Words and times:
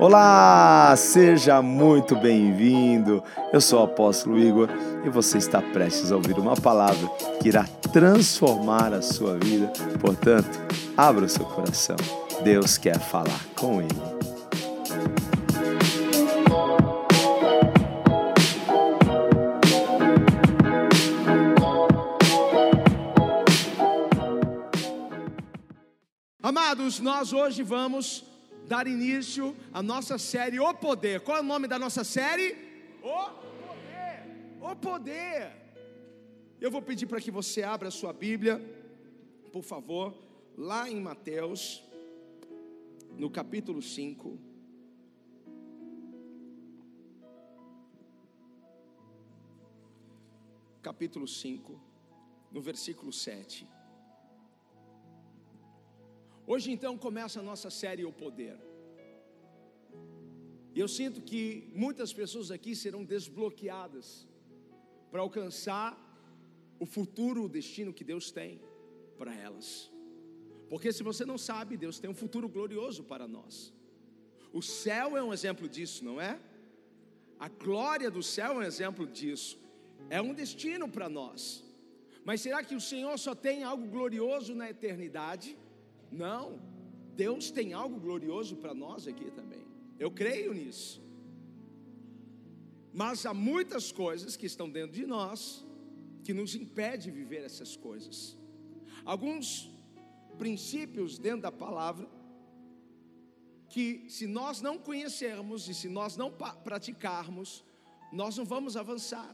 Olá, 0.00 0.94
seja 0.96 1.60
muito 1.60 2.16
bem-vindo. 2.16 3.22
Eu 3.52 3.60
sou 3.60 3.80
o 3.80 3.84
apóstolo 3.84 4.38
Igor 4.38 4.70
e 5.04 5.10
você 5.10 5.36
está 5.36 5.60
prestes 5.60 6.10
a 6.10 6.16
ouvir 6.16 6.38
uma 6.38 6.56
palavra 6.56 7.06
que 7.42 7.48
irá 7.48 7.64
transformar 7.92 8.94
a 8.94 9.02
sua 9.02 9.36
vida. 9.36 9.70
Portanto, 10.00 10.58
abra 10.96 11.26
o 11.26 11.28
seu 11.28 11.44
coração. 11.44 11.96
Deus 12.42 12.78
quer 12.78 12.98
falar 12.98 13.44
com 13.54 13.82
ele. 13.82 13.90
Amados, 26.42 27.00
nós 27.00 27.34
hoje 27.34 27.62
vamos 27.62 28.29
dar 28.70 28.86
início 28.86 29.56
à 29.72 29.82
nossa 29.82 30.16
série 30.16 30.60
O 30.60 30.72
Poder. 30.72 31.22
Qual 31.22 31.36
é 31.36 31.40
o 31.40 31.42
nome 31.52 31.66
da 31.66 31.76
nossa 31.76 32.04
série? 32.04 32.48
O 33.02 33.22
Poder. 33.66 34.18
O 34.60 34.76
Poder. 34.76 35.52
Eu 36.60 36.70
vou 36.70 36.80
pedir 36.80 37.06
para 37.06 37.20
que 37.20 37.32
você 37.32 37.64
abra 37.64 37.88
a 37.88 37.90
sua 37.90 38.12
Bíblia, 38.12 38.54
por 39.52 39.64
favor, 39.64 40.16
lá 40.56 40.88
em 40.88 41.00
Mateus, 41.00 41.82
no 43.18 43.28
capítulo 43.28 43.82
5. 43.82 44.38
Capítulo 50.80 51.26
5, 51.26 51.80
no 52.52 52.60
versículo 52.60 53.12
7. 53.12 53.66
Hoje 56.52 56.68
então 56.72 56.98
começa 56.98 57.38
a 57.38 57.44
nossa 57.48 57.70
série 57.70 58.04
O 58.04 58.12
Poder. 58.12 58.56
Eu 60.74 60.88
sinto 60.88 61.18
que 61.22 61.42
muitas 61.82 62.12
pessoas 62.20 62.50
aqui 62.50 62.72
serão 62.74 63.02
desbloqueadas 63.04 64.26
para 65.12 65.20
alcançar 65.20 65.88
o 66.80 66.86
futuro, 66.94 67.44
o 67.44 67.48
destino 67.48 67.94
que 67.98 68.02
Deus 68.02 68.32
tem 68.32 68.60
para 69.16 69.32
elas. 69.32 69.92
Porque 70.68 70.92
se 70.92 71.04
você 71.04 71.24
não 71.24 71.38
sabe, 71.38 71.76
Deus 71.76 72.00
tem 72.00 72.10
um 72.10 72.20
futuro 72.24 72.48
glorioso 72.48 73.04
para 73.04 73.28
nós. 73.28 73.72
O 74.52 74.60
céu 74.60 75.16
é 75.16 75.22
um 75.22 75.32
exemplo 75.32 75.68
disso, 75.68 76.04
não 76.04 76.20
é? 76.20 76.32
A 77.38 77.48
glória 77.48 78.10
do 78.10 78.24
céu 78.24 78.54
é 78.54 78.56
um 78.56 78.68
exemplo 78.72 79.06
disso. 79.06 79.56
É 80.18 80.20
um 80.20 80.34
destino 80.34 80.88
para 80.88 81.08
nós. 81.08 81.62
Mas 82.24 82.40
será 82.40 82.64
que 82.64 82.74
o 82.74 82.86
Senhor 82.92 83.16
só 83.20 83.36
tem 83.36 83.62
algo 83.62 83.86
glorioso 83.86 84.52
na 84.52 84.68
eternidade? 84.68 85.56
Não, 86.10 86.60
Deus 87.14 87.50
tem 87.50 87.72
algo 87.72 87.98
glorioso 88.00 88.56
para 88.56 88.74
nós 88.74 89.06
aqui 89.06 89.30
também. 89.30 89.64
Eu 89.98 90.10
creio 90.10 90.52
nisso. 90.52 91.02
Mas 92.92 93.24
há 93.24 93.32
muitas 93.32 93.92
coisas 93.92 94.36
que 94.36 94.46
estão 94.46 94.68
dentro 94.68 94.92
de 94.92 95.06
nós 95.06 95.64
que 96.24 96.34
nos 96.34 96.54
impede 96.54 97.04
de 97.04 97.10
viver 97.10 97.44
essas 97.44 97.76
coisas. 97.76 98.36
Alguns 99.04 99.70
princípios 100.38 101.18
dentro 101.18 101.42
da 101.42 101.52
palavra 101.52 102.08
que 103.68 104.04
se 104.08 104.26
nós 104.26 104.60
não 104.60 104.76
conhecermos 104.78 105.68
e 105.68 105.74
se 105.74 105.88
nós 105.88 106.16
não 106.16 106.30
praticarmos, 106.64 107.64
nós 108.12 108.36
não 108.36 108.44
vamos 108.44 108.76
avançar. 108.76 109.32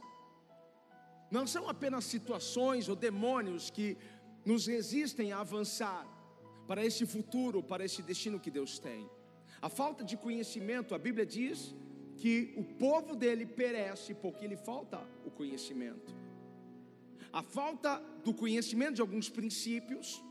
Não 1.30 1.46
são 1.46 1.68
apenas 1.68 2.04
situações 2.04 2.88
ou 2.88 2.94
demônios 2.94 3.70
que 3.70 3.96
nos 4.44 4.66
resistem 4.66 5.32
a 5.32 5.40
avançar, 5.40 6.06
para 6.66 6.84
esse 6.84 7.04
futuro, 7.06 7.62
para 7.62 7.84
esse 7.84 8.02
destino 8.02 8.40
que 8.40 8.50
Deus 8.50 8.78
tem. 8.78 9.08
A 9.60 9.68
falta 9.68 10.04
de 10.04 10.16
conhecimento, 10.16 10.94
a 10.94 10.98
Bíblia 10.98 11.24
diz 11.24 11.74
que 12.16 12.54
o 12.56 12.64
povo 12.64 13.14
dele 13.14 13.46
perece 13.46 14.14
porque 14.14 14.46
lhe 14.46 14.56
falta 14.56 15.00
o 15.24 15.30
conhecimento. 15.30 16.14
A 17.32 17.42
falta 17.42 17.98
do 18.24 18.32
conhecimento 18.32 18.94
de 18.96 19.00
alguns 19.00 19.28
princípios 19.28 20.22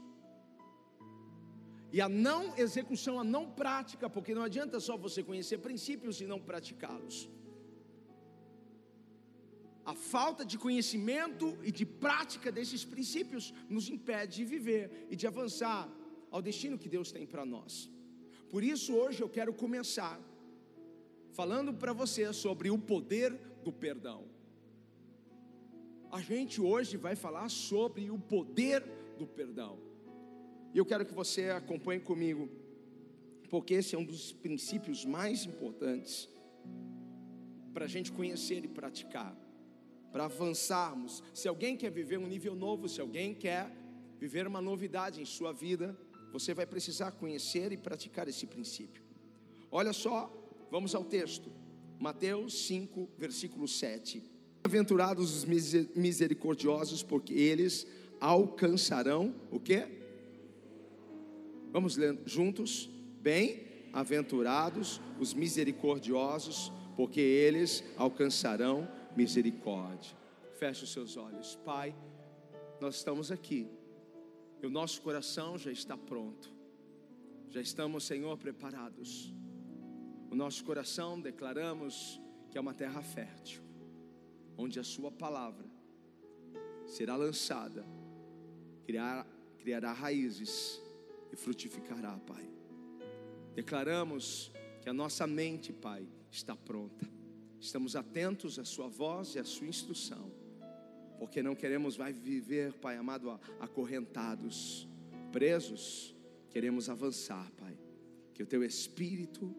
e 1.92 2.02
a 2.02 2.10
não 2.10 2.42
execução, 2.58 3.20
a 3.20 3.24
não 3.24 3.44
prática, 3.50 4.10
porque 4.10 4.34
não 4.36 4.44
adianta 4.44 4.80
só 4.80 4.98
você 4.98 5.24
conhecer 5.24 5.60
princípios 5.60 6.20
e 6.20 6.26
não 6.26 6.40
praticá-los. 6.40 7.30
A 9.86 9.94
falta 9.94 10.44
de 10.44 10.58
conhecimento 10.58 11.58
e 11.64 11.72
de 11.72 11.86
prática 11.86 12.52
desses 12.52 12.84
princípios 12.84 13.54
nos 13.70 13.88
impede 13.88 14.38
de 14.38 14.46
viver 14.46 15.08
e 15.12 15.16
de 15.16 15.28
avançar 15.28 15.88
ao 16.36 16.42
destino 16.42 16.78
que 16.78 16.90
Deus 16.90 17.14
tem 17.14 17.26
para 17.26 17.46
nós. 17.46 17.90
Por 18.50 18.62
isso, 18.62 18.94
hoje 18.94 19.22
eu 19.22 19.30
quero 19.30 19.54
começar 19.54 20.20
falando 21.32 21.74
para 21.74 21.94
você 21.94 22.24
sobre 22.34 22.70
o 22.70 22.78
poder 22.78 23.32
do 23.64 23.72
perdão. 23.72 24.26
A 26.12 26.20
gente 26.20 26.60
hoje 26.60 26.98
vai 26.98 27.16
falar 27.16 27.48
sobre 27.48 28.12
o 28.12 28.20
poder 28.20 28.84
do 29.18 29.26
perdão. 29.26 29.80
E 30.74 30.78
eu 30.78 30.86
quero 30.86 31.06
que 31.06 31.14
você 31.14 31.52
acompanhe 31.52 32.02
comigo, 32.02 32.50
porque 33.50 33.76
esse 33.76 33.96
é 33.96 33.98
um 33.98 34.04
dos 34.04 34.34
princípios 34.34 35.06
mais 35.06 35.46
importantes 35.46 36.28
para 37.74 37.86
a 37.86 37.88
gente 37.88 38.12
conhecer 38.12 38.66
e 38.66 38.68
praticar, 38.68 39.34
para 40.12 40.26
avançarmos. 40.26 41.24
Se 41.34 41.48
alguém 41.48 41.78
quer 41.78 41.92
viver 41.92 42.20
um 42.20 42.28
nível 42.28 42.56
novo, 42.56 42.90
se 42.90 43.00
alguém 43.00 43.34
quer 43.34 43.72
viver 44.20 44.46
uma 44.46 44.62
novidade 44.62 45.22
em 45.22 45.26
sua 45.26 45.54
vida, 45.54 45.98
você 46.38 46.54
vai 46.54 46.66
precisar 46.66 47.12
conhecer 47.12 47.72
e 47.72 47.78
praticar 47.78 48.28
esse 48.28 48.46
princípio. 48.46 49.02
Olha 49.72 49.94
só, 49.94 50.30
vamos 50.70 50.94
ao 50.94 51.06
texto. 51.06 51.50
Mateus 51.98 52.68
5, 52.68 53.10
versículo 53.18 53.70
7. 53.70 54.22
Aventurados 54.62 55.34
os 55.34 55.46
misericordiosos, 55.96 57.02
porque 57.02 57.34
eles 57.34 57.88
alcançarão 58.20 59.34
o 59.50 59.62
quê? 59.62 59.88
Vamos 61.72 61.96
ler 61.96 62.20
juntos? 62.26 62.90
Bem-aventurados 63.22 65.00
os 65.18 65.34
misericordiosos, 65.34 66.70
porque 66.98 67.22
eles 67.22 67.82
alcançarão 67.96 68.86
misericórdia. 69.16 70.12
Feche 70.60 70.84
os 70.84 70.92
seus 70.92 71.16
olhos. 71.16 71.58
Pai, 71.64 71.96
nós 72.82 72.96
estamos 72.96 73.32
aqui 73.32 73.70
o 74.66 74.70
nosso 74.70 75.02
coração 75.02 75.58
já 75.58 75.72
está 75.72 75.98
pronto. 75.98 76.54
Já 77.50 77.62
estamos, 77.62 78.04
Senhor, 78.04 78.38
preparados. 78.38 79.34
O 80.30 80.36
nosso 80.36 80.64
coração 80.64 81.20
declaramos 81.20 82.20
que 82.50 82.58
é 82.58 82.62
uma 82.62 82.74
terra 82.74 83.02
fértil, 83.02 83.62
onde 84.58 84.80
a 84.80 84.84
Sua 84.84 85.12
palavra 85.12 85.66
será 86.86 87.16
lançada, 87.16 87.86
criará, 88.84 89.26
criará 89.58 89.94
raízes 89.94 90.82
e 91.32 91.36
frutificará, 91.36 92.18
Pai. 92.20 92.50
Declaramos 93.54 94.52
que 94.82 94.90
a 94.90 94.94
nossa 94.94 95.26
mente, 95.26 95.72
Pai, 95.72 96.08
está 96.30 96.56
pronta. 96.56 97.10
Estamos 97.60 97.96
atentos 97.96 98.60
à 98.60 98.66
Sua 98.66 98.88
voz 98.88 99.36
e 99.36 99.40
à 99.40 99.44
Sua 99.44 99.68
instrução 99.68 100.45
porque 101.18 101.42
não 101.42 101.56
queremos 101.56 101.96
vai 101.96 102.14
viver, 102.14 102.74
Pai 102.74 102.98
amado, 102.98 103.30
acorrentados, 103.60 104.88
presos, 105.32 106.16
queremos 106.50 106.90
avançar, 106.90 107.50
Pai. 107.58 107.78
Que 108.34 108.44
o 108.44 108.46
teu 108.46 108.64
espírito, 108.64 109.56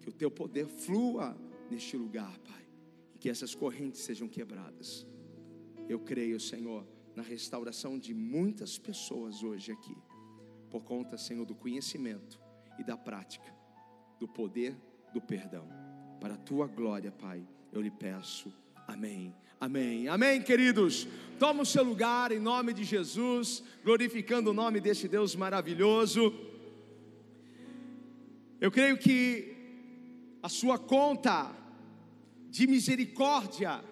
que 0.00 0.08
o 0.08 0.12
teu 0.12 0.30
poder 0.30 0.66
flua 0.66 1.36
neste 1.70 1.96
lugar, 1.96 2.36
Pai, 2.40 2.66
e 3.14 3.18
que 3.18 3.28
essas 3.28 3.54
correntes 3.54 4.00
sejam 4.00 4.28
quebradas. 4.28 5.06
Eu 5.88 6.00
creio, 6.00 6.38
Senhor, 6.38 6.86
na 7.14 7.22
restauração 7.22 7.98
de 7.98 8.12
muitas 8.12 8.78
pessoas 8.78 9.42
hoje 9.42 9.72
aqui, 9.72 9.96
por 10.70 10.84
conta, 10.84 11.16
Senhor, 11.16 11.44
do 11.44 11.54
conhecimento 11.54 12.40
e 12.78 12.84
da 12.84 12.96
prática, 12.96 13.54
do 14.18 14.28
poder 14.28 14.76
do 15.12 15.20
perdão. 15.20 15.68
Para 16.20 16.34
a 16.34 16.38
tua 16.38 16.66
glória, 16.66 17.10
Pai, 17.10 17.46
eu 17.72 17.80
lhe 17.80 17.90
peço. 17.90 18.52
Amém. 18.86 19.34
Amém. 19.60 20.06
Amém, 20.06 20.40
queridos. 20.40 21.08
Toma 21.36 21.64
o 21.64 21.66
seu 21.66 21.82
lugar 21.82 22.30
em 22.30 22.38
nome 22.38 22.72
de 22.72 22.84
Jesus, 22.84 23.60
glorificando 23.82 24.50
o 24.50 24.54
nome 24.54 24.80
desse 24.80 25.08
Deus 25.08 25.34
maravilhoso. 25.34 26.32
Eu 28.60 28.70
creio 28.70 28.96
que 28.96 29.56
a 30.40 30.48
sua 30.48 30.78
conta 30.78 31.50
de 32.48 32.68
misericórdia 32.68 33.82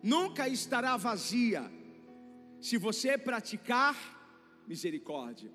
nunca 0.00 0.48
estará 0.48 0.96
vazia 0.96 1.68
se 2.60 2.78
você 2.78 3.18
praticar 3.18 3.96
misericórdia. 4.68 5.50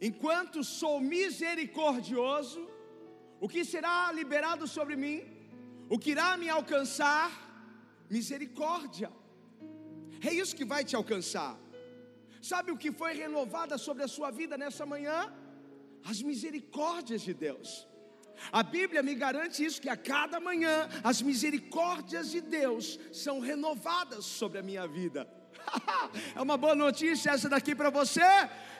Enquanto 0.00 0.64
sou 0.64 1.00
misericordioso, 1.00 2.68
o 3.40 3.48
que 3.48 3.64
será 3.64 4.10
liberado 4.10 4.66
sobre 4.66 4.96
mim? 4.96 5.22
O 5.88 6.00
que 6.00 6.10
irá 6.10 6.36
me 6.36 6.48
alcançar 6.48 7.43
misericórdia. 8.16 9.10
É 10.28 10.32
isso 10.42 10.56
que 10.58 10.66
vai 10.72 10.82
te 10.88 10.94
alcançar. 11.00 11.52
Sabe 12.50 12.68
o 12.70 12.80
que 12.82 12.90
foi 13.00 13.12
renovada 13.24 13.76
sobre 13.86 14.02
a 14.06 14.12
sua 14.16 14.30
vida 14.40 14.54
nessa 14.62 14.84
manhã? 14.94 15.18
As 16.10 16.20
misericórdias 16.30 17.22
de 17.28 17.34
Deus. 17.46 17.68
A 18.60 18.62
Bíblia 18.76 19.02
me 19.08 19.14
garante 19.24 19.58
isso, 19.66 19.82
que 19.84 19.92
a 19.96 19.96
cada 19.96 20.38
manhã 20.48 20.76
as 21.10 21.18
misericórdias 21.28 22.26
de 22.34 22.40
Deus 22.40 22.84
são 23.24 23.36
renovadas 23.50 24.24
sobre 24.40 24.58
a 24.58 24.66
minha 24.70 24.86
vida. 24.98 25.20
é 26.38 26.40
uma 26.48 26.58
boa 26.64 26.76
notícia 26.86 27.30
essa 27.30 27.48
daqui 27.54 27.74
para 27.80 27.90
você. 28.00 28.28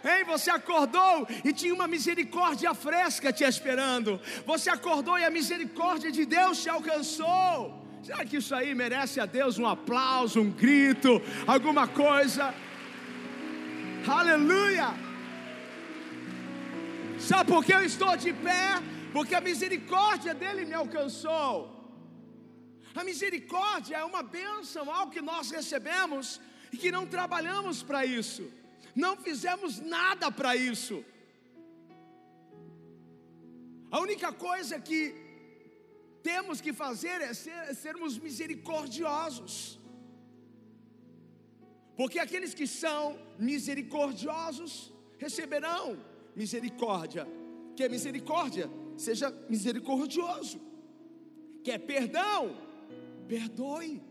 Hein? 0.08 0.24
Você 0.26 0.50
acordou 0.50 1.26
e 1.48 1.52
tinha 1.60 1.74
uma 1.78 1.88
misericórdia 1.96 2.74
fresca 2.86 3.32
te 3.32 3.44
esperando. 3.44 4.20
Você 4.52 4.68
acordou 4.78 5.16
e 5.18 5.24
a 5.24 5.36
misericórdia 5.38 6.10
de 6.18 6.26
Deus 6.36 6.62
te 6.62 6.68
alcançou. 6.68 7.83
Será 8.06 8.22
que 8.28 8.36
isso 8.36 8.54
aí 8.54 8.74
merece 8.74 9.18
a 9.18 9.24
Deus 9.24 9.58
um 9.58 9.66
aplauso, 9.66 10.38
um 10.38 10.50
grito, 10.50 11.12
alguma 11.46 11.86
coisa? 11.88 12.54
Aleluia! 14.06 14.88
Sabe 17.18 17.50
por 17.50 17.64
que 17.64 17.72
eu 17.72 17.82
estou 17.82 18.14
de 18.24 18.34
pé? 18.48 18.66
Porque 19.10 19.34
a 19.34 19.40
misericórdia 19.40 20.34
dele 20.34 20.66
me 20.66 20.74
alcançou. 20.74 21.52
A 22.94 23.02
misericórdia 23.02 23.96
é 23.96 24.04
uma 24.04 24.22
bênção, 24.22 24.92
algo 24.98 25.10
que 25.10 25.22
nós 25.22 25.50
recebemos 25.50 26.38
e 26.72 26.76
que 26.76 26.92
não 26.92 27.06
trabalhamos 27.06 27.82
para 27.82 28.04
isso, 28.04 28.44
não 28.94 29.16
fizemos 29.16 29.80
nada 29.80 30.30
para 30.30 30.54
isso. 30.54 31.02
A 33.90 33.98
única 33.98 34.30
coisa 34.30 34.78
que 34.78 35.23
temos 36.28 36.60
que 36.64 36.72
fazer 36.72 37.20
é, 37.20 37.32
ser, 37.34 37.58
é 37.70 37.74
sermos 37.74 38.18
misericordiosos. 38.18 39.78
Porque 41.98 42.18
aqueles 42.18 42.52
que 42.58 42.66
são 42.66 43.02
misericordiosos 43.38 44.92
receberão 45.18 45.98
misericórdia. 46.34 47.26
Quer 47.76 47.90
misericórdia? 47.90 48.68
Seja 48.96 49.30
misericordioso. 49.48 50.60
Quer 51.62 51.78
perdão? 51.78 52.56
Perdoe. 53.28 54.02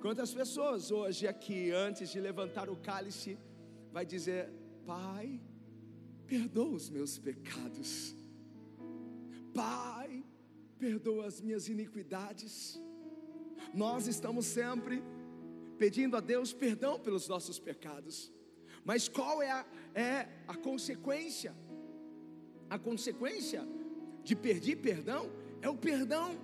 Quantas 0.00 0.32
pessoas 0.34 0.90
hoje 0.90 1.26
aqui, 1.26 1.70
antes 1.70 2.10
de 2.10 2.20
levantar 2.20 2.68
o 2.68 2.76
cálice, 2.76 3.38
vai 3.90 4.04
dizer: 4.04 4.50
Pai, 4.86 5.40
perdoa 6.26 6.76
os 6.76 6.90
meus 6.90 7.18
pecados. 7.18 8.14
Pai, 9.54 10.23
perdoa 10.84 11.24
as 11.26 11.40
minhas 11.40 11.66
iniquidades. 11.74 12.78
Nós 13.72 14.06
estamos 14.06 14.44
sempre 14.44 15.02
pedindo 15.78 16.14
a 16.14 16.20
Deus 16.20 16.52
perdão 16.52 16.94
pelos 17.00 17.26
nossos 17.26 17.58
pecados, 17.58 18.30
mas 18.84 19.08
qual 19.08 19.42
é 19.42 19.50
a, 19.50 19.66
é 19.94 20.28
a 20.46 20.54
consequência? 20.54 21.52
A 22.68 22.78
consequência 22.78 23.62
de 24.22 24.36
pedir 24.36 24.76
perdão 24.76 25.30
é 25.62 25.68
o 25.70 25.76
perdão, 25.88 26.38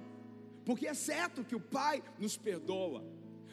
porque 0.64 0.86
é 0.86 0.94
certo 0.94 1.44
que 1.44 1.54
o 1.54 1.60
Pai 1.60 2.02
nos 2.18 2.34
perdoa, 2.38 3.04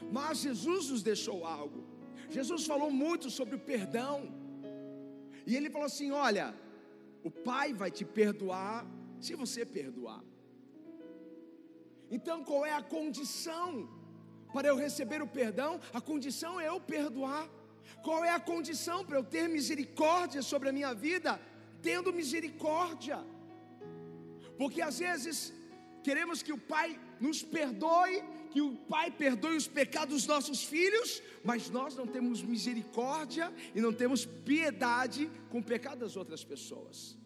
mas 0.10 0.40
Jesus 0.40 0.90
nos 0.90 1.04
deixou 1.04 1.46
algo. 1.46 1.84
Jesus 2.30 2.66
falou 2.66 2.90
muito 2.90 3.30
sobre 3.30 3.56
o 3.56 3.60
perdão, 3.74 4.16
e 5.46 5.54
ele 5.58 5.70
falou 5.70 5.88
assim: 5.88 6.12
Olha, 6.12 6.56
o 7.24 7.32
Pai 7.50 7.74
vai 7.74 7.92
te 7.92 8.06
perdoar 8.06 8.88
se 9.20 9.36
você 9.36 9.66
perdoar. 9.66 10.24
Então, 12.10 12.44
qual 12.44 12.66
é 12.66 12.74
a 12.74 12.82
condição 12.82 13.90
para 14.54 14.68
eu 14.68 14.76
receber 14.76 15.22
o 15.22 15.28
perdão? 15.28 15.80
A 15.94 16.02
condição 16.02 16.60
é 16.60 16.68
eu 16.68 16.80
perdoar. 16.80 17.48
Qual 18.02 18.24
é 18.24 18.32
a 18.32 18.40
condição 18.40 19.06
para 19.06 19.18
eu 19.18 19.24
ter 19.24 19.48
misericórdia 19.48 20.42
sobre 20.42 20.70
a 20.70 20.72
minha 20.72 20.94
vida? 20.94 21.40
Tendo 21.82 22.14
misericórdia. 22.14 23.20
Porque 24.58 24.82
às 24.82 25.00
vezes 25.00 25.54
queremos 26.04 26.42
que 26.42 26.54
o 26.54 26.58
Pai 26.58 27.00
nos 27.20 27.44
perdoe, 27.44 28.24
que 28.52 28.62
o 28.62 28.76
Pai 28.94 29.12
perdoe 29.12 29.56
os 29.56 29.68
pecados 29.68 30.16
dos 30.16 30.28
nossos 30.28 30.64
filhos, 30.64 31.22
mas 31.44 31.70
nós 31.70 31.96
não 31.96 32.08
temos 32.08 32.42
misericórdia 32.42 33.54
e 33.76 33.82
não 33.82 33.94
temos 33.94 34.26
piedade 34.26 35.30
com 35.50 35.60
o 35.60 35.64
pecado 35.64 36.00
das 36.00 36.16
outras 36.16 36.44
pessoas. 36.44 37.18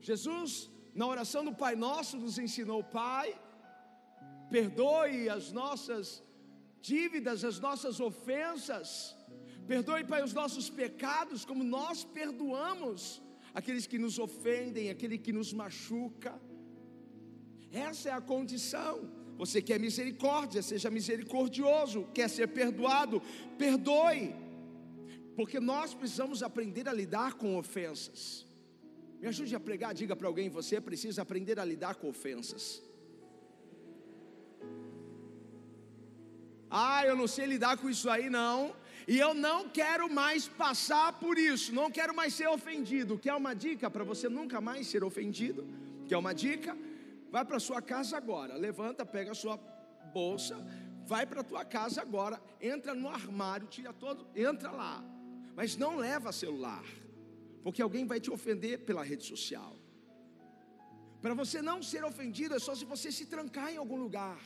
Jesus 0.00 0.70
na 1.00 1.06
oração 1.06 1.44
do 1.44 1.54
Pai 1.62 1.74
Nosso 1.76 2.16
nos 2.16 2.38
ensinou, 2.38 2.82
Pai, 2.82 3.38
perdoe 4.50 5.28
as 5.28 5.52
nossas 5.52 6.22
dívidas, 6.80 7.44
as 7.44 7.58
nossas 7.60 8.00
ofensas, 8.00 9.14
perdoe, 9.66 10.04
Pai, 10.04 10.22
os 10.22 10.32
nossos 10.32 10.70
pecados, 10.70 11.44
como 11.44 11.62
nós 11.62 12.02
perdoamos 12.02 13.22
aqueles 13.52 13.86
que 13.86 13.98
nos 13.98 14.18
ofendem, 14.18 14.88
aquele 14.88 15.18
que 15.18 15.32
nos 15.32 15.52
machuca. 15.52 16.40
Essa 17.70 18.08
é 18.08 18.12
a 18.12 18.20
condição. 18.20 19.10
Você 19.36 19.60
quer 19.60 19.78
misericórdia, 19.78 20.62
seja 20.62 20.88
misericordioso, 20.88 22.08
quer 22.14 22.30
ser 22.30 22.48
perdoado, 22.48 23.20
perdoe, 23.58 24.34
porque 25.34 25.60
nós 25.60 25.92
precisamos 25.92 26.42
aprender 26.42 26.88
a 26.88 26.92
lidar 26.94 27.34
com 27.34 27.58
ofensas. 27.58 28.45
Me 29.20 29.28
ajude 29.28 29.54
a 29.54 29.60
pregar, 29.60 29.94
diga 29.94 30.14
para 30.14 30.28
alguém: 30.28 30.48
você 30.48 30.80
precisa 30.80 31.22
aprender 31.22 31.58
a 31.58 31.64
lidar 31.64 31.94
com 31.96 32.08
ofensas. 32.08 32.82
Ah, 36.70 37.06
eu 37.06 37.16
não 37.16 37.26
sei 37.26 37.46
lidar 37.46 37.76
com 37.78 37.88
isso 37.88 38.10
aí, 38.10 38.28
não. 38.28 38.74
E 39.08 39.18
eu 39.18 39.32
não 39.32 39.68
quero 39.68 40.12
mais 40.12 40.48
passar 40.48 41.12
por 41.20 41.38
isso, 41.38 41.72
não 41.72 41.90
quero 41.90 42.14
mais 42.14 42.34
ser 42.34 42.48
ofendido. 42.48 43.18
Quer 43.18 43.34
uma 43.34 43.54
dica 43.54 43.88
para 43.88 44.02
você 44.02 44.28
nunca 44.28 44.60
mais 44.60 44.88
ser 44.88 45.04
ofendido? 45.04 45.66
Quer 46.08 46.16
uma 46.16 46.34
dica? 46.34 46.76
Vai 47.30 47.44
para 47.44 47.60
sua 47.60 47.80
casa 47.80 48.16
agora, 48.16 48.56
levanta, 48.56 49.06
pega 49.06 49.30
a 49.30 49.34
sua 49.34 49.56
bolsa, 50.12 50.56
vai 51.04 51.24
para 51.24 51.44
tua 51.44 51.64
casa 51.64 52.02
agora, 52.02 52.40
entra 52.60 52.94
no 52.94 53.08
armário, 53.08 53.68
tira 53.68 53.92
todo, 53.92 54.26
entra 54.34 54.70
lá. 54.72 55.04
Mas 55.54 55.76
não 55.76 55.96
leva 55.96 56.32
celular 56.32 56.84
porque 57.62 57.82
alguém 57.82 58.06
vai 58.06 58.20
te 58.20 58.30
ofender 58.30 58.76
pela 58.88 59.02
rede 59.02 59.24
social. 59.24 59.74
Para 61.20 61.34
você 61.34 61.60
não 61.60 61.82
ser 61.82 62.04
ofendido 62.04 62.54
é 62.54 62.58
só 62.58 62.74
se 62.74 62.84
você 62.84 63.10
se 63.10 63.26
trancar 63.26 63.72
em 63.72 63.76
algum 63.76 63.96
lugar. 63.96 64.40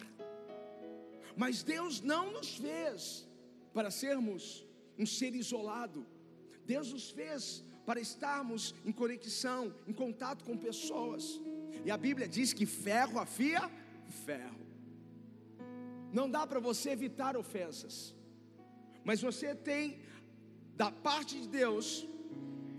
Mas 1.37 1.63
Deus 1.63 2.01
não 2.01 2.33
nos 2.33 2.57
fez 2.57 3.27
para 3.73 3.91
sermos 3.91 4.67
um 4.99 5.07
ser 5.07 5.35
isolado. 5.35 6.07
Deus 6.65 6.93
nos 6.93 7.11
fez 7.11 7.65
para 7.85 8.01
estarmos 8.01 8.75
em 8.85 8.93
conexão, 8.93 9.75
em 9.87 9.93
contato 9.93 10.45
com 10.45 10.57
pessoas. 10.57 11.41
E 11.85 11.91
a 11.91 11.97
Bíblia 11.97 12.29
diz 12.29 12.53
que 12.53 12.67
ferro 12.67 13.19
afia 13.19 13.71
ferro. 14.11 14.61
Não 16.13 16.29
dá 16.31 16.47
para 16.47 16.61
você 16.61 16.91
evitar 16.91 17.37
ofensas, 17.37 18.15
mas 19.05 19.21
você 19.23 19.55
tem 19.55 20.01
da 20.77 20.91
parte 20.91 21.41
de 21.41 21.49
Deus 21.49 22.07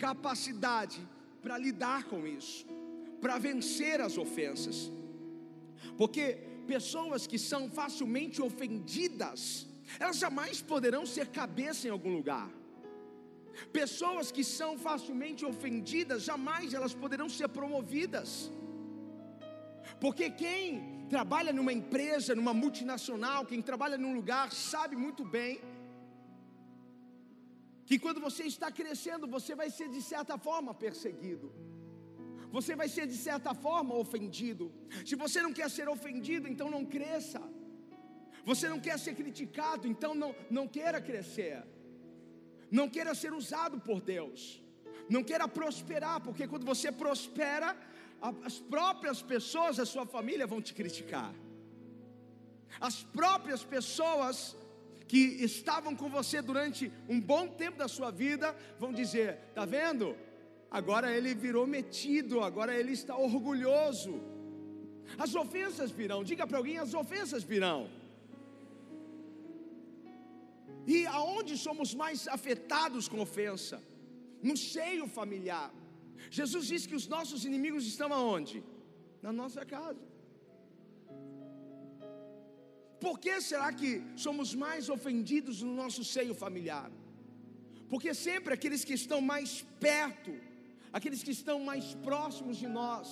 capacidade 0.06 1.00
para 1.44 1.58
lidar 1.66 2.02
com 2.12 2.20
isso, 2.38 2.66
para 3.24 3.36
vencer 3.48 3.98
as 4.08 4.16
ofensas. 4.26 4.78
Porque 6.00 6.24
pessoas 6.74 7.22
que 7.32 7.40
são 7.52 7.62
facilmente 7.80 8.38
ofendidas, 8.50 9.40
elas 10.00 10.18
jamais 10.26 10.58
poderão 10.74 11.04
ser 11.16 11.28
cabeça 11.42 11.88
em 11.88 11.92
algum 11.98 12.14
lugar. 12.20 12.50
Pessoas 13.80 14.28
que 14.36 14.44
são 14.58 14.72
facilmente 14.88 15.42
ofendidas, 15.52 16.24
jamais 16.32 16.74
elas 16.78 16.94
poderão 17.04 17.28
ser 17.38 17.50
promovidas. 17.58 18.30
Porque 20.04 20.28
quem 20.44 20.62
trabalha 21.16 21.52
numa 21.58 21.74
empresa, 21.80 22.34
numa 22.40 22.54
multinacional, 22.64 23.46
quem 23.52 23.62
trabalha 23.70 23.98
num 24.04 24.14
lugar, 24.20 24.48
sabe 24.70 24.96
muito 25.06 25.24
bem 25.38 25.54
que 27.92 27.98
quando 28.04 28.22
você 28.26 28.44
está 28.52 28.68
crescendo, 28.78 29.26
você 29.36 29.54
vai 29.62 29.70
ser 29.78 29.88
de 29.96 30.02
certa 30.02 30.36
forma 30.46 30.74
perseguido. 30.84 31.48
Você 32.56 32.74
vai 32.82 32.88
ser 32.94 33.06
de 33.14 33.18
certa 33.24 33.52
forma 33.66 33.94
ofendido. 34.04 34.66
Se 35.10 35.16
você 35.24 35.40
não 35.46 35.52
quer 35.58 35.70
ser 35.78 35.88
ofendido, 35.96 36.46
então 36.52 36.68
não 36.76 36.84
cresça. 36.94 37.42
Você 38.50 38.70
não 38.74 38.80
quer 38.86 38.98
ser 39.06 39.14
criticado, 39.22 39.90
então 39.94 40.12
não, 40.22 40.32
não 40.58 40.66
queira 40.76 41.02
crescer. 41.10 41.58
Não 42.80 42.88
queira 42.96 43.14
ser 43.24 43.34
usado 43.42 43.78
por 43.88 44.00
Deus. 44.14 44.64
Não 45.10 45.24
queira 45.30 45.46
prosperar, 45.60 46.18
porque 46.28 46.48
quando 46.48 46.66
você 46.74 46.90
prospera, 47.04 47.70
as 48.50 48.58
próprias 48.76 49.22
pessoas 49.34 49.76
da 49.82 49.86
sua 49.94 50.06
família 50.16 50.48
vão 50.48 50.62
te 50.62 50.74
criticar. 50.74 51.34
As 52.90 53.04
próprias 53.20 53.66
pessoas 53.76 54.56
que 55.12 55.24
estavam 55.52 55.94
com 55.94 56.10
você 56.10 56.42
durante 56.42 56.90
um 57.14 57.20
bom 57.20 57.46
tempo 57.62 57.78
da 57.78 57.88
sua 57.96 58.10
vida 58.24 58.56
vão 58.80 58.92
dizer: 59.00 59.30
tá 59.54 59.66
vendo? 59.66 60.06
Agora 60.80 61.08
ele 61.16 61.32
virou 61.46 61.66
metido, 61.68 62.36
agora 62.50 62.74
ele 62.74 62.94
está 62.94 63.16
orgulhoso. 63.18 64.14
As 65.24 65.36
ofensas 65.36 65.92
virão, 65.92 66.24
diga 66.24 66.48
para 66.48 66.60
alguém: 66.60 66.78
as 66.78 66.94
ofensas 66.94 67.44
virão. 67.44 67.90
E 70.88 71.06
aonde 71.08 71.58
somos 71.58 71.94
mais 72.04 72.26
afetados 72.38 73.10
com 73.10 73.20
ofensa? 73.20 73.84
No 74.42 74.56
seio 74.56 75.08
familiar. 75.20 75.68
Jesus 76.40 76.68
disse 76.72 76.88
que 76.88 77.00
os 77.02 77.10
nossos 77.16 77.44
inimigos 77.44 77.86
estão 77.86 78.14
aonde? 78.14 78.64
Na 79.22 79.34
nossa 79.34 79.66
casa. 79.66 80.11
Por 83.04 83.16
que 83.24 83.34
será 83.42 83.70
que 83.74 83.92
somos 84.16 84.50
mais 84.64 84.88
ofendidos 84.96 85.62
no 85.64 85.74
nosso 85.82 86.04
seio 86.04 86.36
familiar? 86.44 86.90
Porque 87.92 88.14
sempre 88.14 88.54
aqueles 88.54 88.84
que 88.88 88.96
estão 89.02 89.20
mais 89.34 89.66
perto, 89.88 90.32
aqueles 90.98 91.24
que 91.26 91.34
estão 91.40 91.58
mais 91.72 91.86
próximos 92.08 92.58
de 92.64 92.68
nós, 92.80 93.08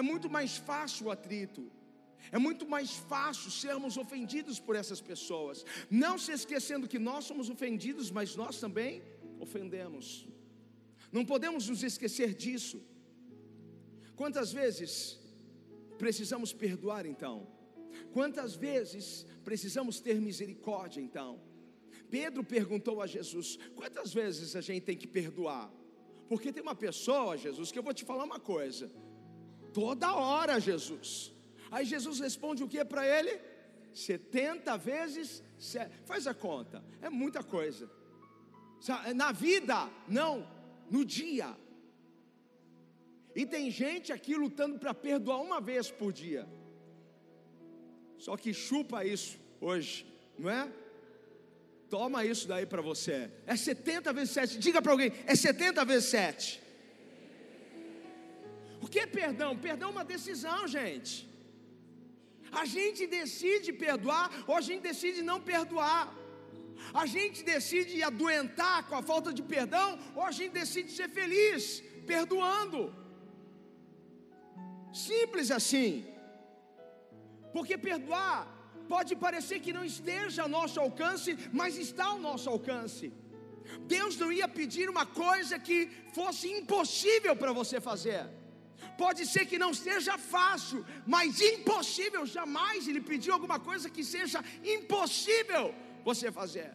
é 0.00 0.02
muito 0.10 0.28
mais 0.30 0.56
fácil 0.56 1.06
o 1.06 1.10
atrito. 1.10 1.64
É 2.30 2.38
muito 2.38 2.64
mais 2.74 2.90
fácil 3.12 3.50
sermos 3.50 3.96
ofendidos 4.02 4.60
por 4.66 4.76
essas 4.80 5.00
pessoas, 5.00 5.64
não 5.90 6.16
se 6.24 6.30
esquecendo 6.38 6.90
que 6.92 7.00
nós 7.08 7.24
somos 7.24 7.50
ofendidos, 7.54 8.10
mas 8.18 8.36
nós 8.36 8.60
também 8.64 9.02
ofendemos. 9.40 10.06
Não 11.10 11.24
podemos 11.32 11.68
nos 11.68 11.82
esquecer 11.82 12.30
disso. 12.44 12.80
Quantas 14.14 14.52
vezes 14.52 15.18
precisamos 15.98 16.52
perdoar 16.52 17.04
então? 17.14 17.36
Quantas 18.12 18.54
vezes 18.54 19.26
precisamos 19.42 20.00
ter 20.00 20.20
misericórdia 20.20 21.00
então? 21.00 21.40
Pedro 22.10 22.44
perguntou 22.44 23.00
a 23.00 23.06
Jesus: 23.06 23.58
quantas 23.74 24.12
vezes 24.12 24.54
a 24.54 24.60
gente 24.60 24.84
tem 24.84 24.96
que 24.96 25.06
perdoar? 25.06 25.72
Porque 26.28 26.52
tem 26.52 26.62
uma 26.62 26.74
pessoa, 26.74 27.36
Jesus, 27.36 27.72
que 27.72 27.78
eu 27.78 27.82
vou 27.82 27.94
te 27.94 28.04
falar 28.04 28.24
uma 28.24 28.38
coisa. 28.38 28.90
Toda 29.72 30.14
hora, 30.14 30.60
Jesus. 30.60 31.32
Aí 31.70 31.86
Jesus 31.86 32.20
responde 32.20 32.62
o 32.62 32.68
que 32.68 32.84
para 32.84 33.06
ele? 33.06 33.40
70 33.94 34.76
vezes, 34.76 35.42
faz 36.04 36.26
a 36.26 36.34
conta, 36.34 36.84
é 37.00 37.08
muita 37.08 37.42
coisa. 37.42 37.90
Na 39.14 39.32
vida, 39.32 39.90
não, 40.08 40.46
no 40.90 41.04
dia. 41.04 41.56
E 43.34 43.46
tem 43.46 43.70
gente 43.70 44.12
aqui 44.12 44.34
lutando 44.34 44.78
para 44.78 44.92
perdoar 44.92 45.40
uma 45.40 45.60
vez 45.60 45.90
por 45.90 46.12
dia. 46.12 46.46
Só 48.24 48.36
que 48.36 48.50
chupa 48.54 49.04
isso 49.04 49.36
hoje, 49.60 50.06
não 50.38 50.48
é? 50.48 50.62
Toma 51.94 52.24
isso 52.24 52.46
daí 52.46 52.64
para 52.72 52.80
você. 52.80 53.16
É 53.52 53.56
70 53.56 54.12
vezes 54.12 54.30
7. 54.34 54.58
Diga 54.66 54.80
para 54.80 54.92
alguém, 54.92 55.10
é 55.26 55.34
70 55.34 55.84
vezes 55.84 56.08
7. 56.10 56.62
O 58.80 58.86
que 58.92 59.00
é 59.00 59.06
perdão? 59.06 59.50
Perdão 59.66 59.88
é 59.88 59.92
uma 59.96 60.04
decisão, 60.04 60.68
gente. 60.68 61.28
A 62.52 62.64
gente 62.64 63.08
decide 63.08 63.72
perdoar 63.72 64.30
ou 64.46 64.54
a 64.54 64.60
gente 64.60 64.82
decide 64.82 65.20
não 65.30 65.40
perdoar. 65.40 66.02
A 66.94 67.06
gente 67.06 67.42
decide 67.42 68.04
adoentar 68.04 68.86
com 68.88 68.94
a 68.94 69.02
falta 69.02 69.32
de 69.32 69.42
perdão 69.42 69.98
ou 70.14 70.22
a 70.22 70.30
gente 70.30 70.52
decide 70.52 70.92
ser 70.92 71.08
feliz 71.08 71.82
perdoando. 72.06 72.80
Simples 74.92 75.50
assim. 75.50 76.11
Porque 77.54 77.76
perdoar 77.88 78.38
pode 78.88 79.14
parecer 79.24 79.58
que 79.64 79.72
não 79.78 79.84
esteja 79.92 80.42
ao 80.42 80.48
nosso 80.58 80.78
alcance, 80.86 81.30
mas 81.52 81.78
está 81.86 82.06
ao 82.12 82.20
nosso 82.28 82.48
alcance. 82.54 83.12
Deus 83.96 84.16
não 84.22 84.30
ia 84.38 84.48
pedir 84.48 84.86
uma 84.94 85.06
coisa 85.06 85.58
que 85.58 85.78
fosse 86.18 86.46
impossível 86.58 87.34
para 87.36 87.52
você 87.60 87.80
fazer. 87.80 88.22
Pode 88.98 89.24
ser 89.32 89.44
que 89.50 89.58
não 89.64 89.72
seja 89.72 90.14
fácil, 90.18 90.84
mas 91.06 91.40
impossível. 91.40 92.22
Jamais 92.26 92.88
Ele 92.88 93.00
pediu 93.00 93.32
alguma 93.34 93.58
coisa 93.58 93.88
que 93.88 94.04
seja 94.04 94.40
impossível 94.76 95.74
você 96.04 96.30
fazer. 96.40 96.70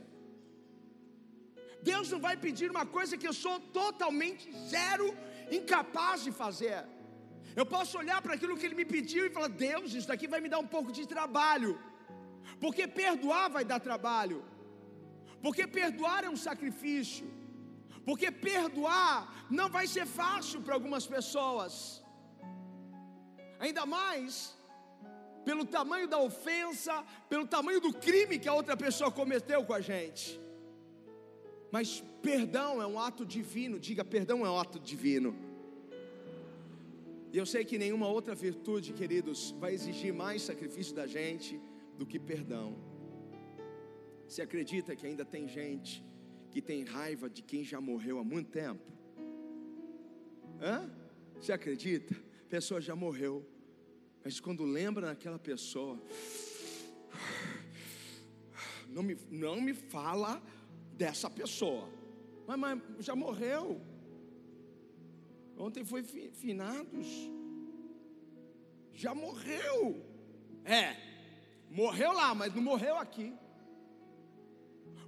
Deus 1.81 2.09
não 2.13 2.19
vai 2.27 2.35
pedir 2.45 2.69
uma 2.75 2.85
coisa 2.85 3.17
que 3.17 3.27
eu 3.27 3.33
sou 3.33 3.59
totalmente 3.81 4.45
zero, 4.75 5.15
incapaz 5.51 6.23
de 6.23 6.31
fazer. 6.31 6.79
Eu 7.59 7.65
posso 7.65 7.93
olhar 8.01 8.19
para 8.23 8.35
aquilo 8.35 8.55
que 8.57 8.65
Ele 8.67 8.79
me 8.81 8.87
pediu 8.95 9.23
e 9.25 9.33
falar: 9.35 9.51
Deus, 9.67 9.93
isso 9.97 10.09
daqui 10.11 10.27
vai 10.33 10.39
me 10.45 10.49
dar 10.53 10.59
um 10.65 10.69
pouco 10.75 10.91
de 10.97 11.03
trabalho, 11.15 11.71
porque 12.63 12.83
perdoar 12.87 13.45
vai 13.55 13.63
dar 13.71 13.79
trabalho, 13.79 14.39
porque 15.41 15.65
perdoar 15.79 16.23
é 16.23 16.29
um 16.35 16.41
sacrifício, 16.47 17.27
porque 18.05 18.29
perdoar 18.49 19.15
não 19.59 19.69
vai 19.77 19.85
ser 19.95 20.05
fácil 20.05 20.61
para 20.61 20.75
algumas 20.75 21.07
pessoas. 21.15 21.73
Ainda 23.59 23.85
mais 23.97 24.55
pelo 25.47 25.65
tamanho 25.65 26.07
da 26.13 26.19
ofensa, 26.19 26.93
pelo 27.29 27.47
tamanho 27.47 27.79
do 27.79 27.91
crime 28.05 28.37
que 28.37 28.49
a 28.49 28.53
outra 28.53 28.75
pessoa 28.85 29.09
cometeu 29.09 29.63
com 29.65 29.73
a 29.73 29.79
gente. 29.79 30.39
Mas 31.71 32.03
perdão 32.21 32.81
é 32.81 32.85
um 32.85 32.99
ato 32.99 33.25
divino, 33.25 33.79
diga 33.79 34.03
perdão 34.05 34.45
é 34.45 34.49
um 34.51 34.59
ato 34.59 34.79
divino. 34.79 35.46
E 37.31 37.37
eu 37.37 37.45
sei 37.45 37.65
que 37.65 37.77
nenhuma 37.77 38.07
outra 38.07 38.33
virtude, 38.33 38.93
queridos, 38.93 39.51
vai 39.59 39.73
exigir 39.73 40.13
mais 40.13 40.41
sacrifício 40.41 40.95
da 40.95 41.05
gente 41.05 41.59
do 41.97 42.05
que 42.05 42.19
perdão. 42.19 42.77
Você 44.27 44.41
acredita 44.41 44.95
que 44.95 45.05
ainda 45.05 45.25
tem 45.25 45.47
gente 45.47 46.03
que 46.51 46.61
tem 46.61 46.83
raiva 46.83 47.29
de 47.29 47.41
quem 47.41 47.63
já 47.63 47.79
morreu 47.79 48.19
há 48.19 48.23
muito 48.23 48.49
tempo? 48.49 48.81
Hã? 50.61 50.89
Você 51.39 51.51
acredita? 51.51 52.15
A 52.45 52.49
pessoa 52.49 52.79
já 52.79 52.95
morreu, 52.95 53.45
mas 54.23 54.39
quando 54.39 54.63
lembra 54.63 55.07
daquela 55.07 55.37
pessoa, 55.37 56.01
não 58.89 59.03
me, 59.03 59.17
não 59.29 59.61
me 59.61 59.73
fala 59.73 60.41
dessa 60.93 61.29
pessoa, 61.29 61.89
mas, 62.47 62.57
mas 62.57 62.81
já 62.99 63.15
morreu. 63.15 63.81
Ontem 65.57 65.83
foi 65.83 66.03
finados, 66.03 67.07
já 68.93 69.13
morreu. 69.15 70.05
É, 70.63 70.95
morreu 71.69 72.11
lá, 72.11 72.35
mas 72.35 72.53
não 72.53 72.61
morreu 72.61 72.95
aqui. 72.97 73.33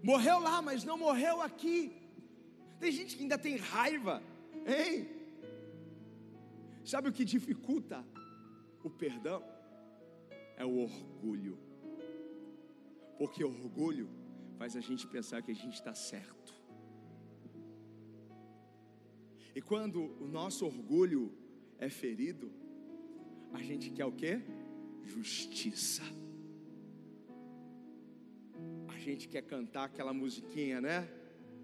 Morreu 0.02 0.40
lá, 0.40 0.62
mas 0.62 0.84
não 0.84 0.98
morreu 0.98 1.42
aqui. 1.42 1.96
Tem 2.80 2.92
gente 2.92 3.16
que 3.16 3.24
ainda 3.24 3.38
tem 3.38 3.58
raiva, 3.58 4.24
hein? 4.66 5.08
Sabe 6.84 7.10
o 7.10 7.14
que 7.14 7.26
dificulta 7.26 8.04
o 8.84 8.90
perdão? 8.90 9.44
É 10.58 10.66
o 10.66 10.78
orgulho. 10.78 11.60
Porque 13.18 13.44
orgulho 13.44 14.10
faz 14.58 14.76
a 14.76 14.82
gente 14.82 15.06
pensar 15.06 15.42
que 15.42 15.52
a 15.52 15.56
gente 15.56 15.76
está 15.76 15.94
certo. 15.94 16.39
E 19.60 19.62
quando 19.62 20.16
o 20.22 20.26
nosso 20.26 20.66
orgulho 20.66 21.34
é 21.78 21.90
ferido, 21.90 22.50
a 23.52 23.62
gente 23.62 23.90
quer 23.90 24.06
o 24.06 24.12
que? 24.14 24.40
Justiça. 25.04 26.02
A 28.88 28.98
gente 28.98 29.28
quer 29.28 29.42
cantar 29.42 29.84
aquela 29.84 30.14
musiquinha, 30.14 30.80
né? 30.80 31.10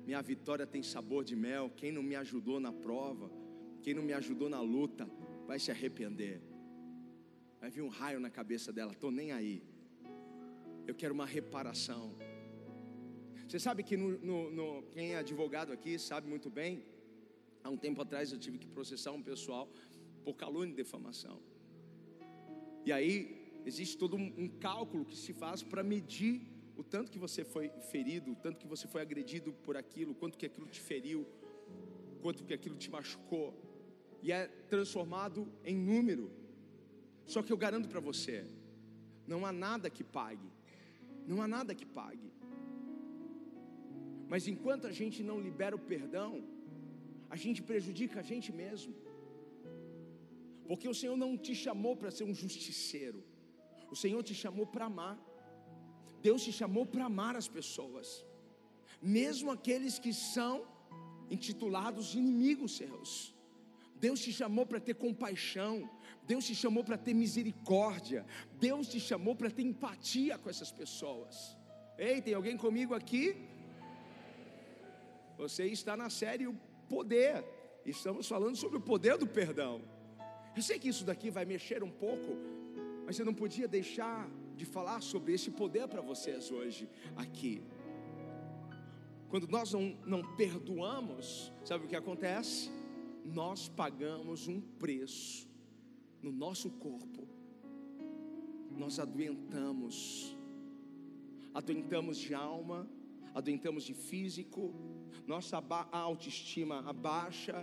Minha 0.05 0.21
vitória 0.21 0.67
tem 0.67 0.83
sabor 0.83 1.23
de 1.23 1.37
mel. 1.37 1.71
Quem 1.73 1.89
não 1.89 2.03
me 2.03 2.17
ajudou 2.17 2.59
na 2.59 2.73
prova, 2.73 3.31
quem 3.81 3.93
não 3.93 4.03
me 4.03 4.11
ajudou 4.11 4.49
na 4.49 4.59
luta, 4.59 5.09
vai 5.47 5.57
se 5.57 5.71
arrepender. 5.71 6.41
Vai 7.61 7.69
vir 7.69 7.81
um 7.81 7.87
raio 7.87 8.19
na 8.19 8.29
cabeça 8.29 8.73
dela, 8.73 8.91
estou 8.91 9.09
nem 9.09 9.31
aí. 9.31 9.63
Eu 10.85 10.95
quero 10.95 11.13
uma 11.13 11.25
reparação. 11.25 12.13
Você 13.47 13.57
sabe 13.57 13.83
que 13.83 13.95
no, 13.95 14.19
no, 14.19 14.51
no, 14.51 14.83
quem 14.91 15.13
é 15.13 15.19
advogado 15.19 15.71
aqui 15.71 15.97
sabe 15.97 16.27
muito 16.27 16.49
bem. 16.49 16.83
Há 17.65 17.69
um 17.71 17.77
tempo 17.85 17.99
atrás 17.99 18.31
eu 18.31 18.37
tive 18.37 18.59
que 18.59 18.67
processar 18.67 19.11
um 19.11 19.23
pessoal 19.23 19.67
por 20.23 20.35
calúnia 20.35 20.71
e 20.71 20.75
defamação. 20.75 21.37
E 22.85 22.91
aí 22.91 23.15
existe 23.65 23.97
todo 23.97 24.15
um, 24.15 24.47
cálculo 24.47 25.03
que 25.03 25.17
se 25.17 25.33
faz 25.33 25.63
para 25.63 25.81
medir 25.81 26.43
o 26.77 26.83
tanto 26.83 27.11
que 27.11 27.17
você 27.17 27.43
foi 27.43 27.69
ferido, 27.91 28.33
o 28.33 28.35
tanto 28.35 28.59
que 28.59 28.67
você 28.67 28.87
foi 28.87 29.01
agredido 29.01 29.51
por 29.51 29.75
aquilo, 29.75 30.13
quanto 30.13 30.37
que 30.37 30.45
aquilo 30.45 30.67
te 30.67 30.79
feriu, 30.79 31.25
quanto 32.21 32.43
que 32.43 32.53
aquilo 32.53 32.75
te 32.75 32.91
machucou 32.91 33.59
e 34.21 34.31
é 34.31 34.45
transformado 34.69 35.51
em 35.63 35.75
número. 35.75 36.31
Só 37.25 37.41
que 37.41 37.51
eu 37.51 37.57
garanto 37.57 37.89
para 37.89 37.99
você, 37.99 38.45
não 39.25 39.43
há 39.43 39.51
nada 39.51 39.89
que 39.89 40.03
pague. 40.03 40.51
Não 41.27 41.41
há 41.41 41.47
nada 41.47 41.73
que 41.73 41.87
pague. 41.87 42.31
Mas 44.29 44.47
enquanto 44.47 44.85
a 44.85 44.91
gente 44.91 45.23
não 45.23 45.39
libera 45.41 45.75
o 45.75 45.79
perdão, 45.79 46.43
a 47.29 47.35
gente 47.43 47.61
prejudica 47.69 48.19
a 48.19 48.27
gente 48.31 48.51
mesmo. 48.51 48.93
Porque 50.67 50.87
o 50.87 50.97
Senhor 50.99 51.17
não 51.23 51.31
te 51.37 51.53
chamou 51.63 51.95
para 51.95 52.11
ser 52.17 52.23
um 52.23 52.35
justiceiro. 52.43 53.23
O 53.93 53.95
Senhor 53.95 54.21
te 54.23 54.33
chamou 54.33 54.65
para 54.65 54.85
amar. 54.85 55.17
Deus 56.21 56.43
te 56.43 56.51
chamou 56.51 56.85
para 56.85 57.05
amar 57.05 57.35
as 57.35 57.47
pessoas. 57.47 58.25
Mesmo 59.01 59.51
aqueles 59.51 59.99
que 59.99 60.13
são 60.13 60.55
intitulados 61.29 62.15
inimigos 62.15 62.77
seus. 62.77 63.11
Deus 64.05 64.19
te 64.25 64.31
chamou 64.39 64.65
para 64.65 64.79
ter 64.79 64.95
compaixão, 64.95 65.89
Deus 66.31 66.45
te 66.45 66.53
chamou 66.53 66.83
para 66.83 66.97
ter 66.97 67.13
misericórdia, 67.13 68.25
Deus 68.59 68.87
te 68.87 68.99
chamou 68.99 69.35
para 69.35 69.49
ter 69.49 69.63
empatia 69.63 70.37
com 70.37 70.49
essas 70.49 70.71
pessoas. 70.71 71.57
Ei, 71.97 72.21
tem 72.21 72.33
alguém 72.33 72.57
comigo 72.57 72.93
aqui? 72.93 73.23
Você 75.37 75.65
está 75.67 75.95
na 75.95 76.09
série 76.09 76.47
poder 76.89 77.43
estamos 77.85 78.27
falando 78.27 78.55
sobre 78.55 78.77
o 78.77 78.81
poder 78.81 79.17
do 79.17 79.27
perdão. 79.27 79.81
Eu 80.55 80.61
sei 80.61 80.79
que 80.79 80.89
isso 80.89 81.05
daqui 81.05 81.29
vai 81.29 81.45
mexer 81.45 81.83
um 81.83 81.91
pouco, 81.91 82.37
mas 83.05 83.19
eu 83.19 83.25
não 83.25 83.33
podia 83.33 83.67
deixar 83.67 84.29
de 84.55 84.65
falar 84.65 85.01
sobre 85.01 85.33
esse 85.33 85.51
poder 85.51 85.87
para 85.87 86.01
vocês 86.01 86.49
hoje 86.49 86.89
aqui. 87.15 87.61
Quando 89.29 89.47
nós 89.47 89.73
não, 89.73 89.97
não 90.05 90.35
perdoamos, 90.35 91.51
sabe 91.63 91.85
o 91.85 91.87
que 91.87 91.95
acontece? 91.95 92.71
Nós 93.23 93.67
pagamos 93.67 94.47
um 94.47 94.61
preço 94.61 95.47
no 96.21 96.31
nosso 96.31 96.69
corpo, 96.71 97.27
nós 98.71 98.99
adoentamos, 98.99 100.35
adoentamos 101.53 102.17
de 102.17 102.33
alma, 102.33 102.87
adoentamos 103.39 103.83
de 103.83 103.93
físico, 103.93 104.73
nossa 105.27 105.57
autoestima 105.91 106.77
abaixa, 106.89 107.57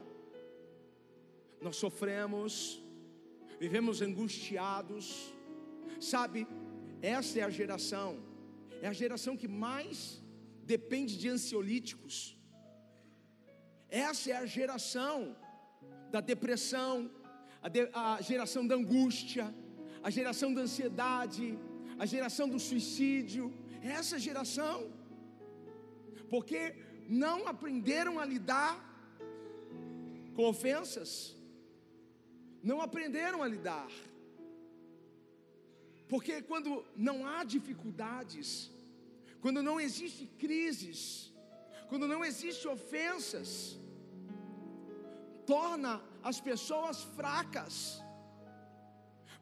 nós 1.63 1.77
sofremos, 1.77 2.53
vivemos 3.59 4.03
angustiados, 4.03 5.33
sabe? 5.99 6.47
Essa 7.01 7.41
é 7.41 7.43
a 7.43 7.49
geração, 7.61 8.11
é 8.83 8.87
a 8.87 8.93
geração 8.93 9.35
que 9.35 9.49
mais 9.49 10.23
depende 10.75 11.17
de 11.17 11.29
ansiolíticos. 11.31 12.17
Essa 13.89 14.31
é 14.33 14.37
a 14.37 14.45
geração 14.45 15.35
da 16.11 16.21
depressão, 16.21 17.11
a, 17.63 17.69
de, 17.69 17.89
a 17.95 18.21
geração 18.21 18.67
da 18.67 18.75
angústia, 18.75 19.47
a 20.03 20.11
geração 20.11 20.53
da 20.53 20.63
ansiedade, 20.63 21.59
a 21.99 22.05
geração 22.05 22.47
do 22.47 22.61
suicídio. 22.61 23.45
Essa 23.83 24.19
geração, 24.19 24.77
porque 26.33 26.61
não 27.23 27.47
aprenderam 27.47 28.19
a 28.19 28.25
lidar 28.25 28.75
com 30.35 30.45
ofensas, 30.53 31.37
não 32.63 32.79
aprenderam 32.81 33.43
a 33.43 33.49
lidar. 33.55 33.91
Porque 36.09 36.41
quando 36.51 36.71
não 37.09 37.27
há 37.27 37.45
dificuldades, 37.45 38.71
quando 39.43 39.63
não 39.63 39.79
existe 39.79 40.25
crises, 40.45 41.31
quando 41.91 42.09
não 42.09 42.25
existe 42.25 42.67
ofensas, 42.67 43.79
torna 45.45 46.01
as 46.23 46.41
pessoas 46.41 47.03
fracas. 47.19 48.03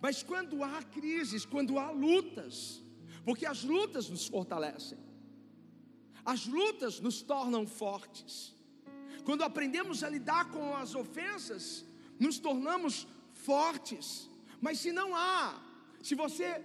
Mas 0.00 0.25
quando 0.25 0.64
há 0.64 0.82
crises, 0.99 1.44
quando 1.54 1.78
há 1.78 1.88
lutas, 1.92 2.82
porque 3.25 3.47
as 3.47 3.62
lutas 3.62 4.11
nos 4.11 4.26
fortalecem, 4.26 4.99
as 6.25 6.47
lutas 6.47 7.00
nos 7.00 7.23
tornam 7.23 7.67
fortes. 7.67 8.55
Quando 9.25 9.43
aprendemos 9.43 10.03
a 10.03 10.09
lidar 10.09 10.50
com 10.50 10.75
as 10.77 10.95
ofensas, 10.95 11.85
nos 12.19 12.39
tornamos 12.39 13.07
fortes. 13.33 14.29
Mas 14.61 14.79
se 14.79 14.93
não 14.93 15.15
há, 15.15 15.61
se 16.03 16.15
você 16.15 16.62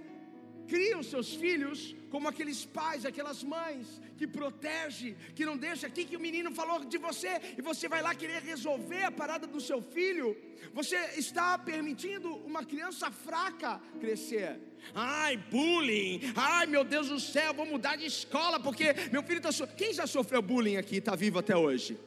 cria 0.67 0.97
os 0.97 1.07
seus 1.07 1.33
filhos 1.33 1.95
como 2.15 2.29
aqueles 2.29 2.63
pais, 2.63 3.05
aquelas 3.05 3.43
mães 3.43 4.01
que 4.17 4.25
protege, 4.25 5.17
que 5.35 5.45
não 5.45 5.57
deixa 5.57 5.85
aqui 5.85 6.05
que 6.05 6.15
o 6.15 6.19
menino 6.27 6.49
falou 6.59 6.77
de 6.85 6.97
você 6.97 7.41
e 7.57 7.61
você 7.61 7.89
vai 7.89 8.01
lá 8.01 8.15
querer 8.15 8.41
resolver 8.41 9.03
a 9.03 9.11
parada 9.11 9.45
do 9.45 9.59
seu 9.59 9.81
filho. 9.81 10.27
Você 10.73 10.95
está 11.17 11.57
permitindo 11.57 12.33
uma 12.49 12.63
criança 12.63 13.11
fraca 13.11 13.81
crescer. 13.99 14.57
Ai, 14.93 15.35
bullying. 15.35 16.21
Ai, 16.37 16.65
meu 16.67 16.85
Deus 16.85 17.09
do 17.09 17.19
céu, 17.19 17.53
vou 17.53 17.65
mudar 17.65 17.97
de 17.97 18.05
escola 18.05 18.61
porque 18.61 18.95
meu 19.11 19.21
filho 19.21 19.39
está 19.39 19.51
so... 19.51 19.67
Quem 19.67 19.93
já 19.93 20.07
sofreu 20.07 20.41
bullying 20.41 20.77
aqui 20.77 20.99
está 20.99 21.17
vivo 21.17 21.39
até 21.39 21.57
hoje? 21.57 21.99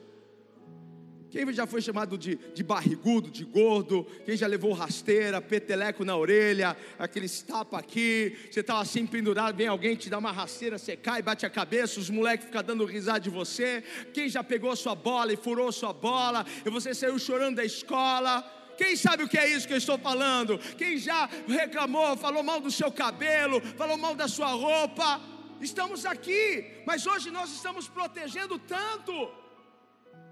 Quem 1.29 1.53
já 1.53 1.67
foi 1.67 1.79
chamado 1.79 2.17
de, 2.17 2.35
de 2.55 2.63
barrigudo, 2.63 3.29
de 3.29 3.45
gordo? 3.45 4.03
Quem 4.25 4.35
já 4.35 4.47
levou 4.47 4.73
rasteira, 4.73 5.39
peteleco 5.39 6.03
na 6.03 6.17
orelha, 6.17 6.75
aqueles 6.97 7.41
tapa 7.43 7.77
aqui? 7.77 8.35
Você 8.49 8.61
estava 8.61 8.81
assim 8.81 9.05
pendurado, 9.05 9.55
vem 9.55 9.67
alguém 9.67 9.95
te 9.95 10.09
dá 10.09 10.17
uma 10.17 10.31
rasteira, 10.31 10.79
você 10.79 10.97
cai, 10.97 11.21
bate 11.21 11.45
a 11.45 11.49
cabeça, 11.49 11.99
os 11.99 12.09
moleques 12.09 12.47
ficam 12.47 12.63
dando 12.63 12.83
risada 12.83 13.19
de 13.19 13.29
você. 13.29 13.83
Quem 14.11 14.27
já 14.27 14.43
pegou 14.43 14.75
sua 14.75 14.95
bola 14.95 15.31
e 15.31 15.37
furou 15.37 15.71
sua 15.71 15.93
bola, 15.93 16.43
e 16.65 16.69
você 16.69 16.95
saiu 16.95 17.19
chorando 17.19 17.57
da 17.57 17.65
escola? 17.65 18.41
Quem 18.75 18.95
sabe 18.95 19.23
o 19.23 19.29
que 19.29 19.37
é 19.37 19.47
isso 19.47 19.67
que 19.67 19.73
eu 19.73 19.77
estou 19.77 19.99
falando? 19.99 20.57
Quem 20.77 20.97
já 20.97 21.29
reclamou, 21.47 22.17
falou 22.17 22.41
mal 22.41 22.59
do 22.59 22.71
seu 22.71 22.91
cabelo, 22.91 23.61
falou 23.77 23.97
mal 23.97 24.15
da 24.15 24.27
sua 24.27 24.47
roupa? 24.47 25.21
Estamos 25.61 26.05
aqui, 26.05 26.65
mas 26.87 27.05
hoje 27.05 27.29
nós 27.29 27.51
estamos 27.51 27.87
protegendo 27.87 28.57
tanto 28.57 29.29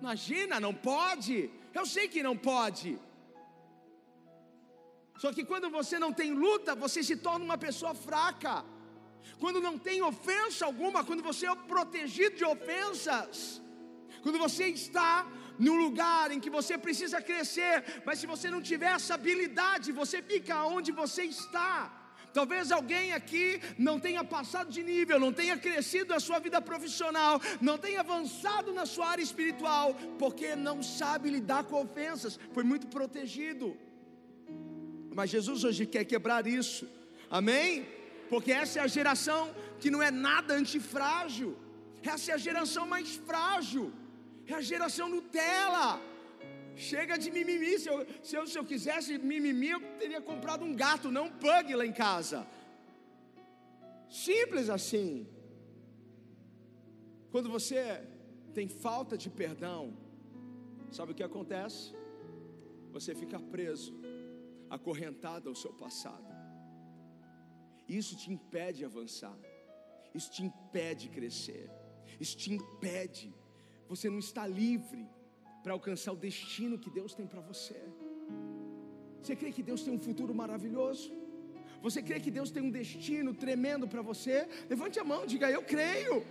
Imagina, 0.02 0.60
não 0.60 0.74
pode. 0.74 1.50
Eu 1.74 1.86
sei 1.86 2.08
que 2.08 2.22
não 2.24 2.36
pode. 2.38 3.00
Só 5.22 5.32
que 5.36 5.44
quando 5.44 5.70
você 5.70 5.98
não 5.98 6.12
tem 6.14 6.32
luta, 6.46 6.76
você 6.76 7.02
se 7.04 7.16
torna 7.28 7.44
uma 7.44 7.58
pessoa 7.58 7.94
fraca. 8.08 8.64
Quando 9.40 9.60
não 9.68 9.78
tem 9.88 10.02
ofensa 10.02 10.66
alguma, 10.66 11.04
quando 11.04 11.24
você 11.30 11.48
é 11.48 11.56
protegido 11.74 12.36
de 12.38 12.46
ofensas, 12.46 13.62
quando 14.24 14.40
você 14.46 14.68
está 14.68 15.28
num 15.60 15.78
lugar 15.86 16.32
em 16.32 16.40
que 16.40 16.52
você 16.58 16.78
precisa 16.78 17.20
crescer, 17.22 17.76
mas 18.06 18.20
se 18.20 18.28
você 18.34 18.50
não 18.50 18.62
tiver 18.62 18.92
essa 18.98 19.16
habilidade, 19.16 19.92
você 19.92 20.22
fica 20.22 20.64
onde 20.64 20.92
você 20.92 21.24
está. 21.24 21.76
Talvez 22.38 22.72
alguém 22.72 23.14
aqui 23.14 23.60
não 23.80 24.00
tenha 24.00 24.24
passado 24.24 24.70
de 24.76 24.82
nível, 24.84 25.20
não 25.20 25.34
tenha 25.34 25.58
crescido 25.58 26.14
na 26.14 26.20
sua 26.20 26.38
vida 26.46 26.60
profissional, 26.62 27.42
não 27.60 27.78
tenha 27.80 28.02
avançado 28.02 28.72
na 28.80 28.86
sua 28.86 29.08
área 29.14 29.24
espiritual, 29.24 29.96
porque 30.20 30.56
não 30.56 30.84
sabe 30.84 31.32
lidar 31.32 31.64
com 31.64 31.82
ofensas, 31.82 32.40
foi 32.56 32.64
muito 32.72 32.86
protegido. 32.96 33.76
Mas 35.16 35.32
Jesus 35.32 35.64
hoje 35.64 35.88
quer 35.88 36.06
quebrar 36.06 36.46
isso, 36.46 36.88
amém? 37.40 37.88
Porque 38.30 38.52
essa 38.52 38.76
é 38.78 38.84
a 38.84 38.94
geração 38.98 39.42
que 39.80 39.90
não 39.90 40.04
é 40.10 40.12
nada 40.12 40.54
antifrágil, 40.54 41.58
essa 42.04 42.30
é 42.32 42.36
a 42.36 42.44
geração 42.50 42.86
mais 42.86 43.16
frágil, 43.16 43.92
é 44.46 44.54
a 44.54 44.62
geração 44.62 45.10
Nutella 45.10 46.00
Chega 46.78 47.18
de 47.18 47.32
mimimi. 47.32 47.80
Se 47.80 47.90
eu, 47.90 48.06
se 48.22 48.36
eu, 48.38 48.46
se 48.46 48.58
eu 48.60 48.64
quisesse 48.64 49.18
mimimi, 49.18 49.70
eu 49.70 49.82
teria 49.98 50.22
comprado 50.22 50.64
um 50.64 50.76
gato, 50.76 51.12
não 51.12 51.26
um 51.26 51.32
pug 51.32 51.76
lá 51.76 51.86
em 51.86 51.92
casa. 51.92 52.46
Simples 54.08 54.70
assim. 54.70 55.28
Quando 57.32 57.50
você 57.50 58.08
tem 58.54 58.68
falta 58.68 59.18
de 59.18 59.30
perdão, 59.30 59.98
sabe 60.92 61.12
o 61.12 61.16
que 61.16 61.24
acontece? 61.24 61.96
Você 62.92 63.16
fica 63.16 63.40
preso, 63.40 63.94
acorrentado 64.70 65.50
ao 65.50 65.56
seu 65.56 65.74
passado. 65.74 66.28
Isso 67.88 68.16
te 68.16 68.32
impede 68.32 68.80
de 68.80 68.86
avançar. 68.86 69.38
Isso 70.14 70.30
te 70.32 70.44
impede 70.44 71.08
de 71.08 71.10
crescer. 71.10 71.70
Isso 72.20 72.38
te 72.38 72.54
impede. 72.54 73.34
Você 73.90 74.10
não 74.10 74.20
está 74.20 74.46
livre 74.46 75.08
para 75.64 75.74
alcançar 75.74 76.12
o 76.14 76.16
destino 76.16 76.80
que 76.84 76.90
Deus 76.90 77.14
tem 77.14 77.28
para 77.28 77.42
você. 77.42 77.80
Você 79.22 79.36
crê 79.36 79.52
que 79.52 79.64
Deus 79.70 79.82
tem 79.84 79.94
um 79.94 80.00
futuro 80.00 80.34
maravilhoso? 80.34 81.12
Você 81.82 82.02
crê 82.02 82.20
que 82.20 82.32
Deus 82.32 82.50
tem 82.50 82.64
um 82.64 82.70
destino 82.70 83.34
tremendo 83.34 83.88
para 83.88 84.02
você? 84.02 84.48
Levante 84.70 85.00
a 85.00 85.04
mão, 85.04 85.26
diga 85.26 85.50
eu 85.50 85.64
creio. 85.74 86.26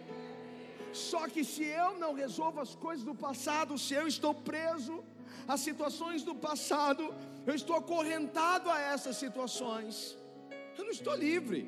Só 0.92 1.28
que 1.28 1.44
se 1.44 1.64
eu 1.64 1.98
não 1.98 2.12
resolvo 2.14 2.60
as 2.60 2.74
coisas 2.74 3.04
do 3.04 3.14
passado, 3.14 3.78
se 3.78 3.94
eu 3.94 4.06
estou 4.06 4.34
preso 4.34 5.04
às 5.46 5.60
situações 5.60 6.22
do 6.22 6.34
passado, 6.34 7.14
eu 7.46 7.54
estou 7.54 7.76
acorrentado 7.76 8.70
a 8.70 8.80
essas 8.80 9.16
situações. 9.16 10.16
Eu 10.76 10.84
não 10.84 10.90
estou 10.90 11.14
livre. 11.14 11.60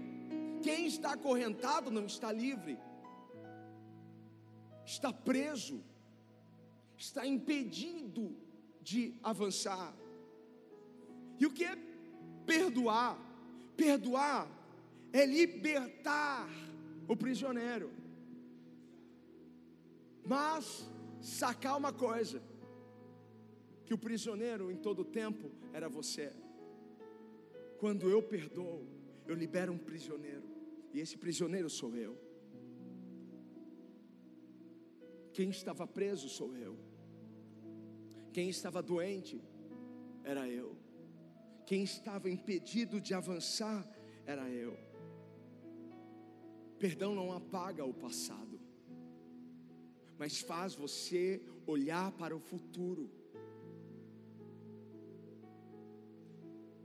Quem 0.62 0.86
está 0.86 1.12
acorrentado 1.12 1.90
não 1.90 2.06
está 2.06 2.32
livre. 2.32 2.78
Está 4.84 5.12
preso 5.12 5.84
está 6.98 7.24
impedido 7.24 8.36
de 8.82 9.14
avançar. 9.22 9.94
E 11.38 11.46
o 11.46 11.52
que 11.52 11.64
é 11.64 11.78
perdoar? 12.44 13.16
Perdoar 13.76 14.50
é 15.12 15.24
libertar 15.24 16.48
o 17.06 17.16
prisioneiro. 17.16 17.90
Mas 20.26 20.90
sacar 21.20 21.76
uma 21.76 21.92
coisa: 21.92 22.42
que 23.86 23.94
o 23.94 23.98
prisioneiro 23.98 24.70
em 24.70 24.76
todo 24.76 25.04
tempo 25.04 25.50
era 25.72 25.88
você. 25.88 26.32
Quando 27.78 28.10
eu 28.10 28.20
perdoo, 28.20 28.84
eu 29.24 29.36
libero 29.36 29.72
um 29.72 29.78
prisioneiro, 29.78 30.42
e 30.92 30.98
esse 30.98 31.16
prisioneiro 31.16 31.70
sou 31.70 31.94
eu. 31.96 32.18
Quem 35.32 35.50
estava 35.50 35.86
preso 35.86 36.28
sou 36.28 36.56
eu. 36.56 36.87
Quem 38.38 38.50
estava 38.50 38.80
doente 38.80 39.36
era 40.22 40.48
eu. 40.48 40.76
Quem 41.66 41.82
estava 41.82 42.30
impedido 42.30 43.00
de 43.00 43.12
avançar 43.12 43.84
era 44.24 44.48
eu. 44.48 44.78
Perdão 46.78 47.16
não 47.16 47.32
apaga 47.32 47.84
o 47.84 47.92
passado, 47.92 48.60
mas 50.16 50.40
faz 50.40 50.72
você 50.76 51.42
olhar 51.66 52.12
para 52.12 52.36
o 52.36 52.38
futuro. 52.38 53.10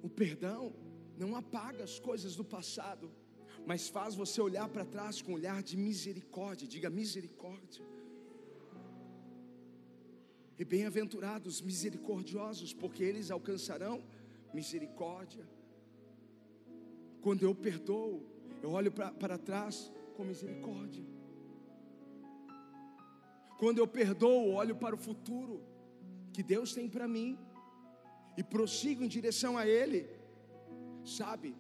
O 0.02 0.10
perdão 0.10 0.74
não 1.16 1.36
apaga 1.36 1.84
as 1.84 2.00
coisas 2.00 2.36
do 2.36 2.44
passado, 2.44 3.12
mas 3.64 3.88
faz 3.88 4.16
você 4.16 4.42
olhar 4.42 4.68
para 4.70 4.84
trás 4.84 5.22
com 5.22 5.34
um 5.34 5.36
olhar 5.36 5.62
de 5.62 5.78
misericórdia. 5.78 6.68
Diga 6.68 6.90
misericórdia 6.90 7.86
e 10.58 10.64
bem-aventurados 10.64 11.62
misericordiosos, 11.62 12.74
porque 12.74 13.04
eles 13.04 13.32
alcançarão 13.32 14.04
misericórdia. 14.54 15.48
Quando 17.22 17.44
eu 17.44 17.56
perdoo, 17.56 18.24
eu 18.62 18.72
olho 18.72 18.92
para 18.92 19.38
trás 19.38 19.92
com 20.16 20.24
misericórdia. 20.24 21.04
Quando 23.58 23.80
eu 23.80 23.88
perdoo, 23.88 24.52
olho 24.52 24.76
para 24.76 24.96
o 24.96 24.98
futuro 24.98 25.64
que 26.34 26.44
Deus 26.44 26.74
tem 26.74 26.90
para 26.90 27.08
mim 27.08 27.38
e 28.38 28.44
prossigo 28.44 29.04
em 29.04 29.08
direção 29.08 29.58
a 29.58 29.68
Ele. 29.68 30.10
Sabe, 31.06 31.56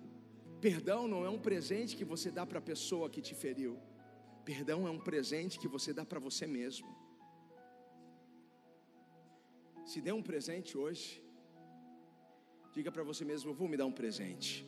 perdão 0.60 1.08
não 1.08 1.25
é 1.25 1.29
um 1.29 1.39
presente 1.39 1.95
que 1.95 2.06
você 2.06 2.32
dá 2.32 2.45
para 2.45 2.60
a 2.60 2.62
pessoa 2.62 3.10
que 3.10 3.21
te 3.21 3.36
feriu, 3.36 3.77
perdão 4.45 4.88
é 4.88 4.91
um 4.91 4.99
presente 4.99 5.60
que 5.60 5.67
você 5.67 5.93
dá 5.93 6.06
para 6.06 6.19
você 6.19 6.47
mesmo. 6.47 7.03
Se 9.86 10.00
der 10.00 10.13
um 10.13 10.22
presente 10.22 10.78
hoje, 10.78 11.22
diga 12.74 12.91
para 12.91 13.04
você 13.04 13.26
mesmo: 13.26 13.50
eu 13.50 13.54
vou 13.54 13.67
me 13.67 13.78
dar 13.78 13.86
um 13.86 13.91
presente. 13.91 14.65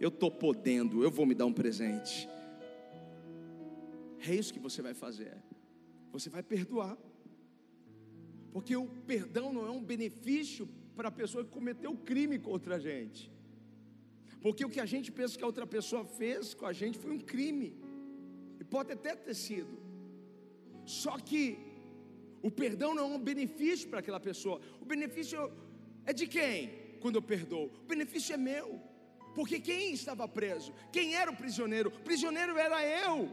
Eu 0.00 0.08
estou 0.08 0.30
podendo, 0.30 1.02
eu 1.02 1.10
vou 1.10 1.26
me 1.26 1.34
dar 1.34 1.46
um 1.46 1.52
presente. 1.52 2.28
É 4.26 4.34
isso 4.34 4.52
que 4.52 4.60
você 4.60 4.80
vai 4.80 4.94
fazer. 4.94 5.36
Você 6.12 6.30
vai 6.30 6.42
perdoar. 6.42 6.96
Porque 8.52 8.74
o 8.74 8.86
perdão 9.06 9.52
não 9.52 9.66
é 9.66 9.70
um 9.70 9.82
benefício 9.82 10.68
para 10.96 11.08
a 11.08 11.12
pessoa 11.12 11.44
que 11.44 11.50
cometeu 11.50 11.94
crime 11.96 12.38
contra 12.38 12.76
a 12.76 12.78
gente. 12.78 13.30
Porque 14.40 14.64
o 14.64 14.70
que 14.70 14.80
a 14.80 14.86
gente 14.86 15.10
pensa 15.12 15.36
que 15.36 15.44
a 15.44 15.46
outra 15.46 15.66
pessoa 15.66 16.04
fez 16.04 16.54
com 16.54 16.64
a 16.64 16.72
gente 16.72 16.98
foi 16.98 17.12
um 17.12 17.20
crime. 17.20 17.76
E 18.58 18.64
pode 18.64 18.92
até 18.92 19.14
ter 19.14 19.34
sido. 19.34 19.78
Só 20.84 21.18
que 21.18 21.67
o 22.42 22.50
perdão 22.50 22.94
não 22.94 23.04
é 23.04 23.16
um 23.16 23.18
benefício 23.18 23.88
para 23.88 24.00
aquela 24.00 24.20
pessoa. 24.20 24.60
O 24.80 24.84
benefício 24.84 25.50
é 26.06 26.12
de 26.12 26.26
quem? 26.26 26.70
Quando 27.00 27.16
eu 27.16 27.22
perdoo. 27.22 27.70
O 27.84 27.86
benefício 27.86 28.34
é 28.34 28.36
meu. 28.36 28.80
Porque 29.34 29.60
quem 29.60 29.92
estava 29.92 30.26
preso? 30.26 30.72
Quem 30.92 31.14
era 31.14 31.30
o 31.30 31.36
prisioneiro? 31.36 31.90
O 31.90 32.00
prisioneiro 32.00 32.56
era 32.56 32.84
eu. 32.84 33.30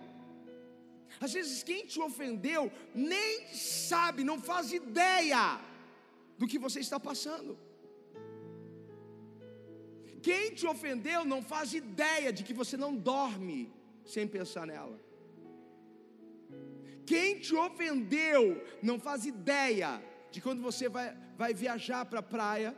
Às 1.19 1.33
vezes 1.33 1.63
quem 1.63 1.85
te 1.85 1.99
ofendeu 1.99 2.71
nem 2.93 3.47
sabe, 3.53 4.23
não 4.23 4.39
faz 4.41 4.73
ideia 4.73 5.59
do 6.37 6.47
que 6.47 6.59
você 6.59 6.79
está 6.79 6.99
passando. 6.99 7.57
Quem 10.21 10.53
te 10.55 10.65
ofendeu 10.65 11.23
não 11.23 11.41
faz 11.41 11.73
ideia 11.73 12.33
de 12.33 12.43
que 12.43 12.53
você 12.53 12.75
não 12.75 12.95
dorme 12.95 13.71
sem 14.03 14.27
pensar 14.27 14.65
nela. 14.65 14.99
Quem 17.05 17.39
te 17.39 17.55
ofendeu 17.55 18.63
não 18.81 18.99
faz 18.99 19.25
ideia 19.25 20.01
de 20.31 20.41
quando 20.41 20.61
você 20.61 20.89
vai, 20.89 21.15
vai 21.37 21.53
viajar 21.53 22.05
para 22.05 22.19
a 22.19 22.23
praia, 22.23 22.75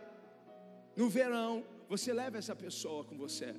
no 0.95 1.07
verão, 1.09 1.63
você 1.87 2.11
leva 2.11 2.37
essa 2.37 2.55
pessoa 2.55 3.03
com 3.03 3.17
você. 3.17 3.55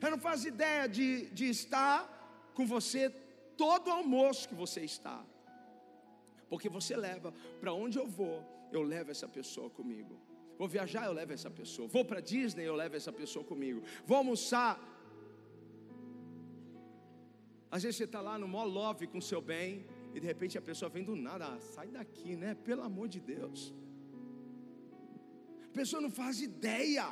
Ela 0.00 0.12
não 0.12 0.18
faz 0.18 0.44
ideia 0.44 0.88
de, 0.88 1.26
de 1.30 1.48
estar 1.48 2.50
com 2.54 2.66
você 2.66 3.10
todo 3.56 3.88
o 3.88 3.92
almoço 3.92 4.48
que 4.48 4.54
você 4.54 4.80
está. 4.82 5.24
Porque 6.48 6.68
você 6.68 6.96
leva 6.96 7.32
para 7.60 7.72
onde 7.72 7.98
eu 7.98 8.06
vou, 8.06 8.44
eu 8.70 8.82
levo 8.82 9.10
essa 9.10 9.28
pessoa 9.28 9.70
comigo. 9.70 10.20
Vou 10.58 10.68
viajar, 10.68 11.06
eu 11.06 11.12
levo 11.12 11.32
essa 11.32 11.50
pessoa. 11.50 11.88
Vou 11.88 12.04
para 12.04 12.20
Disney, 12.20 12.64
eu 12.64 12.74
levo 12.74 12.96
essa 12.96 13.12
pessoa 13.12 13.44
comigo. 13.44 13.82
Vou 14.04 14.18
almoçar. 14.18 14.78
Às 17.70 17.82
vezes 17.82 17.96
você 17.96 18.04
está 18.04 18.20
lá 18.20 18.38
no 18.38 18.46
mall 18.46 18.68
love 18.68 19.06
com 19.06 19.20
seu 19.20 19.40
bem, 19.40 19.86
e 20.14 20.20
de 20.20 20.26
repente 20.26 20.58
a 20.58 20.62
pessoa 20.62 20.88
vem 20.88 21.04
do 21.04 21.16
nada, 21.16 21.46
ah, 21.46 21.60
sai 21.60 21.88
daqui, 21.88 22.36
né? 22.36 22.54
Pelo 22.54 22.82
amor 22.82 23.08
de 23.08 23.20
Deus. 23.20 23.74
A 25.66 25.72
pessoa 25.72 26.02
não 26.02 26.10
faz 26.10 26.40
ideia. 26.40 27.06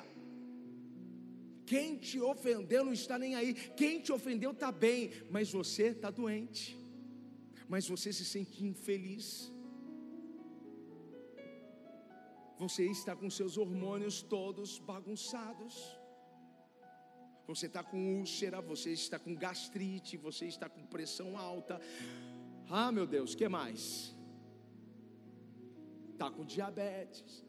Quem 1.64 1.96
te 1.96 2.18
ofendeu 2.20 2.84
não 2.84 2.92
está 2.92 3.18
nem 3.18 3.34
aí. 3.34 3.54
Quem 3.80 4.00
te 4.00 4.12
ofendeu 4.12 4.50
está 4.50 4.70
bem, 4.70 5.10
mas 5.30 5.52
você 5.52 5.84
está 5.88 6.10
doente. 6.10 6.78
Mas 7.68 7.88
você 7.88 8.12
se 8.12 8.24
sente 8.24 8.64
infeliz. 8.64 9.52
Você 12.58 12.84
está 12.84 13.16
com 13.16 13.30
seus 13.30 13.56
hormônios 13.56 14.20
todos 14.20 14.78
bagunçados. 14.78 15.74
Você 17.46 17.66
está 17.66 17.82
com 17.82 18.18
úlcera, 18.18 18.60
você 18.60 18.90
está 18.92 19.18
com 19.18 19.34
gastrite, 19.34 20.16
você 20.16 20.44
está 20.46 20.68
com 20.68 20.82
pressão 20.86 21.38
alta. 21.38 21.80
Ah, 22.72 22.92
meu 22.92 23.04
Deus, 23.04 23.35
que 23.35 23.48
mais? 23.48 24.16
Está 26.12 26.30
com 26.30 26.44
diabetes. 26.44 27.44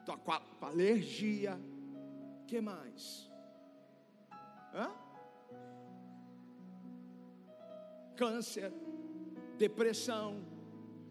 Está 0.00 0.16
com, 0.16 0.32
alergia 0.64 1.60
que 2.46 2.60
mais? 2.62 3.30
Hã? 4.74 4.90
Câncer, 8.16 8.72
depressão, 9.58 10.42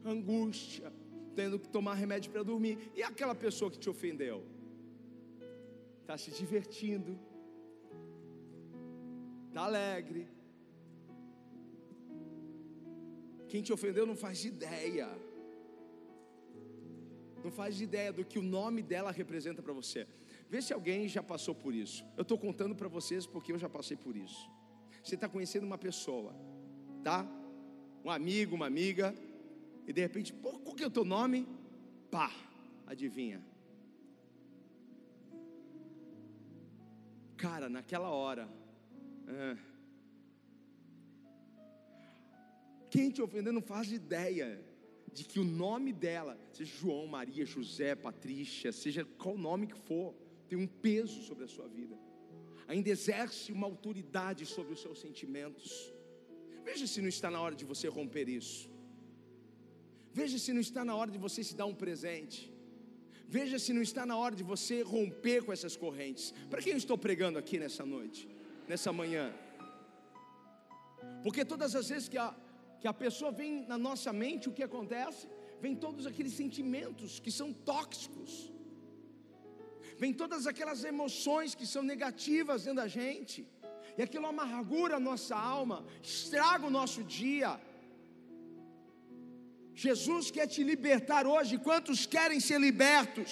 angústia, 0.03 0.91
tendo 1.35 1.59
que 1.59 1.69
tomar 1.69 1.93
remédio 1.93 2.31
para 2.31 2.41
dormir. 2.41 2.91
E 2.95 3.03
aquela 3.03 3.35
pessoa 3.35 3.69
que 3.69 3.77
te 3.77 3.89
ofendeu? 3.89 4.43
Está 6.01 6.17
se 6.17 6.31
divertindo, 6.31 7.19
está 9.47 9.61
alegre. 9.61 10.38
Quem 13.49 13.61
te 13.61 13.73
ofendeu 13.73 14.05
não 14.05 14.15
faz 14.15 14.45
ideia. 14.45 15.09
Não 17.43 17.51
faz 17.51 17.81
ideia 17.81 18.11
do 18.13 18.23
que 18.23 18.37
o 18.37 18.43
nome 18.57 18.81
dela 18.81 19.11
representa 19.11 19.61
para 19.61 19.73
você. 19.73 20.07
Vê 20.49 20.61
se 20.61 20.71
alguém 20.73 21.07
já 21.07 21.23
passou 21.23 21.55
por 21.55 21.73
isso. 21.73 22.05
Eu 22.15 22.23
estou 22.23 22.37
contando 22.37 22.75
para 22.75 22.87
vocês 22.87 23.25
porque 23.25 23.51
eu 23.51 23.57
já 23.57 23.67
passei 23.67 23.97
por 23.97 24.15
isso. 24.15 24.49
Você 25.03 25.15
está 25.15 25.27
conhecendo 25.27 25.65
uma 25.65 25.77
pessoa, 25.77 26.35
tá? 27.03 27.27
Um 28.03 28.11
amigo, 28.11 28.55
uma 28.55 28.67
amiga, 28.67 29.15
e 29.87 29.93
de 29.93 30.01
repente, 30.01 30.31
pô, 30.31 30.51
qual 30.59 30.75
que 30.75 30.83
é 30.83 30.87
o 30.87 30.91
teu 30.91 31.05
nome? 31.05 31.47
Pá, 32.11 32.31
adivinha. 32.85 33.43
Cara, 37.35 37.69
naquela 37.69 38.09
hora, 38.09 38.47
ah, 39.27 39.57
quem 42.89 43.09
te 43.09 43.21
ofendeu 43.21 43.53
não 43.53 43.61
faz 43.61 43.91
ideia 43.91 44.63
de 45.13 45.23
que 45.23 45.39
o 45.39 45.43
nome 45.43 45.91
dela, 45.91 46.37
seja 46.51 46.71
João, 46.79 47.07
Maria, 47.07 47.45
José, 47.45 47.95
Patrícia, 47.95 48.71
seja 48.71 49.05
qual 49.17 49.37
nome 49.37 49.67
que 49.67 49.77
for, 49.77 50.13
tem 50.47 50.57
um 50.57 50.67
peso 50.67 51.21
sobre 51.23 51.43
a 51.43 51.47
sua 51.47 51.67
vida, 51.67 51.95
ainda 52.67 52.89
exerce 52.89 53.51
uma 53.51 53.67
autoridade 53.67 54.45
sobre 54.45 54.73
os 54.73 54.81
seus 54.81 54.99
sentimentos. 54.99 55.93
Veja 56.63 56.85
se 56.85 57.01
não 57.01 57.09
está 57.09 57.29
na 57.31 57.41
hora 57.41 57.55
de 57.55 57.65
você 57.65 57.87
romper 57.87 58.27
isso. 58.29 58.69
Veja 60.11 60.37
se 60.37 60.51
não 60.53 60.61
está 60.61 60.83
na 60.83 60.95
hora 60.95 61.11
de 61.11 61.17
você 61.17 61.43
se 61.43 61.55
dar 61.55 61.65
um 61.65 61.73
presente. 61.73 62.51
Veja 63.27 63.59
se 63.59 63.71
não 63.73 63.81
está 63.81 64.05
na 64.05 64.17
hora 64.17 64.35
de 64.35 64.43
você 64.43 64.81
romper 64.81 65.43
com 65.43 65.53
essas 65.53 65.75
correntes. 65.75 66.33
Para 66.49 66.61
quem 66.61 66.71
eu 66.73 66.77
estou 66.77 66.97
pregando 66.97 67.37
aqui 67.37 67.59
nessa 67.59 67.85
noite, 67.85 68.27
nessa 68.67 68.91
manhã? 68.91 69.33
Porque 71.23 71.45
todas 71.45 71.75
as 71.75 71.89
vezes 71.89 72.09
que 72.09 72.17
a, 72.17 72.35
que 72.79 72.87
a 72.87 72.93
pessoa 72.93 73.31
vem 73.31 73.65
na 73.71 73.77
nossa 73.77 74.11
mente, 74.23 74.49
o 74.49 74.55
que 74.57 74.63
acontece? 74.63 75.27
Vem 75.63 75.75
todos 75.75 76.05
aqueles 76.11 76.33
sentimentos 76.41 77.19
que 77.19 77.31
são 77.39 77.51
tóxicos 77.71 78.33
vem 80.01 80.13
todas 80.21 80.43
aquelas 80.51 80.81
emoções 80.91 81.53
que 81.59 81.65
são 81.73 81.83
negativas 81.93 82.63
dentro 82.65 82.81
da 82.83 82.89
gente, 82.99 83.39
e 83.97 84.01
aquilo 84.05 84.27
amargura 84.33 84.93
a 84.97 85.05
nossa 85.09 85.35
alma, 85.57 85.77
estraga 86.11 86.65
o 86.69 86.75
nosso 86.79 87.01
dia. 87.19 87.51
Jesus 89.85 90.25
quer 90.35 90.47
te 90.53 90.61
libertar 90.71 91.23
hoje, 91.33 91.63
quantos 91.67 91.99
querem 92.15 92.39
ser 92.47 92.59
libertos? 92.67 93.31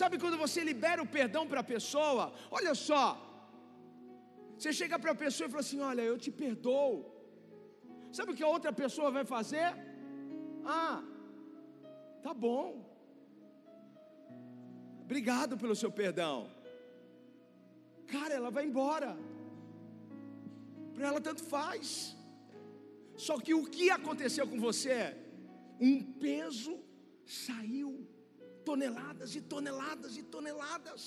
Sabe 0.00 0.16
quando 0.22 0.38
você 0.44 0.60
libera 0.70 1.02
o 1.02 1.10
perdão 1.18 1.44
para 1.50 1.60
a 1.64 1.70
pessoa? 1.74 2.24
Olha 2.58 2.74
só, 2.88 3.04
você 4.56 4.72
chega 4.80 4.98
para 5.02 5.12
a 5.12 5.20
pessoa 5.24 5.46
e 5.46 5.52
fala 5.54 5.64
assim: 5.66 5.80
Olha, 5.90 6.02
eu 6.10 6.16
te 6.24 6.30
perdoo. 6.42 6.94
Sabe 8.12 8.32
o 8.32 8.36
que 8.36 8.42
a 8.42 8.48
outra 8.56 8.72
pessoa 8.72 9.10
vai 9.10 9.24
fazer? 9.24 9.68
Ah, 10.64 11.02
tá 12.22 12.32
bom. 12.34 12.84
Obrigado 15.02 15.56
pelo 15.56 15.76
seu 15.82 15.90
perdão. 15.90 16.50
Cara, 18.06 18.34
ela 18.34 18.50
vai 18.50 18.64
embora. 18.66 19.16
Para 20.94 21.08
ela 21.08 21.20
tanto 21.20 21.42
faz. 21.44 22.16
Só 23.16 23.38
que 23.38 23.54
o 23.54 23.64
que 23.64 23.90
aconteceu 23.90 24.46
com 24.46 24.60
você? 24.68 25.16
Um 25.80 26.02
peso 26.26 26.78
saiu. 27.24 27.90
toneladas 28.68 29.34
e 29.34 29.40
toneladas 29.52 30.16
e 30.20 30.22
toneladas. 30.22 31.02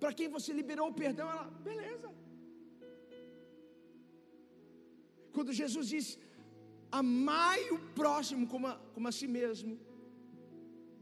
Para 0.00 0.12
quem 0.12 0.28
você 0.28 0.52
liberou 0.52 0.88
o 0.88 0.94
perdão, 1.02 1.28
ela, 1.34 1.44
beleza. 1.68 2.08
Quando 5.32 5.52
Jesus 5.52 5.88
diz, 5.88 6.18
amai 6.90 7.70
o 7.70 7.78
próximo 7.94 8.46
como 8.46 8.66
a, 8.66 8.76
como 8.94 9.08
a 9.08 9.12
si 9.12 9.26
mesmo, 9.26 9.78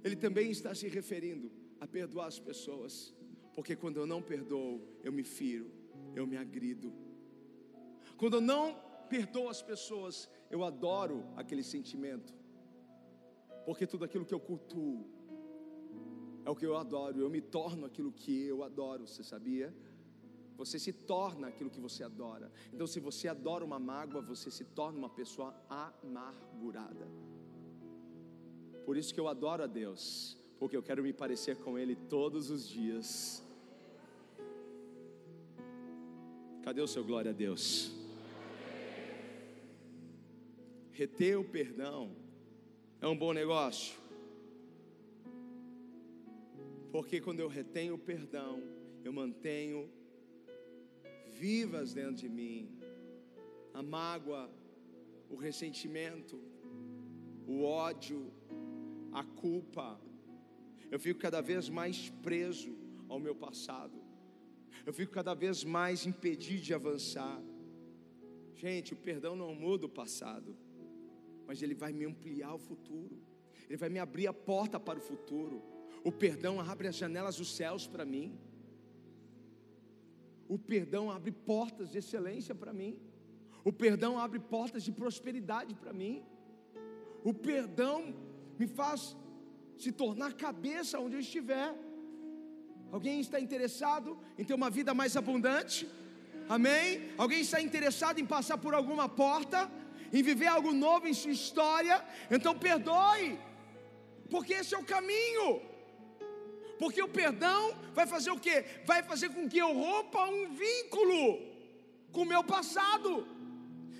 Ele 0.05 0.17
também 0.17 0.51
está 0.51 0.75
se 0.75 0.89
referindo 0.89 1.51
a 1.81 1.87
perdoar 1.87 2.27
as 2.27 2.39
pessoas, 2.39 3.15
porque 3.55 3.75
quando 3.77 3.99
eu 3.99 4.07
não 4.07 4.23
perdoo, 4.23 4.81
eu 5.03 5.13
me 5.13 5.23
firo, 5.23 5.71
eu 6.15 6.27
me 6.27 6.37
agrido. 6.37 6.93
Quando 8.17 8.35
eu 8.39 8.41
não 8.41 8.75
perdoo 9.09 9.49
as 9.49 9.63
pessoas, 9.63 10.29
eu 10.51 10.65
adoro 10.65 11.25
aquele 11.37 11.63
sentimento, 11.63 12.35
porque 13.65 13.87
tudo 13.87 14.05
aquilo 14.05 14.25
que 14.25 14.35
eu 14.35 14.41
cultuo 14.41 15.07
é 16.45 16.51
o 16.51 16.55
que 16.55 16.65
eu 16.65 16.77
adoro, 16.77 17.21
eu 17.21 17.29
me 17.29 17.41
torno 17.41 17.87
aquilo 17.87 18.13
que 18.13 18.47
eu 18.47 18.63
adoro, 18.63 19.07
você 19.07 19.25
sabia? 19.25 19.75
Você 20.57 20.79
se 20.79 20.93
torna 20.93 21.49
aquilo 21.49 21.71
que 21.71 21.81
você 21.81 22.03
adora. 22.03 22.51
Então, 22.73 22.87
se 22.87 22.99
você 22.99 23.29
adora 23.29 23.65
uma 23.65 23.79
mágoa, 23.79 24.23
você 24.23 24.51
se 24.51 24.65
torna 24.65 24.99
uma 24.99 25.11
pessoa 25.11 25.55
amargurada. 25.69 27.07
Por 28.85 28.97
isso 28.97 29.13
que 29.13 29.21
eu 29.21 29.29
adoro 29.29 29.63
a 29.63 29.67
Deus, 29.67 30.37
porque 30.59 30.77
eu 30.77 30.83
quero 30.83 31.03
me 31.03 31.13
parecer 31.13 31.57
com 31.57 31.79
Ele 31.79 31.95
todos 31.95 32.51
os 32.51 32.67
dias. 32.67 33.45
Cadê 36.63 36.81
o 36.81 36.89
seu 36.89 37.05
glória 37.05 37.31
a 37.31 37.35
Deus? 37.35 37.93
Reter 40.91 41.39
o 41.39 41.45
perdão 41.45 42.17
é 43.01 43.07
um 43.07 43.17
bom 43.17 43.33
negócio. 43.33 43.95
Porque 46.91 47.21
quando 47.21 47.41
eu 47.41 47.49
retenho 47.49 47.95
o 47.95 47.99
perdão, 47.99 48.63
eu 49.05 49.13
mantenho 49.13 49.91
vivas 51.45 51.93
dentro 51.93 52.17
de 52.25 52.29
mim 52.29 52.59
a 53.79 53.83
mágoa, 53.83 54.51
o 55.29 55.37
ressentimento, 55.37 56.41
o 57.47 57.63
ódio, 57.63 58.33
a 59.13 59.23
culpa. 59.23 60.01
Eu 60.91 60.99
fico 60.99 61.21
cada 61.21 61.43
vez 61.43 61.69
mais 61.69 62.09
preso 62.27 62.75
ao 63.07 63.19
meu 63.19 63.35
passado. 63.35 63.99
Eu 64.87 64.95
fico 64.95 65.13
cada 65.13 65.35
vez 65.35 65.63
mais 65.63 66.07
impedido 66.07 66.63
de 66.63 66.73
avançar. 66.73 67.39
Gente, 68.55 68.95
o 68.95 68.97
perdão 68.97 69.37
não 69.37 69.55
muda 69.55 69.85
o 69.85 69.91
passado, 70.03 70.57
mas 71.47 71.61
ele 71.63 71.75
vai 71.75 71.93
me 71.93 72.07
ampliar 72.07 72.55
o 72.55 72.59
futuro. 72.59 73.21
Ele 73.69 73.77
vai 73.77 73.91
me 73.91 73.99
abrir 73.99 74.27
a 74.27 74.33
porta 74.33 74.81
para 74.81 74.99
o 74.99 75.03
futuro. 75.03 75.63
O 76.03 76.11
perdão 76.11 76.61
abre 76.61 76.89
as 76.89 76.97
janelas 76.97 77.37
dos 77.37 77.55
céus 77.55 77.87
para 77.87 78.07
mim. 78.07 78.39
O 80.49 80.59
perdão 80.59 81.11
abre 81.11 81.33
portas 81.33 81.91
de 81.91 81.99
excelência 81.99 82.55
para 82.55 82.73
mim. 82.73 82.99
O 83.65 83.73
perdão 83.73 84.19
abre 84.19 84.39
portas 84.39 84.83
de 84.83 84.93
prosperidade 84.93 85.75
para 85.75 85.93
mim. 85.93 86.25
O 87.25 87.35
perdão 87.35 88.15
me 88.59 88.67
faz 88.67 89.17
se 89.77 89.91
tornar 89.93 90.35
cabeça 90.35 91.01
onde 91.01 91.17
eu 91.17 91.21
estiver. 91.21 91.75
Alguém 92.93 93.21
está 93.21 93.41
interessado 93.41 94.19
em 94.39 94.45
ter 94.45 94.55
uma 94.55 94.71
vida 94.71 94.95
mais 94.95 95.17
abundante? 95.17 95.89
Amém? 96.49 97.11
Alguém 97.19 97.41
está 97.41 97.61
interessado 97.61 98.21
em 98.21 98.25
passar 98.25 98.59
por 98.59 98.73
alguma 98.73 99.09
porta, 99.09 99.71
em 100.13 100.23
viver 100.23 100.47
algo 100.47 100.73
novo 100.73 101.09
em 101.09 101.15
sua 101.15 101.33
história? 101.33 102.05
Então 102.31 102.57
perdoe, 102.57 103.39
porque 104.31 104.55
esse 104.55 104.75
é 104.75 104.79
o 104.79 104.85
caminho. 104.85 105.61
Porque 106.79 107.03
o 107.03 107.09
perdão 107.09 107.75
vai 107.95 108.07
fazer 108.07 108.31
o 108.31 108.39
quê? 108.39 108.65
Vai 108.85 109.03
fazer 109.03 109.29
com 109.31 109.49
que 109.49 109.59
eu 109.59 109.73
rompa 109.73 110.25
um 110.25 110.55
vínculo 110.55 111.41
com 112.13 112.23
o 112.23 112.31
meu 112.33 112.43
passado. 112.45 113.27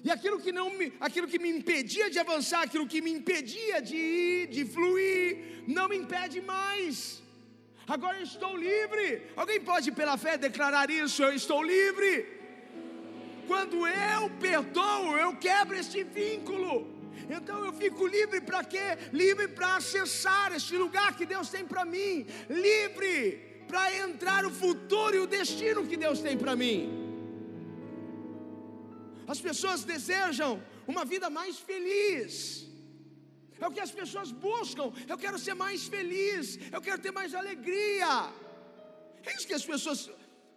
E 0.05 0.11
aquilo 0.11 0.39
que 0.41 0.53
não 0.53 0.71
me, 0.71 0.93
aquilo 1.01 1.27
que 1.27 1.39
me 1.39 1.51
impedia 1.51 2.09
de 2.09 2.19
avançar, 2.19 2.63
aquilo 2.63 2.87
que 2.87 3.01
me 3.01 3.11
impedia 3.11 3.81
de 3.83 3.97
ir, 3.97 4.47
de 4.49 4.65
fluir, 4.65 5.65
não 5.67 5.89
me 5.89 5.97
impede 5.97 6.41
mais. 6.41 7.23
Agora 7.89 8.17
eu 8.19 8.23
estou 8.23 8.57
livre. 8.57 9.23
Alguém 9.37 9.61
pode 9.61 9.91
pela 9.93 10.17
fé 10.17 10.37
declarar 10.37 10.91
isso? 10.91 11.23
Eu 11.23 11.33
estou 11.33 11.63
livre. 11.63 12.13
Quando 13.47 13.87
eu 13.87 14.31
perdoo, 14.41 15.17
eu 15.17 15.37
quebro 15.37 15.77
este 15.77 16.03
vínculo. 16.03 16.96
Então 17.37 17.65
eu 17.65 17.73
fico 17.73 18.07
livre 18.07 18.41
para 18.41 18.63
quê? 18.65 18.87
Livre 19.13 19.49
para 19.49 19.77
acessar 19.77 20.53
este 20.53 20.77
lugar 20.77 21.17
que 21.17 21.27
Deus 21.27 21.49
tem 21.49 21.65
para 21.65 21.85
mim, 21.85 22.27
livre 22.49 23.21
para 23.69 23.85
entrar 24.05 24.45
o 24.47 24.51
futuro 24.51 25.17
e 25.17 25.19
o 25.19 25.27
destino 25.27 25.87
que 25.87 25.97
Deus 25.97 26.21
tem 26.21 26.37
para 26.37 26.55
mim. 26.55 27.07
As 29.27 29.41
pessoas 29.41 29.83
desejam 29.85 30.63
uma 30.87 31.05
vida 31.05 31.29
mais 31.29 31.59
feliz. 31.59 32.67
É 33.61 33.67
o 33.67 33.73
que 33.73 33.81
as 33.81 33.91
pessoas 33.91 34.31
buscam. 34.31 34.93
Eu 35.09 35.19
quero 35.19 35.39
ser 35.39 35.55
mais 35.55 35.87
feliz. 35.95 36.59
Eu 36.71 36.81
quero 36.81 37.01
ter 37.01 37.11
mais 37.11 37.35
alegria. 37.35 38.31
É 39.25 39.35
isso 39.35 39.47
que 39.47 39.55
as 39.61 39.65
pessoas 39.65 40.11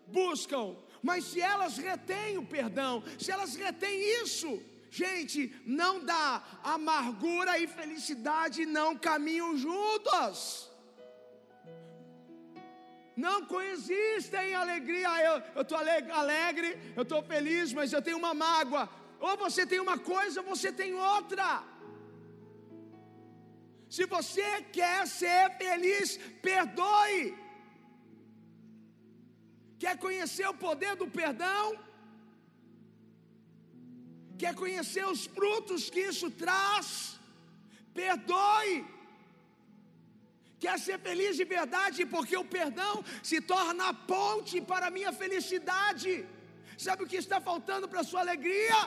buscam. 0.07 0.75
Mas 1.01 1.23
se 1.25 1.39
elas 1.41 1.77
retêm 1.77 2.37
o 2.37 2.45
perdão, 2.45 3.03
se 3.17 3.31
elas 3.31 3.55
retêm 3.55 3.97
isso, 4.23 4.61
Gente, 4.89 5.53
não 5.65 6.03
dá. 6.03 6.43
Amargura 6.63 7.57
e 7.59 7.67
felicidade 7.67 8.65
não 8.65 8.97
caminham 8.97 9.55
juntos. 9.57 10.69
Não 13.15 13.45
coexistem 13.45 14.55
alegria. 14.55 15.09
Eu 15.55 15.61
estou 15.61 15.77
alegre, 15.77 16.69
eu 16.95 17.03
estou 17.03 17.21
feliz, 17.23 17.73
mas 17.73 17.93
eu 17.93 18.01
tenho 18.01 18.17
uma 18.17 18.33
mágoa. 18.33 18.89
Ou 19.19 19.35
você 19.37 19.65
tem 19.65 19.79
uma 19.79 19.97
coisa, 19.97 20.41
ou 20.41 20.47
você 20.47 20.71
tem 20.71 20.93
outra. 20.93 21.63
Se 23.89 24.05
você 24.05 24.61
quer 24.77 25.07
ser 25.07 25.57
feliz, 25.57 26.17
perdoe. 26.41 27.37
Quer 29.77 29.97
conhecer 29.97 30.47
o 30.47 30.53
poder 30.53 30.95
do 30.95 31.07
perdão? 31.07 31.88
Quer 34.41 34.53
conhecer 34.63 35.05
os 35.13 35.21
frutos 35.37 35.89
que 35.93 36.01
isso 36.11 36.27
traz, 36.43 36.87
perdoe. 37.99 38.73
Quer 40.63 40.77
ser 40.85 40.97
feliz 41.07 41.33
de 41.39 41.45
verdade, 41.55 41.99
porque 42.13 42.35
o 42.41 42.49
perdão 42.57 42.93
se 43.29 43.37
torna 43.53 43.83
a 43.89 43.97
ponte 44.13 44.55
para 44.71 44.87
a 44.87 44.95
minha 44.97 45.13
felicidade. 45.21 46.11
Sabe 46.85 47.03
o 47.03 47.09
que 47.11 47.19
está 47.25 47.39
faltando 47.49 47.87
para 47.91 48.01
a 48.01 48.09
sua 48.09 48.21
alegria? 48.25 48.79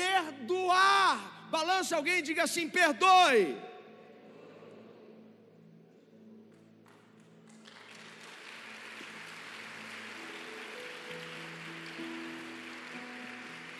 Perdoar. 0.00 1.14
Balance 1.56 1.94
alguém 1.94 2.18
e 2.18 2.26
diga 2.30 2.42
assim: 2.48 2.68
perdoe. 2.80 3.42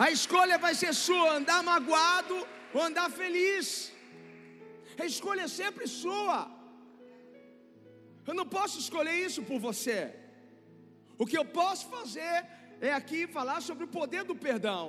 A 0.04 0.10
escolha 0.16 0.58
vai 0.66 0.74
ser 0.82 0.92
sua: 1.06 1.28
andar 1.38 1.62
magoado 1.62 2.36
ou 2.74 2.82
andar 2.88 3.08
feliz. 3.10 3.68
A 5.02 5.06
escolha 5.12 5.42
é 5.42 5.48
sempre 5.62 5.86
sua. 5.86 6.38
Eu 8.26 8.34
não 8.34 8.46
posso 8.58 8.76
escolher 8.84 9.16
isso 9.26 9.42
por 9.50 9.58
você. 9.68 9.98
O 11.18 11.26
que 11.30 11.38
eu 11.40 11.44
posso 11.44 11.84
fazer 11.96 12.36
é 12.80 12.92
aqui 12.92 13.26
falar 13.26 13.60
sobre 13.68 13.84
o 13.84 13.92
poder 13.98 14.24
do 14.30 14.36
perdão. 14.46 14.84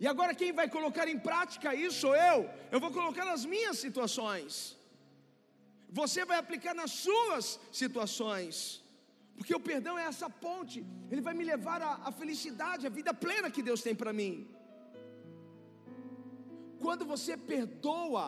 E 0.00 0.06
agora 0.06 0.38
quem 0.40 0.52
vai 0.52 0.68
colocar 0.76 1.06
em 1.08 1.18
prática 1.18 1.74
isso 1.74 2.00
sou 2.02 2.14
eu. 2.14 2.38
Eu 2.70 2.80
vou 2.84 2.92
colocar 2.98 3.24
nas 3.24 3.44
minhas 3.44 3.78
situações. 3.78 4.76
Você 6.00 6.24
vai 6.24 6.38
aplicar 6.38 6.74
nas 6.74 6.92
suas 7.06 7.58
situações. 7.72 8.82
Porque 9.38 9.54
o 9.54 9.66
perdão 9.70 9.94
é 10.02 10.04
essa 10.12 10.28
ponte, 10.28 10.78
ele 11.10 11.22
vai 11.26 11.32
me 11.40 11.44
levar 11.52 11.80
à, 12.08 12.10
felicidade, 12.20 12.86
à 12.88 12.90
vida 12.98 13.12
plena 13.24 13.52
que 13.56 13.62
Deus 13.68 13.80
tem 13.86 13.94
para 13.94 14.12
mim. 14.20 14.34
Quando 16.84 17.04
você 17.12 17.36
perdoa, 17.36 18.24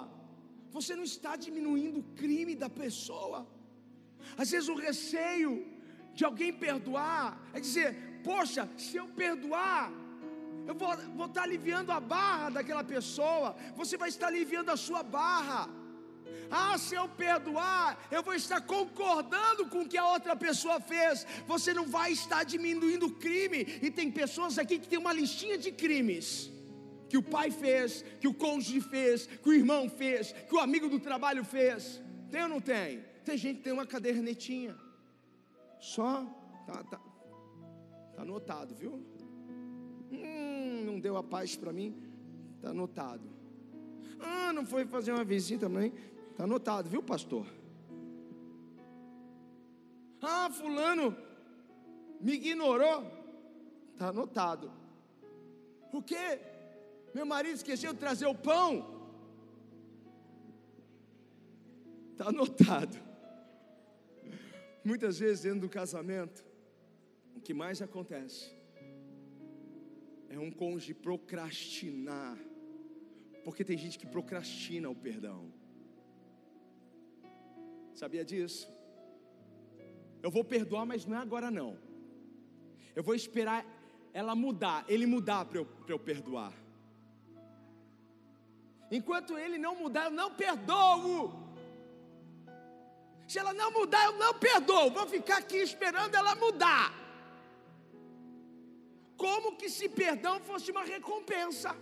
você 0.76 0.94
não 0.94 1.06
está 1.12 1.32
diminuindo 1.46 1.98
o 2.00 2.08
crime 2.20 2.54
da 2.54 2.70
pessoa. 2.82 3.40
Às 4.36 4.50
vezes 4.52 4.68
o 4.68 4.80
receio 4.88 5.52
de 6.14 6.24
alguém 6.24 6.52
perdoar 6.66 7.24
é 7.52 7.60
dizer: 7.60 7.90
Poxa, 8.22 8.68
se 8.76 8.96
eu 8.96 9.08
perdoar, 9.24 9.92
eu 10.68 10.74
vou, 10.74 10.96
vou 11.18 11.26
estar 11.26 11.42
aliviando 11.42 11.90
a 11.90 12.00
barra 12.14 12.50
daquela 12.50 12.84
pessoa, 12.84 13.56
você 13.74 13.96
vai 13.96 14.08
estar 14.08 14.28
aliviando 14.28 14.70
a 14.70 14.76
sua 14.76 15.02
barra. 15.02 15.62
Ah, 16.50 16.76
se 16.76 16.94
eu 16.94 17.08
perdoar, 17.08 17.98
eu 18.10 18.22
vou 18.22 18.34
estar 18.34 18.60
concordando 18.60 19.66
com 19.66 19.82
o 19.82 19.88
que 19.88 19.96
a 19.96 20.06
outra 20.06 20.34
pessoa 20.34 20.80
fez. 20.80 21.26
Você 21.46 21.72
não 21.72 21.86
vai 21.86 22.12
estar 22.12 22.44
diminuindo 22.44 23.06
o 23.06 23.14
crime. 23.14 23.66
E 23.80 23.90
tem 23.90 24.10
pessoas 24.10 24.58
aqui 24.58 24.78
que 24.78 24.88
tem 24.88 24.98
uma 24.98 25.12
listinha 25.12 25.56
de 25.56 25.70
crimes 25.70 26.50
que 27.08 27.18
o 27.18 27.22
pai 27.22 27.50
fez, 27.50 28.04
que 28.20 28.28
o 28.28 28.34
cônjuge 28.34 28.80
fez, 28.80 29.26
que 29.26 29.48
o 29.48 29.52
irmão 29.52 29.88
fez, 29.88 30.32
que 30.32 30.54
o 30.54 30.60
amigo 30.60 30.88
do 30.88 31.00
trabalho 31.00 31.44
fez. 31.44 32.00
Tem 32.30 32.42
ou 32.44 32.48
não 32.48 32.60
tem? 32.60 33.00
Tem 33.24 33.36
gente 33.36 33.58
que 33.58 33.64
tem 33.64 33.72
uma 33.72 33.86
cadernetinha. 33.86 34.76
Só. 35.80 36.24
Tá, 36.66 36.84
tá, 36.84 37.00
tá 38.14 38.22
anotado, 38.22 38.76
viu? 38.76 39.04
Hum, 40.12 40.84
não 40.84 41.00
deu 41.00 41.16
a 41.16 41.22
paz 41.22 41.56
para 41.56 41.72
mim. 41.72 42.00
Tá 42.60 42.70
anotado. 42.70 43.28
Ah, 44.20 44.52
não 44.52 44.64
foi 44.64 44.84
fazer 44.84 45.12
uma 45.12 45.24
visita 45.24 45.66
também. 45.66 45.92
Tá 46.40 46.44
anotado, 46.44 46.88
viu, 46.88 47.02
pastor? 47.02 47.46
Ah, 50.22 50.48
fulano 50.50 51.14
me 52.18 52.32
ignorou. 52.32 53.02
Tá 53.98 54.08
anotado. 54.08 54.72
O 55.92 56.00
quê? 56.02 56.40
Meu 57.14 57.26
marido 57.26 57.56
esqueceu 57.56 57.92
de 57.92 57.98
trazer 57.98 58.24
o 58.24 58.34
pão. 58.34 58.70
Está 62.12 62.30
anotado. 62.30 62.96
Muitas 64.82 65.18
vezes 65.18 65.42
dentro 65.42 65.60
do 65.60 65.68
casamento, 65.68 66.42
o 67.36 67.40
que 67.42 67.52
mais 67.52 67.82
acontece 67.82 68.50
é 70.30 70.38
um 70.38 70.50
cônjuge 70.50 70.94
procrastinar, 70.94 72.38
porque 73.44 73.62
tem 73.62 73.76
gente 73.76 73.98
que 73.98 74.06
procrastina 74.06 74.88
o 74.88 74.96
perdão. 74.96 75.59
Sabia 78.00 78.24
disso? 78.24 78.66
Eu 80.22 80.30
vou 80.30 80.42
perdoar, 80.42 80.86
mas 80.86 81.04
não 81.04 81.18
é 81.18 81.20
agora 81.20 81.50
não. 81.50 81.76
Eu 82.96 83.02
vou 83.02 83.14
esperar 83.14 83.60
ela 84.14 84.34
mudar, 84.34 84.86
ele 84.88 85.04
mudar 85.04 85.44
para 85.44 85.58
eu, 85.58 85.66
eu 85.86 85.98
perdoar. 85.98 86.54
Enquanto 88.90 89.36
ele 89.36 89.58
não 89.58 89.74
mudar, 89.82 90.06
eu 90.06 90.10
não 90.12 90.30
perdoo. 90.34 91.30
Se 93.28 93.38
ela 93.38 93.52
não 93.52 93.70
mudar, 93.70 94.02
eu 94.06 94.16
não 94.22 94.32
perdoo. 94.32 94.90
Vou 94.90 95.06
ficar 95.06 95.36
aqui 95.36 95.58
esperando 95.58 96.14
ela 96.14 96.34
mudar. 96.36 96.94
Como 99.14 99.56
que 99.58 99.68
se 99.68 99.90
perdão 99.90 100.40
fosse 100.40 100.70
uma 100.70 100.84
recompensa? 100.84 101.76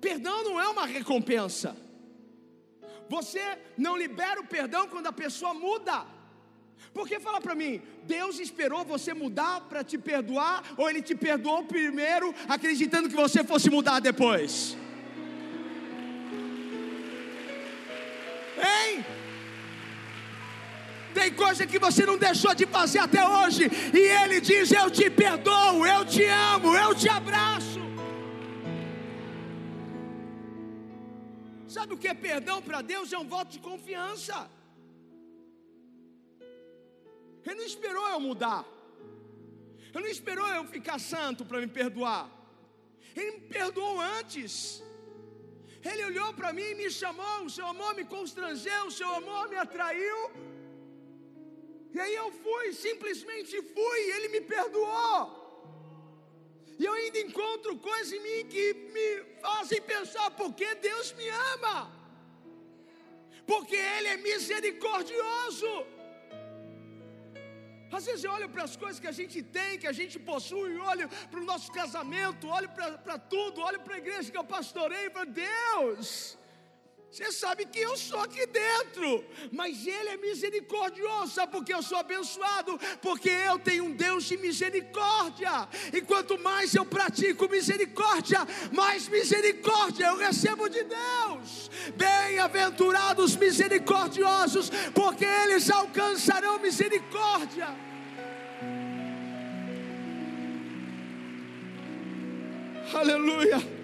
Perdão 0.00 0.42
não 0.42 0.58
é 0.58 0.66
uma 0.70 0.86
recompensa. 0.86 1.76
Você 3.14 3.44
não 3.76 3.94
libera 4.02 4.40
o 4.40 4.48
perdão 4.56 4.82
quando 4.92 5.08
a 5.08 5.20
pessoa 5.24 5.52
muda. 5.52 5.96
Porque 6.96 7.20
fala 7.26 7.40
para 7.46 7.54
mim, 7.54 7.74
Deus 8.04 8.38
esperou 8.46 8.84
você 8.92 9.12
mudar 9.22 9.56
para 9.68 9.84
te 9.90 9.98
perdoar, 10.10 10.56
ou 10.78 10.88
Ele 10.88 11.02
te 11.08 11.14
perdoou 11.14 11.62
primeiro, 11.64 12.34
acreditando 12.48 13.10
que 13.10 13.22
você 13.24 13.44
fosse 13.44 13.68
mudar 13.76 13.98
depois? 14.00 14.76
Hein? 18.70 19.04
Tem 21.18 21.30
coisa 21.44 21.66
que 21.66 21.78
você 21.78 22.06
não 22.06 22.16
deixou 22.16 22.54
de 22.54 22.66
fazer 22.78 23.00
até 23.00 23.22
hoje, 23.36 23.70
e 23.92 24.02
Ele 24.22 24.40
diz: 24.40 24.72
Eu 24.72 24.90
te 24.90 25.10
perdoo, 25.10 25.86
eu 25.86 26.02
te 26.06 26.24
amo, 26.24 26.74
eu 26.84 26.94
te 26.94 27.10
abraço. 27.10 27.71
Sabe 31.74 31.94
o 31.94 32.00
que 32.02 32.08
é 32.12 32.16
perdão 32.28 32.58
para 32.68 32.80
Deus? 32.92 33.12
É 33.16 33.18
um 33.24 33.28
voto 33.34 33.50
de 33.56 33.60
confiança. 33.70 34.36
Ele 37.44 37.58
não 37.60 37.68
esperou 37.72 38.06
eu 38.14 38.20
mudar, 38.28 38.62
Ele 39.92 40.04
não 40.04 40.12
esperou 40.18 40.48
eu 40.56 40.64
ficar 40.76 40.98
santo 41.12 41.44
para 41.48 41.60
me 41.62 41.66
perdoar, 41.80 42.24
Ele 43.16 43.32
me 43.36 43.42
perdoou 43.56 44.00
antes. 44.18 44.54
Ele 45.90 46.02
olhou 46.10 46.28
para 46.38 46.52
mim 46.56 46.68
e 46.72 46.74
me 46.80 46.88
chamou, 46.88 47.36
o 47.44 47.50
seu 47.50 47.66
amor 47.66 47.92
me 48.00 48.04
constrangeu, 48.04 48.82
o 48.86 48.94
seu 48.98 49.10
amor 49.20 49.48
me 49.52 49.56
atraiu. 49.56 50.18
E 51.94 51.98
aí 52.02 52.14
eu 52.14 52.28
fui, 52.44 52.66
simplesmente 52.72 53.60
fui, 53.76 54.00
ele 54.14 54.28
me 54.34 54.42
perdoou. 54.54 55.41
E 56.82 56.84
eu 56.88 56.94
ainda 57.00 57.18
encontro 57.26 57.72
coisas 57.88 58.12
em 58.12 58.22
mim 58.26 58.40
que 58.52 58.64
me 58.94 59.08
fazem 59.44 59.80
pensar 59.90 60.28
porque 60.40 60.68
Deus 60.86 61.08
me 61.18 61.28
ama. 61.54 61.76
Porque 63.50 63.76
Ele 63.96 64.08
é 64.14 64.16
misericordioso. 64.30 65.72
Às 67.96 68.06
vezes 68.06 68.24
eu 68.24 68.32
olho 68.36 68.48
para 68.54 68.64
as 68.64 68.74
coisas 68.82 68.98
que 68.98 69.10
a 69.12 69.16
gente 69.20 69.38
tem, 69.56 69.78
que 69.78 69.86
a 69.92 69.96
gente 70.00 70.18
possui, 70.30 70.70
olho 70.92 71.08
para 71.30 71.40
o 71.42 71.48
nosso 71.52 71.70
casamento, 71.70 72.48
olho 72.58 72.70
para 73.04 73.16
tudo, 73.34 73.60
olho 73.60 73.80
para 73.84 73.94
a 73.96 74.02
igreja 74.04 74.32
que 74.32 74.40
eu 74.42 74.48
pastorei 74.56 75.04
falo, 75.10 75.30
Deus, 75.30 76.38
você 77.12 77.30
sabe 77.30 77.66
que 77.66 77.78
eu 77.78 77.94
sou 77.94 78.18
aqui 78.20 78.46
dentro, 78.46 79.22
mas 79.50 79.86
Ele 79.86 80.08
é 80.08 80.16
misericordioso. 80.16 81.34
Sabe 81.34 81.52
por 81.52 81.62
que 81.62 81.74
eu 81.74 81.82
sou 81.82 81.98
abençoado? 81.98 82.80
Porque 83.02 83.28
eu 83.28 83.58
tenho 83.58 83.84
um 83.84 83.92
Deus 83.92 84.24
de 84.24 84.38
misericórdia. 84.38 85.68
E 85.92 86.00
quanto 86.00 86.38
mais 86.38 86.74
eu 86.74 86.86
pratico 86.86 87.50
misericórdia, 87.50 88.38
mais 88.72 89.08
misericórdia 89.08 90.06
eu 90.06 90.16
recebo 90.16 90.70
de 90.70 90.84
Deus. 90.84 91.70
Bem-aventurados 91.94 93.36
misericordiosos, 93.36 94.70
porque 94.94 95.26
eles 95.26 95.70
alcançarão 95.70 96.58
misericórdia. 96.60 97.68
Aleluia. 102.94 103.81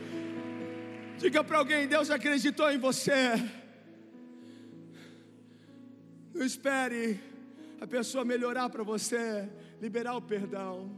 Diga 1.19 1.43
para 1.43 1.59
alguém: 1.59 1.89
Deus 1.89 2.11
acreditou 2.11 2.71
em 2.71 2.79
você. 2.79 3.35
Não 6.33 6.47
espere 6.47 7.19
a 7.81 7.87
pessoa 7.87 8.25
melhorar 8.25 8.71
para 8.71 8.85
você, 8.85 9.49
liberar 9.81 10.15
o 10.17 10.23
perdão. 10.23 10.91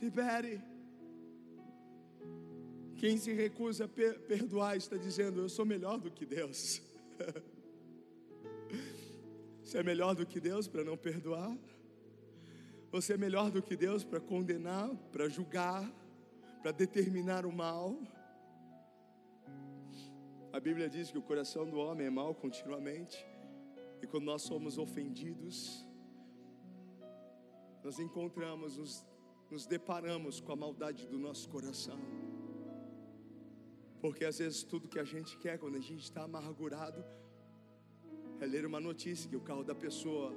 Libere. 0.00 0.62
Quem 2.96 3.18
se 3.18 3.32
recusa 3.32 3.84
a 3.84 3.88
per 3.88 4.20
perdoar 4.20 4.76
está 4.76 4.96
dizendo: 4.96 5.42
Eu 5.42 5.50
sou 5.50 5.66
melhor 5.66 5.98
do 5.98 6.10
que 6.10 6.24
Deus. 6.24 6.80
Você 9.62 9.78
é 9.78 9.82
melhor 9.82 10.14
do 10.14 10.24
que 10.24 10.40
Deus 10.40 10.66
para 10.66 10.82
não 10.82 10.96
perdoar? 10.96 11.54
Você 12.90 13.12
é 13.12 13.18
melhor 13.18 13.50
do 13.50 13.60
que 13.60 13.76
Deus 13.76 14.02
para 14.02 14.18
condenar, 14.18 14.88
para 15.12 15.28
julgar, 15.28 15.86
para 16.62 16.72
determinar 16.72 17.44
o 17.44 17.52
mal? 17.52 18.00
A 20.58 20.60
Bíblia 20.60 20.88
diz 20.94 21.08
que 21.12 21.18
o 21.18 21.22
coração 21.22 21.64
do 21.70 21.76
homem 21.78 22.08
é 22.08 22.10
mau 22.10 22.34
continuamente, 22.34 23.16
e 24.02 24.06
quando 24.08 24.24
nós 24.24 24.42
somos 24.42 24.76
ofendidos, 24.76 25.58
nós 27.84 28.00
encontramos, 28.00 28.76
nos, 28.76 29.06
nos 29.52 29.66
deparamos 29.68 30.40
com 30.40 30.50
a 30.50 30.56
maldade 30.56 31.06
do 31.06 31.16
nosso 31.16 31.48
coração. 31.48 32.00
Porque 34.00 34.24
às 34.24 34.38
vezes 34.40 34.64
tudo 34.64 34.88
que 34.88 34.98
a 34.98 35.04
gente 35.04 35.38
quer, 35.38 35.60
quando 35.60 35.76
a 35.76 35.84
gente 35.90 36.02
está 36.02 36.24
amargurado, 36.24 37.04
é 38.40 38.44
ler 38.44 38.66
uma 38.66 38.80
notícia 38.80 39.30
que 39.30 39.36
o 39.36 39.40
carro 39.40 39.62
da 39.62 39.76
pessoa 39.76 40.34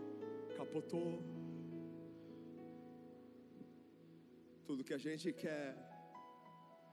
capotou. 0.56 1.10
Tudo 4.68 4.84
que 4.84 4.94
a 4.94 5.04
gente 5.08 5.34
quer 5.34 5.76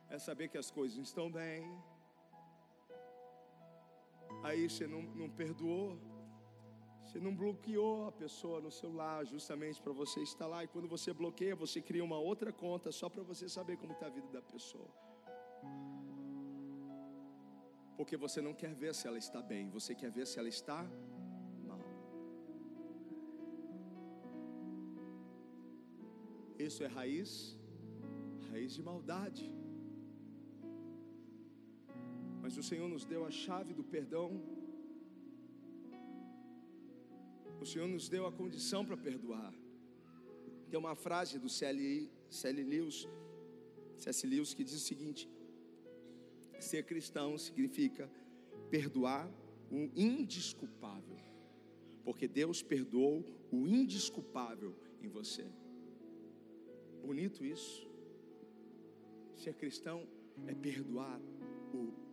é 0.09 0.19
saber 0.19 0.49
que 0.49 0.57
as 0.57 0.71
coisas 0.71 0.97
estão 0.97 1.31
bem 1.31 1.63
aí 4.43 4.69
você 4.69 4.87
não, 4.87 5.03
não 5.03 5.29
perdoou, 5.29 5.99
você 7.05 7.19
não 7.19 7.35
bloqueou 7.35 8.07
a 8.07 8.13
pessoa 8.13 8.61
no 8.61 8.71
celular 8.71 9.25
justamente 9.25 9.81
para 9.81 9.93
você 9.93 10.21
estar 10.21 10.47
lá. 10.47 10.63
E 10.63 10.69
quando 10.69 10.87
você 10.87 11.13
bloqueia, 11.13 11.57
você 11.57 11.81
cria 11.81 12.05
uma 12.05 12.19
outra 12.19 12.53
conta 12.53 12.93
só 12.93 13.09
para 13.09 13.23
você 13.23 13.49
saber 13.49 13.77
como 13.79 13.93
está 13.95 14.07
a 14.07 14.11
vida 14.11 14.29
da 14.29 14.43
pessoa. 14.43 14.89
Porque 17.97 18.17
você 18.17 18.41
não 18.41 18.55
quer 18.55 18.75
ver 18.75 18.95
se 18.95 19.09
ela 19.09 19.19
está 19.19 19.41
bem, 19.43 19.71
você 19.71 19.95
quer 19.95 20.11
ver 20.11 20.27
se 20.27 20.39
ela 20.39 20.49
está 20.49 20.79
mal. 21.67 21.81
Isso 26.59 26.85
é 26.85 26.87
raiz, 26.87 27.57
raiz 28.51 28.75
de 28.75 28.83
maldade. 28.83 29.51
Mas 32.49 32.57
o 32.57 32.63
Senhor 32.63 32.89
nos 32.89 33.05
deu 33.05 33.27
a 33.27 33.31
chave 33.31 33.75
do 33.75 33.85
perdão. 33.85 34.29
O 37.61 37.67
Senhor 37.67 37.87
nos 37.87 38.09
deu 38.09 38.25
a 38.27 38.33
condição 38.33 38.87
para 38.87 38.97
perdoar. 38.97 39.53
Tem 40.71 40.79
uma 40.81 40.95
frase 40.95 41.39
do 41.39 41.47
C.L. 41.51 42.63
Lewis, 42.63 43.07
C.S. 43.99 44.27
Lewis 44.27 44.55
que 44.55 44.65
diz 44.65 44.77
o 44.77 44.87
seguinte: 44.93 45.29
ser 46.59 46.85
cristão 46.85 47.37
significa 47.37 48.11
perdoar 48.71 49.31
o 49.71 49.91
indesculpável, 49.95 51.19
porque 52.03 52.27
Deus 52.27 52.63
perdoou 52.63 53.27
o 53.53 53.69
indesculpável 53.69 54.75
em 55.03 55.09
você. 55.09 55.45
Bonito 57.03 57.45
isso. 57.45 57.87
Ser 59.37 59.53
cristão 59.53 60.09
é 60.47 60.55
perdoar 60.55 61.21
o 61.75 62.08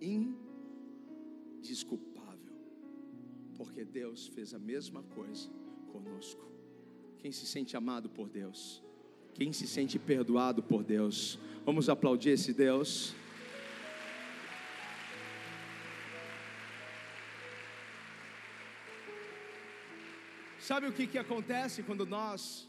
indesculpável. 0.00 2.10
porque 3.56 3.84
Deus 3.84 4.26
fez 4.28 4.54
a 4.54 4.58
mesma 4.58 5.02
coisa 5.02 5.50
conosco. 5.92 6.50
Quem 7.18 7.30
se 7.30 7.46
sente 7.46 7.76
amado 7.76 8.08
por 8.08 8.26
Deus? 8.26 8.82
Quem 9.34 9.52
se 9.52 9.66
sente 9.66 9.98
perdoado 9.98 10.62
por 10.62 10.82
Deus? 10.82 11.38
Vamos 11.64 11.90
aplaudir 11.90 12.30
esse 12.30 12.54
Deus. 12.54 13.14
Sabe 20.58 20.86
o 20.86 20.92
que, 20.92 21.06
que 21.06 21.18
acontece 21.18 21.82
quando 21.82 22.06
nós 22.06 22.66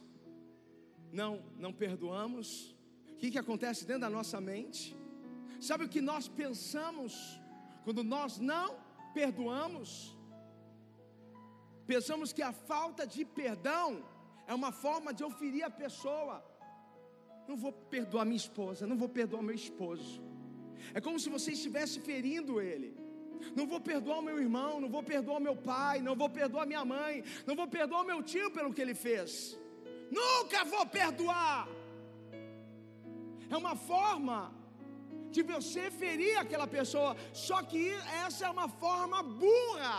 não, 1.13 1.41
não 1.57 1.71
perdoamos? 1.71 2.75
O 3.13 3.15
que, 3.15 3.31
que 3.31 3.37
acontece 3.37 3.85
dentro 3.85 4.01
da 4.01 4.09
nossa 4.09 4.41
mente? 4.41 4.93
Sabe 5.67 5.85
o 5.85 5.89
que 5.93 6.01
nós 6.11 6.27
pensamos 6.27 7.13
quando 7.83 8.03
nós 8.03 8.39
não 8.51 8.69
perdoamos? 9.13 9.89
Pensamos 11.93 12.33
que 12.33 12.41
a 12.41 12.53
falta 12.71 13.05
de 13.13 13.23
perdão 13.23 13.87
é 14.47 14.53
uma 14.59 14.71
forma 14.71 15.13
de 15.13 15.21
eu 15.23 15.29
ferir 15.29 15.63
a 15.63 15.69
pessoa. 15.69 16.35
Não 17.47 17.55
vou 17.63 17.71
perdoar 17.71 18.25
minha 18.25 18.43
esposa, 18.45 18.87
não 18.87 18.97
vou 18.97 19.09
perdoar 19.09 19.43
meu 19.43 19.53
esposo. 19.53 20.13
É 20.95 20.99
como 20.99 21.19
se 21.23 21.29
você 21.29 21.51
estivesse 21.51 21.99
ferindo 21.99 22.59
ele. 22.59 22.89
Não 23.55 23.67
vou 23.67 23.79
perdoar 23.79 24.17
o 24.19 24.25
meu 24.29 24.39
irmão, 24.39 24.79
não 24.83 24.89
vou 24.89 25.03
perdoar 25.03 25.37
o 25.37 25.45
meu 25.47 25.55
pai, 25.55 26.01
não 26.07 26.15
vou 26.15 26.29
perdoar 26.29 26.65
minha 26.65 26.83
mãe, 26.83 27.23
não 27.45 27.55
vou 27.55 27.67
perdoar 27.67 28.01
o 28.01 28.09
meu 28.11 28.23
tio 28.23 28.49
pelo 28.51 28.73
que 28.73 28.81
ele 28.81 28.95
fez. 28.95 29.59
Nunca 30.11 30.63
vou 30.65 30.85
perdoar. 30.85 31.67
É 33.47 33.57
uma 33.57 33.75
forma 33.75 34.60
de 35.35 35.41
você 35.51 35.83
ferir 36.01 36.35
aquela 36.37 36.67
pessoa, 36.77 37.11
só 37.47 37.57
que 37.71 37.83
essa 38.25 38.45
é 38.47 38.49
uma 38.57 38.67
forma 38.83 39.19
burra, 39.43 39.97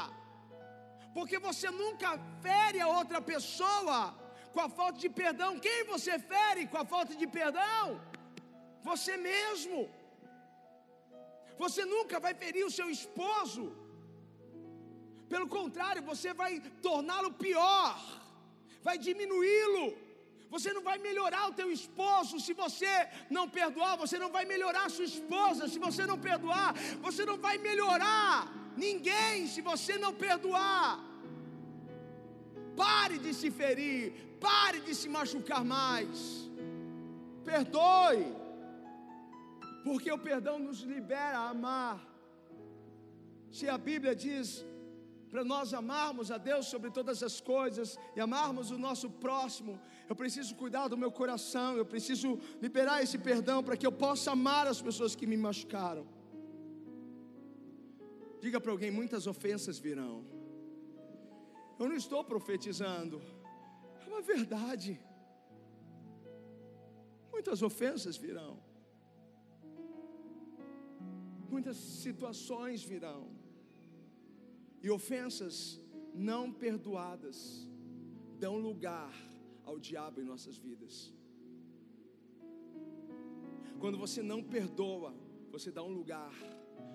porque 1.17 1.39
você 1.49 1.71
nunca 1.83 2.11
fere 2.47 2.81
a 2.81 2.89
outra 2.99 3.21
pessoa 3.33 3.99
com 4.53 4.61
a 4.67 4.69
falta 4.79 4.99
de 5.05 5.11
perdão. 5.23 5.51
Quem 5.67 5.79
você 5.93 6.15
fere 6.19 6.67
com 6.73 6.79
a 6.83 6.87
falta 6.95 7.15
de 7.23 7.27
perdão? 7.39 7.85
Você 8.89 9.17
mesmo. 9.17 9.81
Você 11.63 11.83
nunca 11.95 12.19
vai 12.25 12.35
ferir 12.43 12.65
o 12.67 12.75
seu 12.79 12.89
esposo. 12.99 13.65
Pelo 15.33 15.49
contrário, 15.59 16.03
você 16.13 16.31
vai 16.41 16.53
torná-lo 16.87 17.31
pior, 17.45 17.99
vai 18.87 18.97
diminuí-lo. 18.99 19.87
Você 20.55 20.71
não 20.77 20.83
vai 20.89 20.97
melhorar 21.07 21.43
o 21.49 21.55
teu 21.59 21.69
esposo 21.77 22.41
se 22.47 22.53
você 22.63 22.95
não 23.37 23.45
perdoar, 23.59 23.93
você 24.03 24.17
não 24.23 24.31
vai 24.37 24.45
melhorar 24.53 24.85
a 24.87 24.95
sua 24.97 25.09
esposa 25.13 25.69
se 25.73 25.79
você 25.87 26.03
não 26.11 26.19
perdoar, 26.29 26.71
você 27.07 27.23
não 27.31 27.39
vai 27.47 27.57
melhorar 27.69 28.35
ninguém 28.85 29.47
se 29.53 29.63
você 29.71 29.95
não 30.05 30.13
perdoar. 30.27 30.91
Pare 32.85 33.17
de 33.25 33.33
se 33.41 33.51
ferir, 33.61 34.05
pare 34.49 34.81
de 34.81 34.95
se 35.01 35.09
machucar 35.17 35.63
mais. 35.77 36.19
Perdoe, 37.51 38.23
porque 39.87 40.11
o 40.13 40.23
perdão 40.29 40.59
nos 40.67 40.81
libera 40.95 41.39
a 41.39 41.51
amar. 41.55 41.97
Se 43.59 43.67
a 43.77 43.79
Bíblia 43.89 44.15
diz 44.27 44.47
para 45.33 45.43
nós 45.53 45.73
amarmos 45.73 46.31
a 46.31 46.37
Deus 46.37 46.67
sobre 46.73 46.91
todas 46.97 47.23
as 47.23 47.41
coisas 47.41 47.99
e 48.15 48.21
amarmos 48.21 48.71
o 48.71 48.77
nosso 48.87 49.09
próximo, 49.25 49.81
eu 50.07 50.15
preciso 50.15 50.55
cuidar 50.63 50.89
do 50.89 50.97
meu 51.03 51.11
coração, 51.11 51.71
eu 51.75 51.87
preciso 51.93 52.39
liberar 52.61 53.03
esse 53.03 53.17
perdão 53.17 53.63
para 53.65 53.79
que 53.79 53.87
eu 53.87 53.95
possa 54.05 54.33
amar 54.33 54.67
as 54.67 54.83
pessoas 54.83 55.15
que 55.15 55.27
me 55.27 55.39
machucaram. 55.39 56.07
Diga 58.43 58.61
para 58.61 58.73
alguém: 58.73 58.91
muitas 58.91 59.27
ofensas 59.27 59.79
virão. 59.79 60.17
Eu 61.81 61.89
não 61.89 61.97
estou 61.97 62.23
profetizando, 62.23 63.23
é 64.05 64.09
uma 64.11 64.21
verdade. 64.21 65.01
Muitas 67.35 67.63
ofensas 67.63 68.19
virão, 68.19 68.53
muitas 71.55 71.79
situações 72.05 72.85
virão, 72.85 73.42
e 74.83 74.91
ofensas 74.91 75.81
não 76.13 76.53
perdoadas 76.53 77.69
dão 78.39 78.59
lugar 78.59 79.13
ao 79.65 79.79
diabo 79.79 80.21
em 80.21 80.25
nossas 80.25 80.57
vidas. 80.59 81.13
Quando 83.79 83.97
você 83.97 84.23
não 84.23 84.43
perdoa, 84.43 85.15
você 85.51 85.71
dá 85.71 85.83
um 85.83 85.93
lugar, 85.93 86.33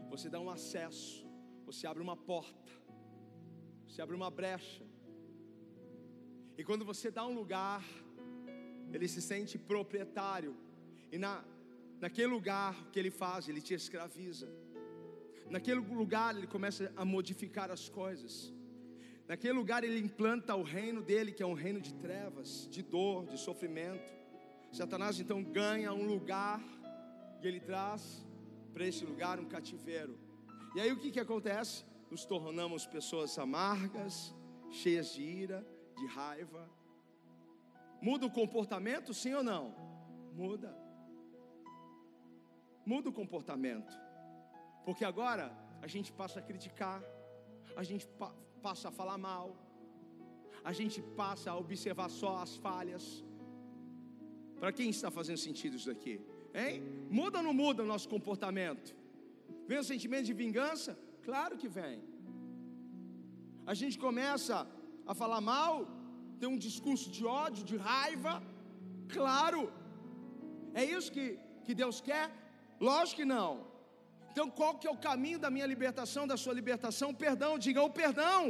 você 0.10 0.30
dá 0.30 0.40
um 0.40 0.50
acesso, 0.50 1.26
você 1.66 1.88
abre 1.88 2.04
uma 2.04 2.16
porta, 2.16 2.72
você 3.88 4.02
abre 4.02 4.16
uma 4.16 4.30
brecha. 4.30 4.86
E 6.58 6.64
quando 6.64 6.84
você 6.84 7.10
dá 7.10 7.26
um 7.26 7.34
lugar, 7.34 7.84
ele 8.92 9.08
se 9.08 9.22
sente 9.22 9.58
proprietário. 9.58 10.56
E 11.12 11.18
na, 11.18 11.44
naquele 12.00 12.28
lugar, 12.28 12.74
o 12.84 12.92
que 12.92 13.00
ele 13.00 13.12
faz? 13.12 13.48
Ele 13.48 13.62
te 13.62 13.74
escraviza. 13.74 14.48
Naquele 15.50 15.80
lugar, 15.80 16.36
ele 16.36 16.48
começa 16.48 16.92
a 16.96 17.06
modificar 17.06 17.72
as 17.72 17.88
coisas. 17.88 18.54
Naquele 19.28 19.54
lugar 19.54 19.84
ele 19.84 20.00
implanta 20.00 20.56
o 20.56 20.64
reino 20.64 21.02
dele, 21.02 21.34
que 21.34 21.44
é 21.44 21.46
um 21.46 21.54
reino 21.54 21.82
de 21.82 21.94
trevas, 21.94 22.68
de 22.72 22.82
dor, 22.82 23.26
de 23.26 23.38
sofrimento. 23.38 24.14
Satanás 24.72 25.20
então 25.20 25.44
ganha 25.44 25.94
um 25.94 26.06
lugar 26.06 26.62
e 27.42 27.48
ele 27.48 27.60
traz 27.60 28.26
para 28.74 28.86
esse 28.86 29.04
lugar 29.04 29.38
um 29.40 29.46
cativeiro. 29.46 30.18
E 30.76 30.80
aí 30.80 30.92
o 30.94 31.00
que, 31.00 31.12
que 31.12 31.20
acontece? 31.20 31.84
Nos 32.10 32.24
tornamos 32.24 32.86
pessoas 32.86 33.38
amargas, 33.38 34.34
cheias 34.72 35.14
de 35.14 35.24
ira, 35.24 35.68
de 35.98 36.06
raiva. 36.06 36.70
Muda 38.02 38.26
o 38.26 38.32
comportamento, 38.32 39.14
sim 39.14 39.34
ou 39.34 39.44
não? 39.44 39.76
Muda. 40.34 40.74
Muda 42.86 43.10
o 43.10 43.14
comportamento. 43.14 44.07
Porque 44.88 45.06
agora 45.14 45.46
a 45.86 45.88
gente 45.94 46.10
passa 46.20 46.38
a 46.40 46.46
criticar, 46.50 47.00
a 47.82 47.84
gente 47.90 48.06
passa 48.66 48.86
a 48.90 48.92
falar 49.00 49.18
mal, 49.30 49.48
a 50.70 50.74
gente 50.80 51.00
passa 51.22 51.48
a 51.52 51.58
observar 51.64 52.10
só 52.22 52.32
as 52.44 52.54
falhas. 52.66 53.06
Para 54.62 54.72
quem 54.78 54.90
está 54.96 55.10
fazendo 55.18 55.42
sentido 55.48 55.76
isso 55.80 55.90
daqui? 55.94 56.16
Hein? 56.62 56.76
Muda 57.20 57.40
ou 57.40 57.46
não 57.48 57.54
muda 57.64 57.84
o 57.84 57.90
nosso 57.94 58.08
comportamento? 58.16 58.96
Vem 59.70 59.80
o 59.84 59.90
sentimento 59.92 60.28
de 60.32 60.38
vingança? 60.46 60.98
Claro 61.28 61.58
que 61.62 61.70
vem. 61.80 61.98
A 63.72 63.74
gente 63.82 64.00
começa 64.08 64.66
a 65.06 65.14
falar 65.22 65.42
mal, 65.54 65.74
tem 66.40 66.50
um 66.56 66.62
discurso 66.70 67.10
de 67.18 67.26
ódio, 67.26 67.70
de 67.72 67.76
raiva. 67.76 68.36
Claro. 69.18 69.64
É 70.74 70.86
isso 70.98 71.12
que, 71.12 71.26
que 71.66 71.76
Deus 71.76 72.00
quer? 72.10 72.28
Lógico 72.90 73.18
que 73.20 73.34
não. 73.38 73.52
Então, 74.38 74.52
qual 74.58 74.74
que 74.80 74.88
é 74.90 74.92
o 74.96 75.04
caminho 75.06 75.40
da 75.44 75.50
minha 75.54 75.68
libertação, 75.72 76.24
da 76.32 76.36
sua 76.42 76.54
libertação? 76.58 77.08
Perdão, 77.24 77.52
diga 77.66 77.82
o 77.88 77.92
perdão. 78.00 78.42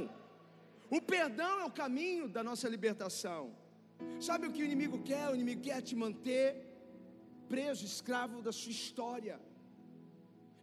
O 0.97 0.99
perdão 1.11 1.53
é 1.61 1.65
o 1.67 1.75
caminho 1.81 2.25
da 2.35 2.41
nossa 2.47 2.67
libertação. 2.73 3.41
Sabe 4.27 4.47
o 4.47 4.51
que 4.55 4.61
o 4.63 4.67
inimigo 4.69 4.97
quer? 5.09 5.25
O 5.29 5.35
inimigo 5.37 5.61
quer 5.67 5.79
te 5.89 5.95
manter 6.03 6.45
preso, 7.51 7.85
escravo 7.91 8.41
da 8.47 8.53
sua 8.59 8.73
história. 8.79 9.35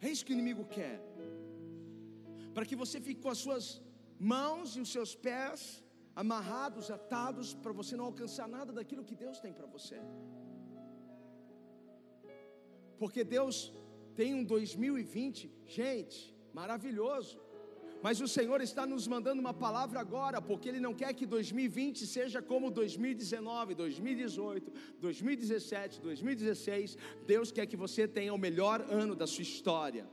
É 0.02 0.10
isso 0.14 0.26
que 0.26 0.34
o 0.34 0.38
inimigo 0.38 0.66
quer. 0.76 0.98
Para 2.56 2.66
que 2.66 2.76
você 2.82 3.00
fique 3.06 3.22
com 3.22 3.32
as 3.34 3.40
suas 3.44 3.66
mãos 4.34 4.76
e 4.76 4.82
os 4.86 4.92
seus 4.96 5.14
pés 5.28 5.60
amarrados, 6.24 6.90
atados, 6.98 7.54
para 7.62 7.72
você 7.80 7.96
não 8.00 8.10
alcançar 8.10 8.46
nada 8.58 8.74
daquilo 8.80 9.06
que 9.10 9.16
Deus 9.24 9.40
tem 9.46 9.54
para 9.60 9.70
você. 9.76 10.00
Porque 12.98 13.24
Deus 13.36 13.56
tem 14.16 14.34
um 14.34 14.44
2020, 14.44 15.50
gente, 15.66 16.34
maravilhoso. 16.52 17.38
Mas 18.02 18.20
o 18.20 18.28
Senhor 18.28 18.60
está 18.60 18.86
nos 18.86 19.06
mandando 19.08 19.40
uma 19.40 19.54
palavra 19.54 19.98
agora, 19.98 20.40
porque 20.42 20.68
Ele 20.68 20.78
não 20.78 20.92
quer 20.92 21.12
que 21.14 21.24
2020 21.24 22.06
seja 22.06 22.42
como 22.42 22.70
2019, 22.70 23.74
2018, 23.74 24.72
2017, 25.00 26.00
2016. 26.02 26.98
Deus 27.26 27.50
quer 27.50 27.66
que 27.66 27.78
você 27.78 28.06
tenha 28.06 28.34
o 28.34 28.38
melhor 28.38 28.82
ano 28.90 29.14
da 29.16 29.26
sua 29.26 29.40
história. 29.40 30.06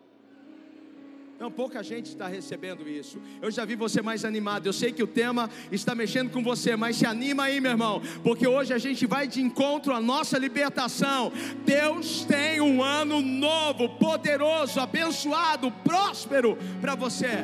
Não, 1.42 1.50
pouca 1.50 1.82
gente 1.82 2.06
está 2.06 2.28
recebendo 2.28 2.88
isso. 2.88 3.20
Eu 3.42 3.50
já 3.50 3.66
vi 3.66 3.76
você 3.76 4.00
mais 4.00 4.24
animado. 4.24 4.68
Eu 4.68 4.74
sei 4.74 4.92
que 4.92 5.02
o 5.02 5.08
tema 5.08 5.50
está 5.72 5.96
mexendo 5.96 6.30
com 6.30 6.44
você, 6.44 6.76
mas 6.76 6.98
se 6.98 7.04
anima 7.04 7.46
aí, 7.46 7.60
meu 7.60 7.72
irmão, 7.72 8.00
porque 8.22 8.46
hoje 8.46 8.76
a 8.76 8.78
gente 8.78 9.08
vai 9.08 9.28
de 9.28 9.42
encontro 9.42 9.92
à 9.92 10.00
nossa 10.00 10.38
libertação. 10.38 11.34
Deus 11.66 12.24
tem 12.26 12.62
um 12.62 12.84
ano 12.84 13.22
novo, 13.22 13.90
poderoso, 13.98 14.80
abençoado, 14.80 15.72
próspero 15.84 16.60
para 16.80 16.94
você. 16.94 17.44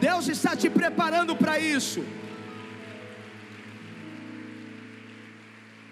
Deus 0.00 0.26
está 0.26 0.56
te 0.56 0.70
preparando 0.70 1.36
para 1.36 1.58
isso. 1.58 2.02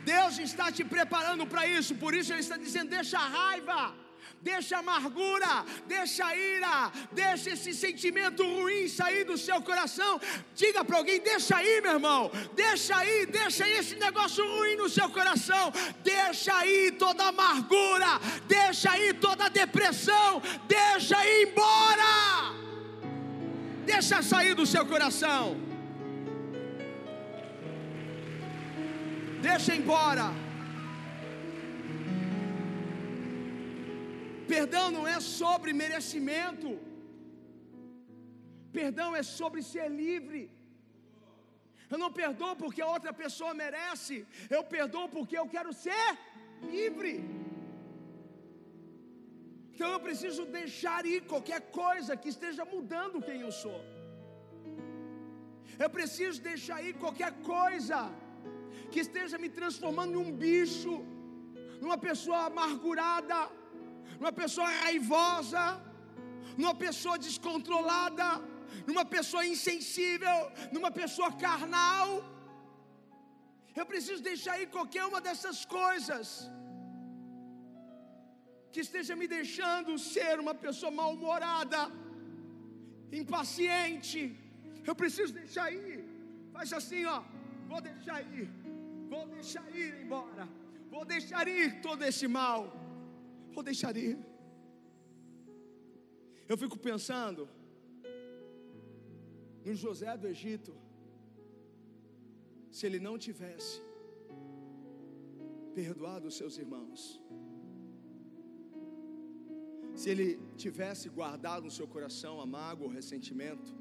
Deus 0.07 0.39
está 0.39 0.73
te 0.73 0.83
preparando 0.83 1.47
para 1.47 1.67
isso, 1.67 1.95
por 1.97 2.15
isso 2.15 2.33
Ele 2.33 2.41
está 2.41 2.57
dizendo: 2.57 2.89
deixa 2.89 3.19
a 3.19 3.29
raiva 3.29 4.06
deixa 4.43 4.77
a 4.77 4.79
amargura, 4.79 5.65
deixa 5.87 6.25
a 6.25 6.37
ira, 6.37 6.93
deixa 7.13 7.51
esse 7.51 7.75
sentimento 7.75 8.43
ruim 8.43 8.89
sair 8.89 9.25
do 9.25 9.37
seu 9.37 9.61
coração. 9.61 10.21
Diga 10.55 10.85
para 10.85 10.99
alguém: 10.99 11.21
deixa 11.21 11.57
aí, 11.57 11.81
meu 11.81 11.93
irmão, 11.93 12.31
deixa 12.55 12.97
aí, 12.97 13.27
deixa 13.27 13.65
aí 13.65 13.79
esse 13.79 13.97
negócio 13.97 14.47
ruim 14.47 14.77
no 14.77 14.89
seu 14.89 15.09
coração, 15.11 15.73
deixa 16.03 16.55
aí 16.55 16.93
toda 16.93 17.29
amargura, 17.29 18.21
deixa 18.47 18.91
aí 18.93 19.13
toda 19.15 19.49
depressão, 19.49 20.43
deixa 20.67 21.25
ir 21.27 21.49
embora, 21.49 22.55
deixa 23.85 24.23
sair 24.23 24.55
do 24.55 24.67
seu 24.67 24.87
coração. 24.87 25.67
Deixa 29.41 29.77
embora. 29.77 30.46
Perdão 34.55 34.87
não 34.97 35.07
é 35.15 35.19
sobre 35.21 35.73
merecimento. 35.83 36.71
Perdão 38.79 39.09
é 39.21 39.23
sobre 39.39 39.61
ser 39.73 39.89
livre. 40.03 40.43
Eu 41.93 41.99
não 42.03 42.11
perdoo 42.21 42.55
porque 42.63 42.83
a 42.83 42.93
outra 42.97 43.13
pessoa 43.23 43.53
merece. 43.65 44.17
Eu 44.57 44.63
perdoo 44.75 45.09
porque 45.17 45.37
eu 45.39 45.49
quero 45.55 45.73
ser 45.87 46.07
livre. 46.77 47.15
Então 49.73 49.89
eu 49.95 50.01
preciso 50.07 50.43
deixar 50.61 51.01
ir 51.15 51.21
qualquer 51.33 51.61
coisa 51.83 52.17
que 52.21 52.31
esteja 52.35 52.65
mudando 52.75 53.25
quem 53.29 53.41
eu 53.47 53.53
sou. 53.63 53.79
Eu 55.85 55.91
preciso 55.97 56.39
deixar 56.51 56.79
ir 56.89 56.95
qualquer 57.05 57.33
coisa 57.53 57.99
que 58.91 59.01
esteja 59.07 59.37
me 59.43 59.51
transformando 59.59 60.15
em 60.15 60.23
um 60.25 60.33
bicho, 60.47 60.95
numa 61.83 61.99
pessoa 62.07 62.41
amargurada, 62.51 63.39
numa 64.19 64.33
pessoa 64.43 64.69
raivosa, 64.83 65.65
numa 66.61 66.75
pessoa 66.85 67.17
descontrolada, 67.27 68.29
numa 68.89 69.05
pessoa 69.05 69.45
insensível, 69.55 70.39
numa 70.75 70.91
pessoa 71.01 71.31
carnal. 71.45 72.09
Eu 73.81 73.87
preciso 73.93 74.23
deixar 74.31 74.55
ir 74.63 74.69
qualquer 74.77 75.05
uma 75.11 75.21
dessas 75.27 75.59
coisas 75.79 76.29
que 78.73 78.81
esteja 78.87 79.15
me 79.21 79.27
deixando 79.37 79.99
ser 79.99 80.35
uma 80.45 80.55
pessoa 80.55 80.91
mal-humorada, 81.01 81.81
impaciente. 83.21 84.21
Eu 84.89 84.95
preciso 85.03 85.33
deixar 85.43 85.69
ir. 85.73 86.01
Faz 86.55 86.73
assim, 86.79 87.05
ó. 87.17 87.23
Vou 87.71 87.81
deixar 87.81 88.19
ir. 88.39 88.49
Vou 89.13 89.27
deixar 89.37 89.67
ir 89.83 89.93
embora. 90.03 90.45
Vou 90.91 91.05
deixar 91.05 91.47
ir 91.49 91.81
todo 91.87 92.03
esse 92.11 92.29
mal. 92.39 92.86
Vou 93.57 93.65
deixar 93.69 93.97
ir. 93.97 94.17
Eu 96.51 96.57
fico 96.63 96.77
pensando 96.89 97.43
no 99.67 99.75
José 99.83 100.13
do 100.23 100.27
Egito. 100.33 100.73
Se 102.77 102.83
ele 102.89 103.01
não 103.07 103.15
tivesse 103.27 103.77
perdoado 105.79 106.29
os 106.31 106.37
seus 106.41 106.57
irmãos, 106.65 107.01
se 110.01 110.07
ele 110.13 110.29
tivesse 110.65 111.09
guardado 111.19 111.65
no 111.69 111.75
seu 111.79 111.89
coração 111.95 112.35
a 112.45 112.47
mágoa, 112.59 112.89
o 112.89 112.95
ressentimento 112.99 113.73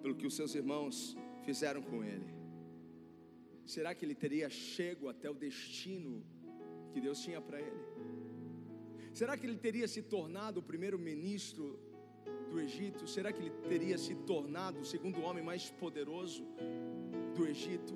pelo 0.00 0.14
que 0.18 0.28
os 0.30 0.36
seus 0.38 0.54
irmãos 0.62 1.16
fizeram 1.48 1.82
com 1.90 1.98
ele, 2.12 2.30
será 3.74 3.92
que 3.96 4.04
ele 4.06 4.18
teria 4.24 4.48
chego 4.48 5.08
até 5.14 5.28
o 5.28 5.40
destino 5.46 6.14
que 6.92 7.00
Deus 7.06 7.20
tinha 7.26 7.40
para 7.48 7.60
ele? 7.68 7.82
Será 9.12 9.36
que 9.36 9.46
ele 9.46 9.56
teria 9.56 9.88
se 9.88 10.02
tornado 10.02 10.60
o 10.60 10.62
primeiro 10.62 10.98
ministro 10.98 11.78
do 12.50 12.60
Egito? 12.60 13.06
Será 13.06 13.32
que 13.32 13.40
ele 13.40 13.50
teria 13.68 13.98
se 13.98 14.14
tornado 14.14 14.80
o 14.80 14.84
segundo 14.84 15.20
homem 15.22 15.42
mais 15.42 15.70
poderoso 15.70 16.44
do 17.36 17.46
Egito? 17.46 17.94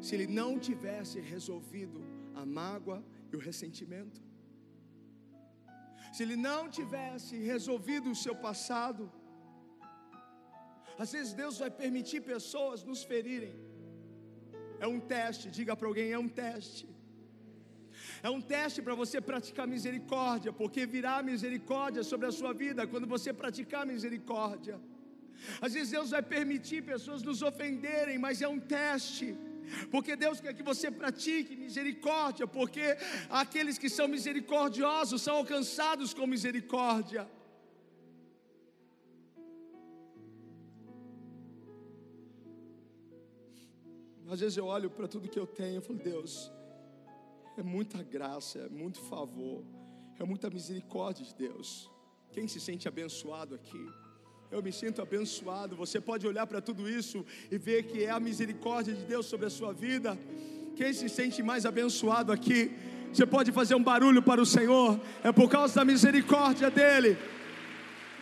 Se 0.00 0.14
ele 0.14 0.26
não 0.26 0.58
tivesse 0.58 1.20
resolvido 1.20 2.00
a 2.34 2.44
mágoa 2.44 3.04
e 3.32 3.36
o 3.36 3.38
ressentimento? 3.38 4.20
Se 6.12 6.22
ele 6.22 6.36
não 6.36 6.68
tivesse 6.68 7.36
resolvido 7.36 8.10
o 8.10 8.14
seu 8.14 8.34
passado? 8.34 9.10
Às 10.98 11.12
vezes 11.12 11.32
Deus 11.32 11.58
vai 11.58 11.70
permitir 11.70 12.20
pessoas 12.22 12.82
nos 12.82 13.02
ferirem 13.02 13.70
é 14.80 14.86
um 14.86 14.98
teste, 14.98 15.50
diga 15.50 15.76
para 15.76 15.86
alguém: 15.86 16.10
é 16.10 16.18
um 16.18 16.28
teste. 16.28 16.88
É 18.22 18.28
um 18.28 18.40
teste 18.40 18.82
para 18.82 18.94
você 18.94 19.20
praticar 19.20 19.66
misericórdia, 19.66 20.52
porque 20.52 20.84
virá 20.84 21.22
misericórdia 21.22 22.02
sobre 22.02 22.26
a 22.26 22.32
sua 22.32 22.52
vida 22.52 22.86
quando 22.86 23.06
você 23.06 23.32
praticar 23.32 23.86
misericórdia. 23.86 24.78
Às 25.60 25.72
vezes 25.74 25.90
Deus 25.90 26.10
vai 26.10 26.22
permitir 26.22 26.82
pessoas 26.82 27.22
nos 27.22 27.40
ofenderem, 27.40 28.18
mas 28.18 28.42
é 28.42 28.48
um 28.48 28.60
teste. 28.60 29.36
Porque 29.90 30.16
Deus 30.16 30.40
quer 30.40 30.52
que 30.52 30.62
você 30.62 30.90
pratique 30.90 31.56
misericórdia, 31.56 32.46
porque 32.46 32.96
aqueles 33.42 33.78
que 33.78 33.88
são 33.88 34.06
misericordiosos 34.08 35.22
são 35.22 35.36
alcançados 35.36 36.12
com 36.12 36.26
misericórdia. 36.26 37.26
Às 44.28 44.40
vezes 44.40 44.56
eu 44.56 44.66
olho 44.66 44.88
para 44.90 45.08
tudo 45.08 45.28
que 45.28 45.38
eu 45.38 45.46
tenho 45.46 45.78
e 45.80 45.84
falo, 45.84 45.98
Deus, 45.98 46.52
é 47.60 47.62
muita 47.62 48.02
graça, 48.02 48.58
é 48.58 48.68
muito 48.68 49.00
favor, 49.00 49.62
é 50.18 50.24
muita 50.24 50.48
misericórdia 50.48 51.24
de 51.24 51.34
Deus. 51.34 51.90
Quem 52.32 52.48
se 52.48 52.58
sente 52.58 52.88
abençoado 52.88 53.54
aqui? 53.54 53.84
Eu 54.50 54.62
me 54.62 54.72
sinto 54.72 55.02
abençoado. 55.02 55.76
Você 55.76 56.00
pode 56.00 56.26
olhar 56.26 56.46
para 56.46 56.60
tudo 56.60 56.88
isso 56.88 57.24
e 57.50 57.58
ver 57.58 57.82
que 57.84 58.02
é 58.04 58.10
a 58.10 58.18
misericórdia 58.18 58.94
de 58.94 59.04
Deus 59.04 59.26
sobre 59.26 59.46
a 59.46 59.50
sua 59.50 59.72
vida. 59.72 60.18
Quem 60.74 60.92
se 60.92 61.08
sente 61.08 61.42
mais 61.42 61.66
abençoado 61.66 62.32
aqui? 62.32 62.72
Você 63.12 63.26
pode 63.26 63.52
fazer 63.52 63.74
um 63.74 63.82
barulho 63.82 64.22
para 64.22 64.40
o 64.40 64.46
Senhor, 64.46 64.98
é 65.22 65.30
por 65.30 65.48
causa 65.50 65.74
da 65.74 65.84
misericórdia 65.84 66.70
dEle. 66.70 67.18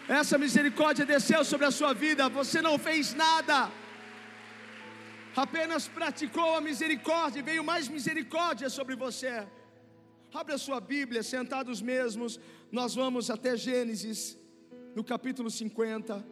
Essa 0.08 0.36
misericórdia 0.36 1.04
desceu 1.06 1.44
sobre 1.44 1.66
a 1.66 1.70
sua 1.70 1.92
vida, 1.92 2.28
você 2.28 2.60
não 2.60 2.76
fez 2.78 3.14
nada 3.14 3.70
apenas 5.38 5.86
praticou 5.86 6.56
a 6.56 6.60
misericórdia, 6.60 7.42
veio 7.42 7.62
mais 7.62 7.88
misericórdia 7.88 8.68
sobre 8.68 8.94
você. 8.96 9.46
Abre 10.32 10.54
a 10.54 10.58
sua 10.58 10.80
Bíblia, 10.80 11.22
sentados 11.22 11.80
mesmos, 11.80 12.38
nós 12.70 12.94
vamos 12.94 13.30
até 13.30 13.56
Gênesis, 13.56 14.38
no 14.94 15.02
capítulo 15.02 15.50
50. 15.50 16.24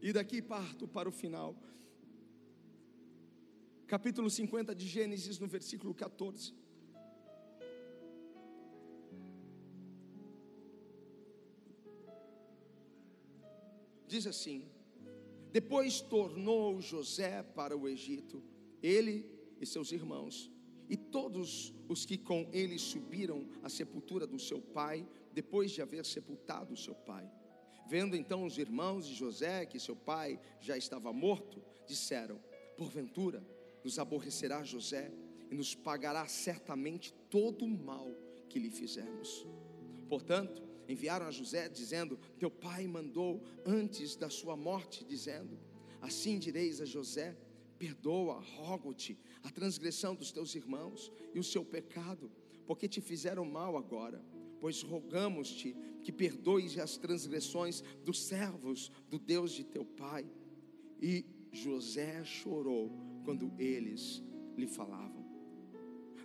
E 0.00 0.12
daqui 0.12 0.40
parto 0.40 0.86
para 0.86 1.08
o 1.08 1.12
final. 1.12 1.56
Capítulo 3.86 4.28
50 4.28 4.74
de 4.74 4.86
Gênesis, 4.86 5.38
no 5.38 5.48
versículo 5.48 5.94
14. 5.94 6.54
Diz 14.06 14.26
assim: 14.26 14.68
Depois 15.52 16.00
tornou 16.00 16.80
José 16.80 17.42
para 17.42 17.76
o 17.76 17.88
Egito, 17.88 18.42
ele 18.82 19.28
e 19.60 19.66
seus 19.66 19.92
irmãos, 19.92 20.50
e 20.88 20.96
todos 20.96 21.74
os 21.88 22.04
que 22.04 22.16
com 22.16 22.48
ele 22.52 22.78
subiram 22.78 23.46
à 23.62 23.68
sepultura 23.68 24.26
do 24.26 24.38
seu 24.38 24.60
pai, 24.60 25.06
depois 25.32 25.70
de 25.70 25.82
haver 25.82 26.04
sepultado 26.04 26.74
o 26.74 26.76
seu 26.76 26.94
pai. 26.94 27.30
Vendo 27.88 28.16
então 28.16 28.44
os 28.44 28.58
irmãos 28.58 29.06
de 29.06 29.14
José 29.14 29.64
que 29.64 29.78
seu 29.78 29.94
pai 29.94 30.40
já 30.60 30.76
estava 30.76 31.12
morto, 31.12 31.62
disseram: 31.86 32.40
Porventura 32.76 33.46
nos 33.84 33.98
aborrecerá 33.98 34.62
José 34.64 35.12
e 35.50 35.54
nos 35.54 35.74
pagará 35.74 36.26
certamente 36.26 37.14
todo 37.30 37.64
o 37.64 37.68
mal 37.68 38.10
que 38.48 38.58
lhe 38.58 38.70
fizemos. 38.70 39.46
Portanto, 40.08 40.65
enviaram 40.88 41.26
a 41.26 41.30
José 41.30 41.68
dizendo: 41.68 42.18
Teu 42.38 42.50
pai 42.50 42.86
mandou 42.86 43.42
antes 43.64 44.16
da 44.16 44.30
sua 44.30 44.56
morte, 44.56 45.04
dizendo: 45.04 45.58
Assim 46.00 46.38
direis 46.38 46.80
a 46.80 46.84
José: 46.84 47.36
Perdoa, 47.78 48.40
rogo-te, 48.40 49.18
a 49.42 49.50
transgressão 49.50 50.14
dos 50.14 50.32
teus 50.32 50.54
irmãos 50.54 51.12
e 51.34 51.38
o 51.38 51.44
seu 51.44 51.64
pecado, 51.64 52.30
porque 52.66 52.88
te 52.88 53.00
fizeram 53.00 53.44
mal 53.44 53.76
agora. 53.76 54.24
Pois 54.60 54.82
rogamos-te 54.82 55.76
que 56.02 56.10
perdoes 56.10 56.78
as 56.78 56.96
transgressões 56.96 57.82
dos 58.04 58.22
servos 58.22 58.90
do 59.10 59.18
Deus 59.18 59.52
de 59.52 59.64
teu 59.64 59.84
pai. 59.84 60.24
E 61.00 61.26
José 61.52 62.24
chorou 62.24 62.90
quando 63.24 63.52
eles 63.58 64.22
lhe 64.56 64.66
falavam. 64.66 65.26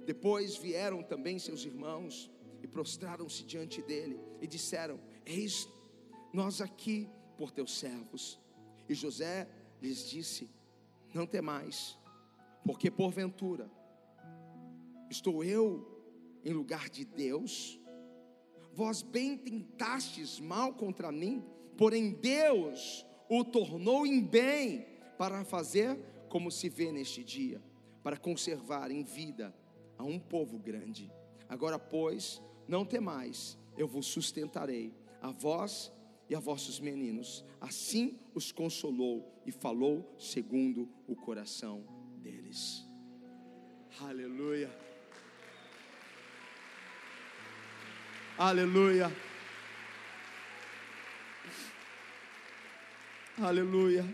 Depois 0.06 0.56
vieram 0.56 1.04
também 1.04 1.38
seus 1.38 1.66
irmãos 1.66 2.32
prostraram-se 2.72 3.44
diante 3.44 3.82
dele 3.82 4.20
e 4.42 4.48
disseram: 4.48 5.00
Eis 5.26 5.68
nós 6.34 6.62
aqui 6.62 7.10
por 7.38 7.52
teus 7.52 7.78
servos. 7.78 8.40
E 8.88 8.94
José 8.94 9.48
lhes 9.82 10.10
disse: 10.10 10.50
Não 11.14 11.26
temais, 11.26 11.98
porque 12.64 12.90
porventura 12.90 13.70
Estou 15.12 15.44
eu 15.44 15.86
em 16.42 16.54
lugar 16.54 16.90
de 16.90 17.04
Deus? 17.04 17.78
Vós 18.72 19.02
bem 19.02 19.38
tentastes 19.38 20.40
mal 20.40 20.74
contra 20.74 21.12
mim, 21.12 21.44
porém 21.78 22.14
Deus 22.14 23.06
o 23.30 23.44
tornou 23.44 24.08
em 24.08 24.24
bem 24.24 24.88
para 25.18 25.44
fazer 25.44 26.00
como 26.30 26.50
se 26.50 26.70
vê 26.70 26.94
neste 26.94 27.26
dia, 27.26 27.62
para 28.02 28.16
conservar 28.16 28.90
em 28.90 29.04
vida 29.04 29.54
a 29.98 30.06
um 30.06 30.18
povo 30.18 30.58
grande. 30.58 31.12
Agora, 31.50 31.78
pois, 31.78 32.42
não 32.68 32.86
temais, 32.86 33.58
eu 33.78 33.88
vos 33.88 34.06
sustentarei, 34.06 34.94
a 35.22 35.32
vós 35.32 35.92
e 36.30 36.36
a 36.36 36.40
vossos 36.40 36.80
meninos. 36.80 37.44
Assim 37.60 38.20
os 38.34 38.52
consolou 38.52 39.42
e 39.46 39.52
falou 39.52 40.16
segundo 40.18 40.90
o 41.08 41.16
coração 41.16 41.84
deles. 42.18 42.88
Aleluia. 44.00 44.70
Aleluia. 48.38 49.12
Aleluia. 53.38 54.06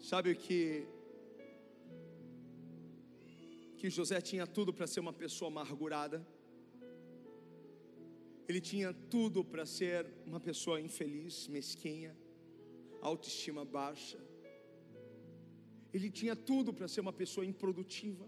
Sabe 0.00 0.34
que 0.34 0.86
que 3.78 3.88
José 3.88 4.20
tinha 4.20 4.46
tudo 4.56 4.70
para 4.76 4.86
ser 4.92 5.00
uma 5.06 5.12
pessoa 5.12 5.48
amargurada. 5.52 6.18
Ele 8.48 8.60
tinha 8.60 8.90
tudo 9.14 9.44
para 9.44 9.64
ser 9.64 10.00
uma 10.26 10.40
pessoa 10.40 10.80
infeliz, 10.80 11.46
mesquinha, 11.56 12.12
autoestima 13.00 13.64
baixa. 13.64 14.18
Ele 15.94 16.10
tinha 16.10 16.34
tudo 16.34 16.72
para 16.72 16.88
ser 16.88 17.00
uma 17.06 17.12
pessoa 17.12 17.46
improdutiva. 17.46 18.26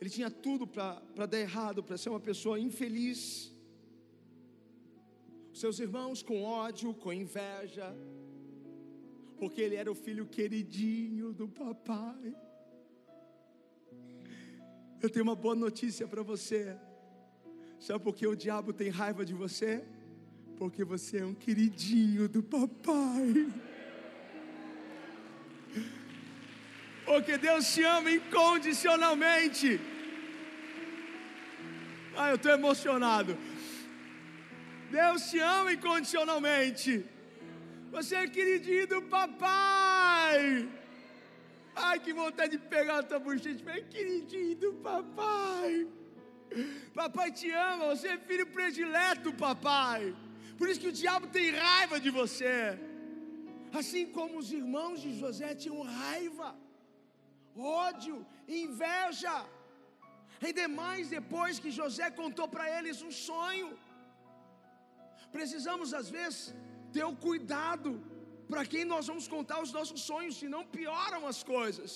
Ele 0.00 0.10
tinha 0.16 0.30
tudo 0.30 0.66
para 0.66 1.26
dar 1.26 1.40
errado, 1.40 1.82
para 1.82 1.98
ser 1.98 2.10
uma 2.10 2.20
pessoa 2.20 2.60
infeliz. 2.60 3.52
Seus 5.52 5.78
irmãos 5.80 6.22
com 6.22 6.42
ódio, 6.42 6.94
com 6.94 7.12
inveja, 7.12 7.88
porque 9.38 9.60
ele 9.60 9.76
era 9.82 9.90
o 9.90 9.94
filho 9.94 10.26
queridinho 10.26 11.32
do 11.32 11.48
papai. 11.48 12.43
Eu 15.04 15.10
tenho 15.10 15.26
uma 15.26 15.36
boa 15.36 15.54
notícia 15.54 16.08
para 16.08 16.22
você. 16.22 16.74
Sabe 17.78 18.02
por 18.02 18.14
que 18.14 18.26
o 18.26 18.34
diabo 18.34 18.72
tem 18.72 18.88
raiva 18.88 19.22
de 19.22 19.34
você? 19.34 19.84
Porque 20.56 20.82
você 20.82 21.18
é 21.18 21.26
um 21.26 21.34
queridinho 21.34 22.26
do 22.26 22.42
papai. 22.42 23.52
Porque 27.04 27.36
Deus 27.36 27.70
te 27.74 27.82
ama 27.84 28.10
incondicionalmente. 28.12 29.78
Ah, 32.16 32.30
eu 32.30 32.36
estou 32.36 32.52
emocionado. 32.52 33.36
Deus 34.90 35.28
te 35.28 35.38
ama 35.38 35.74
incondicionalmente. 35.74 37.04
Você 37.90 38.14
é 38.14 38.26
queridinho 38.26 38.86
do 38.86 39.02
papai. 39.02 40.66
Ai, 41.74 41.98
que 41.98 42.12
vontade 42.12 42.56
de 42.56 42.62
pegar 42.74 42.98
a 42.98 43.02
tua 43.02 43.18
bochecha. 43.18 43.70
É 43.70 43.80
queridinho 43.80 44.56
do 44.56 44.72
papai. 44.74 45.86
Papai 46.94 47.30
te 47.32 47.50
ama, 47.50 47.86
você 47.94 48.08
é 48.08 48.18
filho 48.18 48.46
predileto, 48.46 49.32
papai. 49.32 50.14
Por 50.58 50.68
isso 50.68 50.80
que 50.80 50.92
o 50.92 50.98
diabo 51.02 51.26
tem 51.26 51.50
raiva 51.50 51.98
de 51.98 52.10
você. 52.10 52.78
Assim 53.80 54.04
como 54.16 54.38
os 54.38 54.52
irmãos 54.52 55.00
de 55.04 55.18
José 55.18 55.48
tinham 55.54 55.82
raiva, 55.82 56.54
ódio, 57.56 58.24
inveja. 58.46 59.36
Ainda 60.40 60.68
mais 60.68 61.08
depois 61.08 61.58
que 61.58 61.70
José 61.80 62.08
contou 62.10 62.46
para 62.54 62.66
eles 62.78 63.02
um 63.02 63.10
sonho. 63.10 63.76
Precisamos, 65.32 65.92
às 66.00 66.08
vezes, 66.08 66.54
ter 66.92 67.04
o 67.04 67.16
cuidado 67.16 67.90
para 68.50 68.64
quem 68.72 68.84
nós 68.92 69.06
vamos 69.10 69.26
contar 69.34 69.58
os 69.64 69.72
nossos 69.78 70.00
sonhos, 70.10 70.36
senão 70.42 70.62
pioram 70.76 71.22
as 71.32 71.42
coisas. 71.54 71.92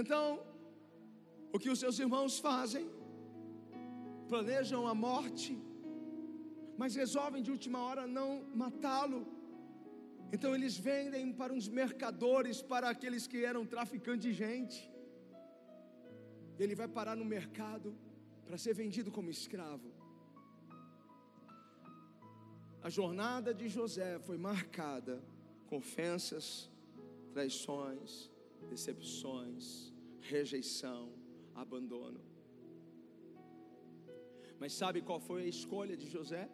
Então, 0.00 0.24
o 1.54 1.58
que 1.62 1.70
os 1.74 1.80
seus 1.84 1.98
irmãos 2.04 2.38
fazem? 2.48 2.86
Planejam 4.28 4.82
a 4.92 4.94
morte, 5.08 5.52
mas 6.80 6.94
resolvem 6.94 7.42
de 7.46 7.50
última 7.56 7.80
hora 7.86 8.06
não 8.18 8.28
matá-lo. 8.62 9.22
Então 10.34 10.50
eles 10.56 10.74
vendem 10.88 11.32
para 11.40 11.52
uns 11.52 11.66
mercadores, 11.80 12.62
para 12.72 12.88
aqueles 12.88 13.26
que 13.30 13.44
eram 13.44 13.64
traficantes 13.74 14.22
de 14.28 14.32
gente. 14.32 14.78
Ele 16.58 16.76
vai 16.80 16.88
parar 16.98 17.16
no 17.16 17.24
mercado 17.36 17.88
para 18.46 18.56
ser 18.64 18.74
vendido 18.82 19.10
como 19.16 19.28
escravo. 19.38 19.88
A 22.82 22.88
jornada 22.88 23.52
de 23.52 23.68
José 23.68 24.18
foi 24.20 24.38
marcada 24.38 25.22
com 25.66 25.76
ofensas, 25.76 26.70
traições, 27.32 28.30
decepções, 28.70 29.92
rejeição, 30.20 31.12
abandono. 31.54 32.20
Mas 34.58 34.72
sabe 34.72 35.02
qual 35.02 35.20
foi 35.20 35.42
a 35.42 35.46
escolha 35.46 35.96
de 35.96 36.08
José? 36.08 36.50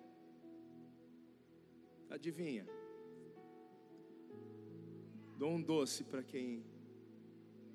Adivinha? 2.11 2.67
Dou 5.39 5.51
um 5.51 5.63
doce 5.63 6.03
para 6.03 6.23
quem 6.23 6.65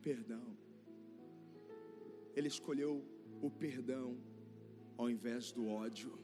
perdão. 0.02 0.58
Ele 2.36 2.48
escolheu 2.48 3.06
o 3.42 3.50
perdão 3.50 4.18
ao 4.98 5.10
invés 5.10 5.52
do 5.52 5.68
ódio. 5.68 6.21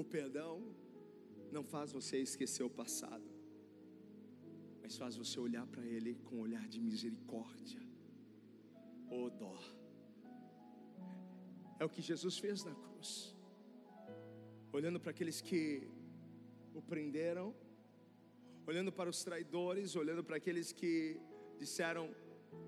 O 0.00 0.04
perdão 0.16 0.54
não 1.56 1.64
faz 1.74 1.92
você 1.98 2.16
esquecer 2.28 2.64
o 2.70 2.70
passado 2.82 3.30
mas 4.90 4.98
faz 4.98 5.16
você 5.16 5.38
olhar 5.38 5.64
para 5.72 5.84
Ele 5.86 6.12
com 6.24 6.34
um 6.38 6.40
olhar 6.40 6.66
de 6.66 6.80
misericórdia, 6.80 7.80
ou 9.08 9.26
oh, 9.26 9.30
dó. 9.30 9.56
É 11.78 11.84
o 11.84 11.88
que 11.88 12.02
Jesus 12.02 12.38
fez 12.44 12.64
na 12.64 12.74
cruz, 12.74 13.32
olhando 14.72 14.98
para 14.98 15.12
aqueles 15.12 15.40
que 15.40 15.88
o 16.74 16.82
prenderam, 16.82 17.54
olhando 18.66 18.90
para 18.90 19.08
os 19.08 19.22
traidores, 19.22 19.94
olhando 19.94 20.24
para 20.24 20.38
aqueles 20.38 20.72
que 20.72 21.20
disseram: 21.56 22.04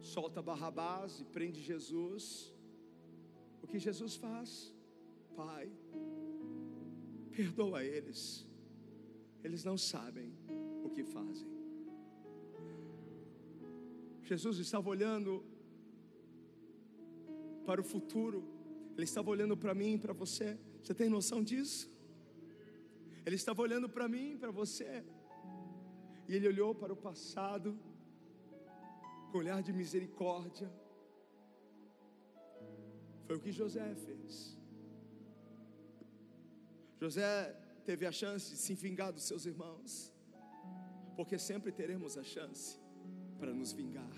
solta 0.01 0.41
Barrabás 0.41 1.18
e 1.18 1.24
prende 1.24 1.61
Jesus. 1.61 2.55
O 3.61 3.66
que 3.66 3.80
Jesus 3.80 4.14
faz? 4.14 4.72
Pai, 5.35 5.66
perdoa 7.37 7.85
eles, 7.85 8.47
eles 9.43 9.64
não 9.64 9.76
sabem 9.76 10.33
o 10.85 10.91
que 10.91 11.03
fazem. 11.03 11.51
Jesus 14.22 14.59
estava 14.59 14.89
olhando 14.89 15.45
para 17.66 17.80
o 17.80 17.85
futuro, 17.85 18.45
Ele 18.97 19.05
estava 19.05 19.30
olhando 19.30 19.57
para 19.57 19.74
mim 19.74 19.99
para 19.99 20.12
você. 20.12 20.59
Você 20.83 20.95
tem 20.95 21.09
noção 21.09 21.43
disso? 21.43 21.91
Ele 23.24 23.37
estava 23.37 23.62
olhando 23.62 23.89
para 23.89 24.09
mim 24.09 24.37
para 24.37 24.51
você, 24.51 25.05
e 26.28 26.35
Ele 26.35 26.49
olhou 26.49 26.74
para 26.74 26.93
o 26.93 26.97
passado, 26.97 27.78
com 29.30 29.39
olhar 29.39 29.62
de 29.62 29.72
misericórdia. 29.72 30.70
Foi 33.26 33.37
o 33.37 33.41
que 33.41 33.53
José 33.53 33.95
fez. 33.95 34.62
José 37.03 37.53
teve 37.84 38.07
a 38.07 38.12
chance 38.12 38.48
de 38.53 38.57
se 38.57 38.74
vingar 38.74 39.12
dos 39.12 39.24
seus 39.24 39.44
irmãos, 39.44 40.12
porque 41.16 41.36
sempre 41.36 41.72
teremos 41.72 42.16
a 42.16 42.22
chance 42.22 42.78
para 43.40 43.53
nos 43.53 43.72
vingar. 43.72 44.16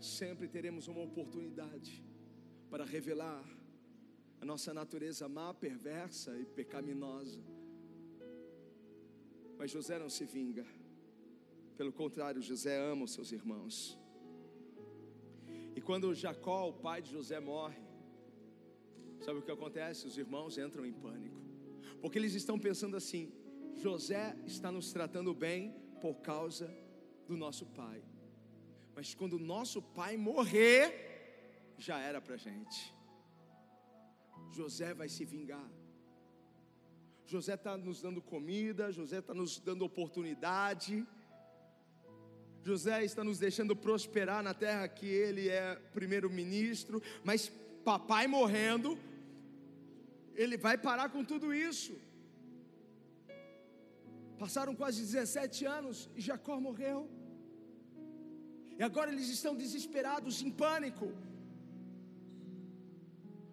Sempre 0.00 0.48
teremos 0.48 0.88
uma 0.88 1.02
oportunidade 1.02 2.02
para 2.70 2.86
revelar 2.86 3.44
a 4.40 4.44
nossa 4.46 4.72
natureza 4.72 5.28
má, 5.28 5.52
perversa 5.52 6.34
e 6.38 6.46
pecaminosa. 6.46 7.42
Mas 9.58 9.70
José 9.70 9.98
não 9.98 10.08
se 10.08 10.24
vinga. 10.24 10.64
Pelo 11.76 11.92
contrário, 11.92 12.40
José 12.40 12.74
ama 12.90 13.04
os 13.04 13.12
seus 13.12 13.32
irmãos. 13.32 13.98
E 15.76 15.80
quando 15.82 16.14
Jacó, 16.14 16.70
o 16.70 16.72
pai 16.72 17.02
de 17.02 17.10
José, 17.10 17.38
morre, 17.38 17.89
sabe 19.24 19.38
o 19.38 19.42
que 19.42 19.50
acontece? 19.50 20.06
Os 20.06 20.16
irmãos 20.16 20.58
entram 20.58 20.84
em 20.84 20.92
pânico, 20.92 21.40
porque 22.00 22.18
eles 22.18 22.34
estão 22.34 22.58
pensando 22.58 22.96
assim: 22.96 23.32
José 23.76 24.36
está 24.46 24.70
nos 24.72 24.92
tratando 24.92 25.34
bem, 25.34 25.74
por 26.00 26.16
causa 26.16 26.72
do 27.28 27.36
nosso 27.36 27.66
pai. 27.66 28.02
Mas 28.94 29.14
quando 29.14 29.34
o 29.34 29.38
nosso 29.38 29.80
pai 29.80 30.16
morrer, 30.16 31.74
já 31.78 31.98
era 31.98 32.20
para 32.20 32.36
gente. 32.36 32.94
José 34.50 34.92
vai 34.94 35.08
se 35.08 35.24
vingar. 35.24 35.70
José 37.24 37.54
está 37.54 37.76
nos 37.76 38.02
dando 38.02 38.20
comida, 38.20 38.90
José 38.90 39.18
está 39.18 39.32
nos 39.32 39.60
dando 39.60 39.84
oportunidade. 39.84 41.06
José 42.62 43.04
está 43.04 43.22
nos 43.22 43.38
deixando 43.38 43.74
prosperar 43.74 44.42
na 44.42 44.52
terra 44.52 44.86
que 44.88 45.06
ele 45.06 45.48
é 45.48 45.76
primeiro-ministro, 45.94 47.00
mas 47.24 47.50
papai 47.84 48.26
morrendo, 48.26 48.98
ele 50.34 50.56
vai 50.56 50.76
parar 50.78 51.08
com 51.10 51.24
tudo 51.24 51.52
isso. 51.52 51.92
Passaram 54.38 54.74
quase 54.74 55.00
17 55.02 55.66
anos 55.66 56.08
e 56.16 56.20
Jacó 56.20 56.58
morreu. 56.58 57.08
E 58.78 58.82
agora 58.82 59.12
eles 59.12 59.28
estão 59.28 59.54
desesperados, 59.54 60.40
em 60.42 60.50
pânico. 60.50 61.12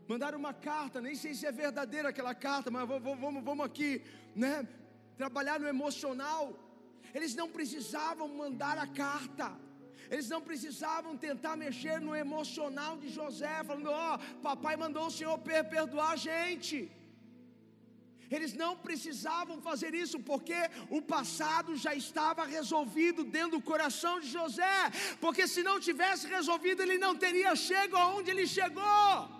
Mandaram 0.07 0.39
uma 0.39 0.53
carta, 0.53 1.01
nem 1.01 1.15
sei 1.15 1.33
se 1.33 1.45
é 1.45 1.51
verdadeira 1.51 2.09
aquela 2.09 2.33
carta, 2.33 2.71
mas 2.71 2.87
vamos, 2.87 3.19
vamos, 3.19 3.43
vamos 3.43 3.65
aqui, 3.65 4.01
né? 4.33 4.65
Trabalhar 5.17 5.59
no 5.59 5.67
emocional. 5.67 6.57
Eles 7.13 7.35
não 7.35 7.49
precisavam 7.49 8.29
mandar 8.29 8.77
a 8.77 8.87
carta. 8.87 9.66
Eles 10.09 10.29
não 10.33 10.41
precisavam 10.49 11.17
tentar 11.17 11.55
mexer 11.55 11.99
no 11.99 12.15
emocional 12.15 12.93
de 12.97 13.09
José, 13.09 13.55
falando: 13.63 13.91
Ó, 13.91 14.15
oh, 14.15 14.19
papai 14.49 14.75
mandou 14.75 15.05
o 15.07 15.15
Senhor 15.17 15.37
perdoar 15.75 16.11
a 16.11 16.21
gente. 16.29 16.77
Eles 18.29 18.53
não 18.53 18.75
precisavam 18.75 19.61
fazer 19.61 19.93
isso 19.95 20.19
porque 20.19 20.59
o 20.89 21.01
passado 21.01 21.75
já 21.77 21.93
estava 21.95 22.45
resolvido 22.45 23.23
dentro 23.23 23.57
do 23.57 23.61
coração 23.61 24.19
de 24.19 24.27
José, 24.27 24.79
porque 25.21 25.47
se 25.47 25.63
não 25.63 25.79
tivesse 25.79 26.27
resolvido, 26.27 26.81
ele 26.81 26.97
não 26.97 27.15
teria 27.15 27.55
chegado 27.55 27.95
aonde 27.95 28.31
ele 28.31 28.45
chegou. 28.45 29.36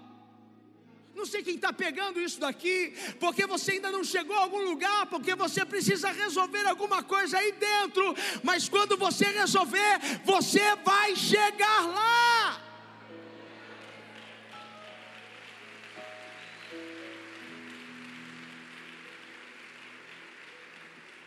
Não 1.17 1.25
sei 1.25 1.41
quem 1.41 1.55
está 1.55 1.73
pegando 1.73 2.21
isso 2.21 2.39
daqui, 2.39 2.93
porque 3.19 3.47
você 3.47 3.71
ainda 3.71 3.91
não 3.91 4.03
chegou 4.03 4.35
a 4.37 4.41
algum 4.41 4.63
lugar, 4.63 5.07
porque 5.07 5.33
você 5.33 5.65
precisa 5.65 6.11
resolver 6.11 6.63
alguma 6.67 7.01
coisa 7.01 7.39
aí 7.39 7.53
dentro, 7.53 8.15
mas 8.43 8.69
quando 8.69 8.95
você 8.95 9.25
resolver, 9.25 9.99
você 10.23 10.75
vai 10.85 11.15
chegar 11.15 11.87
lá. 11.87 12.61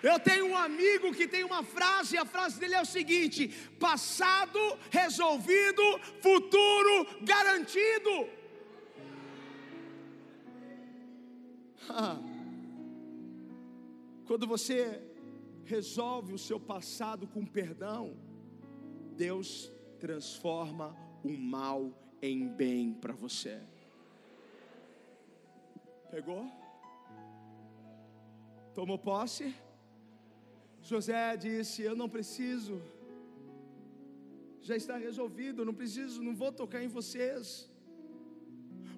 Eu 0.00 0.20
tenho 0.20 0.46
um 0.46 0.56
amigo 0.56 1.12
que 1.12 1.26
tem 1.26 1.42
uma 1.42 1.64
frase, 1.64 2.14
e 2.14 2.18
a 2.18 2.24
frase 2.24 2.60
dele 2.60 2.76
é 2.76 2.80
o 2.80 2.86
seguinte: 2.86 3.48
passado 3.80 4.60
resolvido, 4.88 5.82
futuro 6.22 7.06
garantido. 7.22 8.39
Quando 14.26 14.46
você 14.46 15.02
resolve 15.64 16.32
o 16.32 16.38
seu 16.38 16.58
passado 16.58 17.26
com 17.26 17.44
perdão, 17.44 18.16
Deus 19.16 19.70
transforma 19.98 20.96
o 21.22 21.30
mal 21.30 21.92
em 22.22 22.48
bem 22.48 22.94
para 22.94 23.12
você. 23.12 23.60
Pegou? 26.10 26.50
Tomou 28.74 28.98
posse? 28.98 29.54
José 30.82 31.36
disse: 31.36 31.82
Eu 31.82 31.94
não 31.94 32.08
preciso, 32.08 32.80
já 34.60 34.76
está 34.76 34.96
resolvido, 34.96 35.64
não 35.64 35.74
preciso, 35.74 36.22
não 36.22 36.34
vou 36.34 36.50
tocar 36.50 36.82
em 36.82 36.88
vocês, 36.88 37.69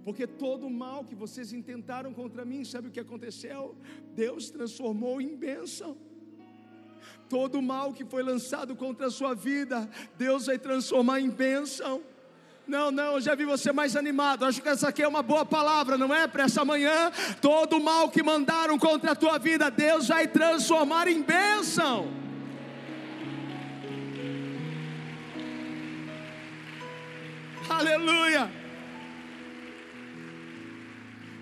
porque 0.04 0.26
todo 0.26 0.66
o 0.66 0.70
mal 0.70 1.04
que 1.04 1.14
vocês 1.14 1.52
intentaram 1.52 2.12
contra 2.12 2.44
mim, 2.44 2.64
sabe 2.64 2.88
o 2.88 2.90
que 2.90 3.00
aconteceu? 3.00 3.76
Deus 4.14 4.50
transformou 4.50 5.20
em 5.20 5.36
bênção. 5.36 5.96
Todo 7.28 7.58
o 7.58 7.62
mal 7.62 7.92
que 7.92 8.04
foi 8.04 8.22
lançado 8.22 8.74
contra 8.74 9.06
a 9.06 9.10
sua 9.10 9.34
vida, 9.34 9.88
Deus 10.18 10.46
vai 10.46 10.58
transformar 10.58 11.20
em 11.20 11.30
bênção. 11.30 12.02
Não, 12.66 12.90
não, 12.90 13.14
eu 13.14 13.20
já 13.20 13.34
vi 13.34 13.44
você 13.44 13.72
mais 13.72 13.96
animado. 13.96 14.44
Acho 14.44 14.60
que 14.60 14.68
essa 14.68 14.88
aqui 14.88 15.02
é 15.02 15.08
uma 15.08 15.22
boa 15.22 15.44
palavra, 15.44 15.96
não 15.96 16.14
é? 16.14 16.26
Para 16.26 16.44
essa 16.44 16.64
manhã, 16.64 17.10
todo 17.40 17.76
o 17.76 17.82
mal 17.82 18.08
que 18.10 18.22
mandaram 18.22 18.78
contra 18.78 19.12
a 19.12 19.16
tua 19.16 19.38
vida, 19.38 19.70
Deus 19.70 20.08
vai 20.08 20.26
transformar 20.28 21.08
em 21.08 21.22
bênção. 21.22 22.08
Aleluia. 27.68 28.61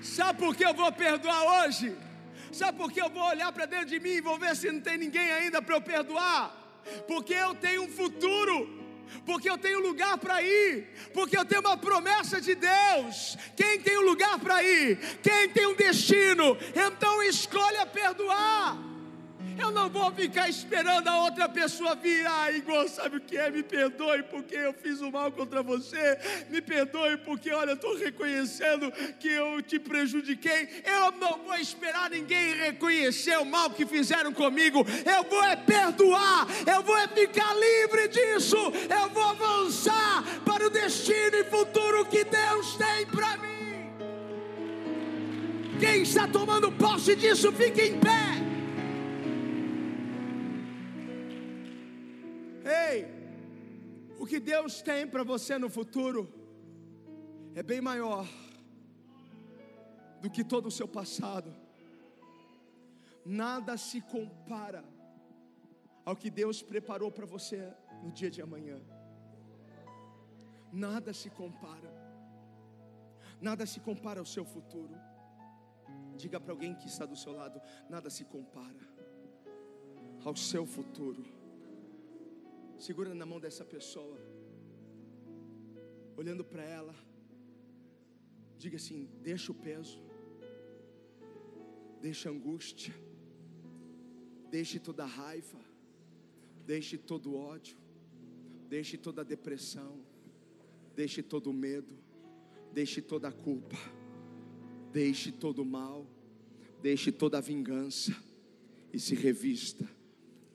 Sabe 0.01 0.39
por 0.39 0.55
que 0.57 0.65
eu 0.65 0.75
vou 0.75 0.91
perdoar 0.93 1.65
hoje? 1.65 1.97
Sabe 2.53 2.79
por 2.79 2.91
que 2.91 3.01
eu 3.01 3.11
vou 3.11 3.23
olhar 3.23 3.53
para 3.53 3.67
dentro 3.67 3.87
de 3.87 4.01
mim 4.01 4.11
e 4.11 4.21
vou 4.21 4.39
ver 4.39 4.57
se 4.57 4.71
não 4.71 4.81
tem 4.81 4.99
ninguém 4.99 5.31
ainda 5.31 5.63
para 5.63 5.77
eu 5.77 5.81
perdoar? 5.81 6.57
Porque 7.07 7.35
eu 7.35 7.55
tenho 7.55 7.85
um 7.85 7.89
futuro 7.89 8.81
porque 9.25 9.51
eu 9.51 9.59
tenho 9.59 9.81
lugar 9.81 10.19
para 10.19 10.41
ir, 10.43 10.89
porque 11.13 11.37
eu 11.37 11.45
tenho 11.45 11.61
uma 11.61 11.77
promessa 11.77 12.41
de 12.41 12.55
Deus. 12.55 13.37
Quem 13.57 13.81
tem 13.81 13.99
um 13.99 14.03
lugar 14.03 14.39
para 14.39 14.63
ir? 14.63 14.99
Quem 15.23 15.49
tem 15.49 15.67
um 15.67 15.75
destino? 15.75 16.57
Então 16.75 17.23
escolha 17.23 17.85
perdoar. 17.87 18.79
Eu 19.59 19.71
não 19.71 19.89
vou 19.91 20.11
ficar 20.13 20.49
esperando 20.49 21.09
a 21.09 21.25
outra 21.25 21.49
pessoa 21.49 21.95
vir. 21.95 22.27
Ah, 22.27 22.51
igual 22.51 22.89
sabe 22.89 23.17
o 23.17 23.21
que 23.21 23.37
é? 23.37 23.51
Me 23.51 23.63
perdoe 23.63 24.23
porque 24.25 24.55
eu 24.55 24.73
fiz 24.73 25.01
o 25.01 25.11
mal 25.11 25.31
contra 25.31 25.63
você. 25.63 26.19
Me 26.49 26.61
perdoe 26.61 27.17
porque, 27.19 27.53
olha, 27.53 27.71
eu 27.71 27.75
estou 27.75 27.97
reconhecendo 27.97 28.91
que 29.19 29.29
eu 29.29 29.61
te 29.63 29.79
prejudiquei. 29.79 30.83
Eu 30.85 31.13
não 31.13 31.39
vou 31.45 31.57
esperar 31.57 32.11
ninguém 32.11 32.55
reconhecer 32.55 33.39
o 33.39 33.45
mal 33.45 33.71
que 33.71 33.85
fizeram 33.85 34.33
comigo. 34.33 34.85
Eu 35.05 35.25
vou 35.25 35.45
é 35.45 35.57
perdoar. 35.57 36.47
Eu 36.67 36.83
vou 36.83 36.97
é 36.97 37.09
ficar 37.09 37.55
livre 37.55 38.09
disso. 38.09 38.57
Eu 38.57 39.11
vou 39.11 39.23
avançar 39.23 40.25
para 40.45 40.67
o 40.67 40.71
destino 40.71 41.37
e 41.37 41.45
futuro 41.45 42.07
que 42.07 42.25
Deus 42.25 42.77
tem 42.77 43.07
para 43.07 43.37
mim. 43.37 43.51
Quem 45.79 46.03
está 46.03 46.29
tomando 46.29 46.71
posse 46.73 47.17
disso, 47.17 47.51
fique 47.53 47.81
em 47.81 47.99
pé. 47.99 48.60
Ei, 52.91 53.07
o 54.19 54.27
que 54.27 54.41
Deus 54.41 54.83
tem 54.83 55.07
para 55.07 55.25
você 55.33 55.57
no 55.65 55.71
futuro 55.79 56.21
é 57.55 57.63
bem 57.63 57.81
maior 57.81 58.27
do 60.21 60.29
que 60.35 60.43
todo 60.53 60.67
o 60.67 60.77
seu 60.79 60.89
passado. 60.89 61.51
Nada 63.25 63.77
se 63.77 64.01
compara 64.01 64.85
ao 66.05 66.17
que 66.17 66.31
Deus 66.31 66.63
preparou 66.63 67.11
para 67.13 67.27
você 67.35 67.61
no 68.03 68.11
dia 68.11 68.31
de 68.31 68.43
amanhã. 68.43 68.79
Nada 70.73 71.13
se 71.13 71.31
compara. 71.31 71.91
Nada 73.41 73.65
se 73.67 73.81
compara 73.89 74.21
ao 74.21 74.27
seu 74.27 74.45
futuro. 74.45 74.97
Diga 76.17 76.41
para 76.41 76.53
alguém 76.53 76.75
que 76.75 76.89
está 76.89 77.07
do 77.07 77.17
seu 77.17 77.33
lado: 77.33 77.61
nada 77.89 78.11
se 78.11 78.25
compara 78.25 78.85
ao 80.25 80.35
seu 80.35 80.67
futuro. 80.67 81.40
Segura 82.81 83.15
na 83.15 83.27
mão 83.27 83.39
dessa 83.39 83.63
pessoa, 83.63 84.19
olhando 86.17 86.43
para 86.43 86.63
ela, 86.65 86.95
diga 88.57 88.77
assim: 88.77 89.07
deixa 89.23 89.53
o 89.53 89.55
peso, 89.55 90.03
deixa 92.01 92.31
a 92.31 92.33
angústia, 92.33 92.95
deixe 94.51 94.81
toda 94.81 95.03
a 95.03 95.07
raiva, 95.07 95.61
deixe 96.65 96.97
todo 96.97 97.33
o 97.33 97.37
ódio, 97.37 97.77
deixe 98.67 98.97
toda 98.97 99.21
a 99.21 99.25
depressão, 99.25 100.03
deixe 100.97 101.23
todo 101.23 101.51
o 101.51 101.53
medo, 101.53 101.95
deixe 102.73 103.03
toda 103.03 103.29
a 103.29 103.33
culpa, 103.33 103.77
deixe 104.91 105.31
todo 105.31 105.61
o 105.61 105.67
mal, 105.67 106.07
deixe 106.81 107.13
toda 107.13 107.37
a 107.37 107.43
vingança 107.43 108.17
e 108.91 108.99
se 108.99 109.15
revista 109.15 109.87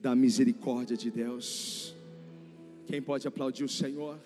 da 0.02 0.16
misericórdia 0.16 0.98
de 0.98 1.12
Deus. 1.12 1.95
Quem 2.88 3.02
pode 3.02 3.28
aplaudir 3.28 3.64
o 3.64 3.70
Senhor? 3.70 4.20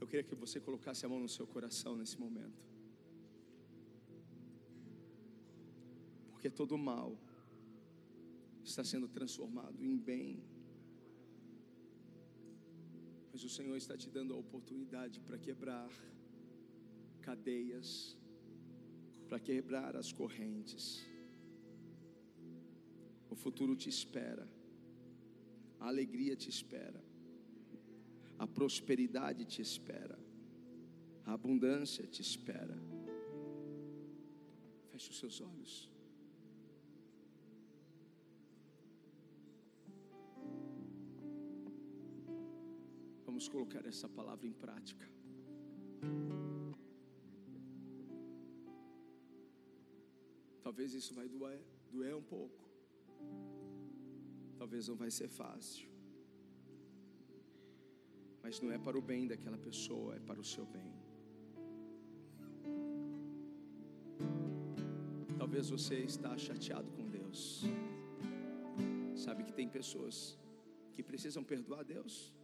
Eu 0.00 0.06
queria 0.06 0.22
que 0.22 0.36
você 0.36 0.60
colocasse 0.60 1.04
a 1.04 1.08
mão 1.08 1.18
no 1.18 1.28
seu 1.28 1.46
coração 1.46 1.96
nesse 1.96 2.18
momento. 2.18 2.64
Porque 6.30 6.48
todo 6.48 6.78
mal 6.78 7.18
está 8.62 8.84
sendo 8.84 9.08
transformado 9.08 9.84
em 9.84 9.96
bem 9.96 10.44
mas 13.32 13.44
o 13.44 13.48
Senhor 13.48 13.76
está 13.76 13.96
te 13.96 14.08
dando 14.10 14.34
a 14.34 14.36
oportunidade 14.36 15.20
para 15.20 15.38
quebrar 15.38 15.90
cadeias, 17.20 18.16
para 19.28 19.38
quebrar 19.38 19.96
as 19.96 20.12
correntes. 20.12 21.06
O 23.28 23.34
futuro 23.34 23.76
te 23.76 23.88
espera, 23.88 24.48
a 25.78 25.88
alegria 25.88 26.34
te 26.34 26.48
espera, 26.48 27.02
a 28.38 28.46
prosperidade 28.46 29.44
te 29.44 29.60
espera, 29.60 30.18
a 31.26 31.32
abundância 31.32 32.06
te 32.06 32.22
espera. 32.22 32.76
Feche 34.90 35.10
os 35.10 35.18
seus 35.18 35.40
olhos. 35.40 35.97
Vamos 43.38 43.50
colocar 43.56 43.86
essa 43.86 44.08
palavra 44.08 44.48
em 44.48 44.52
prática. 44.52 45.08
Talvez 50.64 50.92
isso 50.92 51.14
vai 51.14 51.28
doer, 51.28 51.60
doer 51.92 52.16
um 52.16 52.22
pouco. 52.32 52.64
Talvez 54.60 54.88
não 54.88 54.96
vai 54.96 55.10
ser 55.18 55.28
fácil. 55.28 55.88
Mas 58.42 58.60
não 58.60 58.72
é 58.72 58.78
para 58.86 58.98
o 58.98 59.04
bem 59.10 59.28
daquela 59.28 59.60
pessoa, 59.68 60.16
é 60.16 60.18
para 60.30 60.40
o 60.40 60.48
seu 60.54 60.66
bem. 60.66 60.92
Talvez 65.38 65.70
você 65.70 66.00
está 66.00 66.36
chateado 66.36 66.90
com 66.90 67.06
Deus. 67.08 67.62
Sabe 69.14 69.44
que 69.44 69.52
tem 69.52 69.68
pessoas 69.68 70.36
que 70.92 71.04
precisam 71.04 71.44
perdoar 71.44 71.84
Deus. 71.84 72.36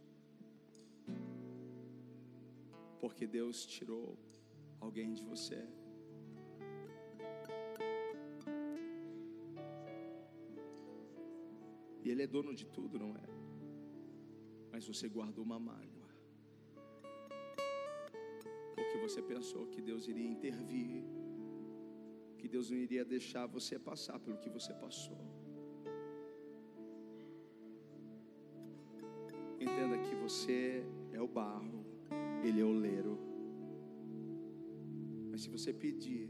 Porque 3.05 3.27
Deus 3.27 3.57
tirou 3.67 4.17
alguém 4.79 5.13
de 5.13 5.23
você. 5.23 5.59
E 12.03 12.09
Ele 12.09 12.23
é 12.23 12.25
dono 12.25 12.55
de 12.55 12.65
tudo, 12.65 12.97
não 12.97 13.11
é? 13.15 13.27
Mas 14.71 14.87
você 14.87 15.07
guardou 15.07 15.43
uma 15.45 15.59
mágoa. 15.59 16.09
Porque 18.73 18.97
você 18.97 19.21
pensou 19.21 19.67
que 19.67 19.83
Deus 19.83 20.07
iria 20.07 20.27
intervir, 20.27 21.03
que 22.39 22.47
Deus 22.47 22.71
não 22.71 22.77
iria 22.79 23.05
deixar 23.05 23.45
você 23.45 23.77
passar 23.77 24.19
pelo 24.19 24.39
que 24.39 24.49
você 24.49 24.73
passou. 24.73 25.23
Entenda 29.59 29.99
que 29.99 30.15
você 30.15 30.83
é 31.13 31.21
o 31.21 31.27
barro, 31.27 31.84
Ele 32.47 32.61
é 32.61 32.67
o 32.71 32.75
leiro. 32.87 33.13
Mas 35.31 35.41
se 35.43 35.49
você 35.49 35.71
pedir, 35.73 36.29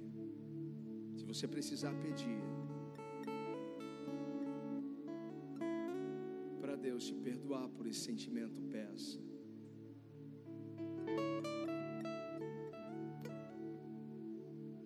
se 1.18 1.26
você 1.32 1.48
precisar 1.48 1.94
pedir, 2.06 2.42
Deus 6.96 7.08
te 7.08 7.16
perdoar 7.16 7.68
por 7.70 7.86
esse 7.88 8.02
sentimento, 8.02 8.62
peça. 8.74 9.20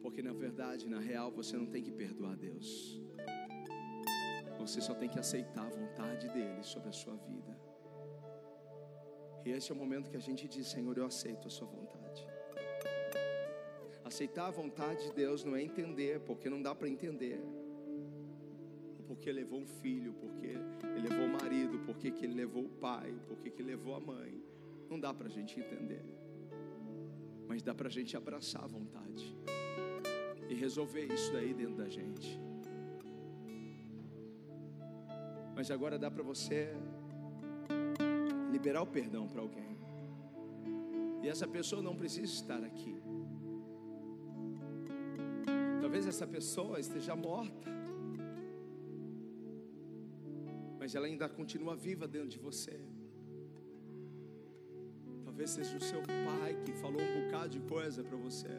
Porque 0.02 0.22
na 0.24 0.34
verdade, 0.34 0.90
na 0.90 1.00
real, 1.00 1.30
você 1.32 1.58
não 1.58 1.68
tem 1.68 1.84
que 1.84 1.92
perdoar 1.92 2.36
Deus. 2.38 2.70
Você 4.58 4.82
só 4.82 4.94
tem 4.96 5.10
que 5.10 5.20
aceitar 5.20 5.68
a 5.68 5.70
vontade 5.70 6.30
dele 6.30 6.64
sobre 6.64 6.90
a 6.90 6.92
sua 6.92 7.16
vida. 7.16 7.59
E 9.50 9.52
esse 9.52 9.72
é 9.72 9.74
o 9.74 9.78
momento 9.78 10.12
que 10.12 10.18
a 10.18 10.20
gente 10.20 10.48
diz: 10.48 10.68
Senhor, 10.68 10.96
eu 10.96 11.06
aceito 11.06 11.48
a 11.48 11.50
sua 11.50 11.68
vontade. 11.68 12.22
Aceitar 14.06 14.46
a 14.46 14.52
vontade 14.52 15.06
de 15.08 15.12
Deus 15.14 15.44
não 15.44 15.56
é 15.56 15.64
entender, 15.64 16.20
porque 16.20 16.50
não 16.50 16.62
dá 16.62 16.76
para 16.76 16.88
entender 16.88 17.42
porque 19.10 19.32
levou 19.32 19.60
um 19.60 19.66
filho, 19.66 20.14
porque 20.14 20.50
ele 20.96 21.08
levou 21.10 21.26
o 21.26 21.30
marido, 21.30 21.80
porque 21.80 22.12
que 22.12 22.24
ele 22.26 22.36
levou 22.36 22.66
o 22.66 22.70
pai, 22.70 23.12
porque 23.28 23.50
que 23.50 23.60
ele 23.64 23.72
levou 23.72 23.96
a 23.96 24.00
mãe. 24.00 24.40
Não 24.88 25.00
dá 25.00 25.12
para 25.12 25.26
a 25.26 25.30
gente 25.32 25.60
entender, 25.60 26.06
mas 27.48 27.64
dá 27.64 27.74
para 27.74 27.88
a 27.88 27.92
gente 27.92 28.16
abraçar 28.16 28.64
a 28.64 28.68
vontade 28.68 29.36
e 30.48 30.54
resolver 30.54 31.12
isso 31.12 31.34
daí 31.34 31.56
dentro 31.56 31.78
da 31.78 31.90
gente. 31.90 32.40
Mas 35.56 35.72
agora 35.72 35.98
dá 35.98 36.12
para 36.12 36.22
você 36.22 36.72
liberar 38.60 38.84
o 38.84 38.88
perdão 38.88 39.26
para 39.28 39.42
alguém. 39.42 39.78
E 41.24 41.28
essa 41.28 41.48
pessoa 41.48 41.82
não 41.82 41.96
precisa 41.96 42.32
estar 42.32 42.64
aqui. 42.64 42.96
Talvez 45.82 46.06
essa 46.06 46.28
pessoa 46.28 46.80
esteja 46.80 47.16
morta 47.16 47.80
mas 50.90 50.96
ela 50.96 51.06
ainda 51.06 51.28
continua 51.30 51.76
viva 51.76 52.08
dentro 52.08 52.30
de 52.30 52.40
você. 52.40 52.80
Talvez 55.24 55.52
seja 55.52 55.78
o 55.78 55.82
seu 55.90 56.02
pai 56.02 56.52
que 56.66 56.72
falou 56.74 57.00
um 57.00 57.26
bocado 57.26 57.50
de 57.50 57.60
coisa 57.60 58.04
para 58.04 58.18
você. 58.18 58.56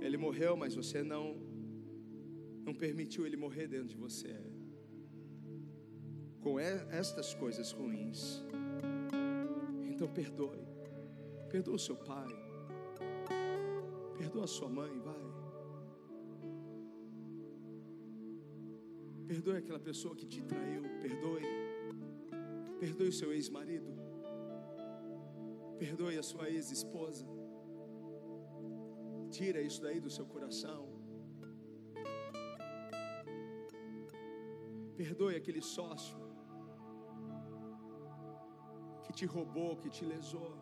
Ele 0.00 0.16
morreu, 0.16 0.56
mas 0.56 0.74
você 0.74 1.02
não 1.02 1.24
não 2.64 2.74
permitiu 2.74 3.26
ele 3.26 3.36
morrer 3.36 3.66
dentro 3.68 3.88
de 3.88 3.96
você. 3.96 4.34
Com 6.46 6.60
estas 6.60 7.34
coisas 7.34 7.72
ruins. 7.72 8.18
Então 9.90 10.06
perdoe. 10.06 10.64
Perdoa 11.50 11.74
o 11.74 11.78
seu 11.86 11.96
pai. 11.96 12.28
Perdoa 14.16 14.44
a 14.44 14.46
sua 14.46 14.68
mãe, 14.68 14.92
vai. 15.06 15.24
Perdoe 19.26 19.56
aquela 19.56 19.80
pessoa 19.80 20.14
que 20.14 20.24
te 20.24 20.40
traiu. 20.40 20.82
Perdoe. 21.00 21.42
Perdoe 22.78 23.08
o 23.08 23.12
seu 23.12 23.32
ex-marido. 23.32 23.92
Perdoe 25.80 26.16
a 26.16 26.22
sua 26.22 26.48
ex-esposa. 26.48 27.26
Tira 29.32 29.60
isso 29.60 29.82
daí 29.82 29.98
do 29.98 30.08
seu 30.18 30.26
coração. 30.26 30.86
Perdoe 34.96 35.34
aquele 35.34 35.60
sócio 35.60 36.25
te 39.16 39.24
roubou, 39.24 39.76
que 39.82 39.88
te 39.88 40.04
lesou. 40.04 40.52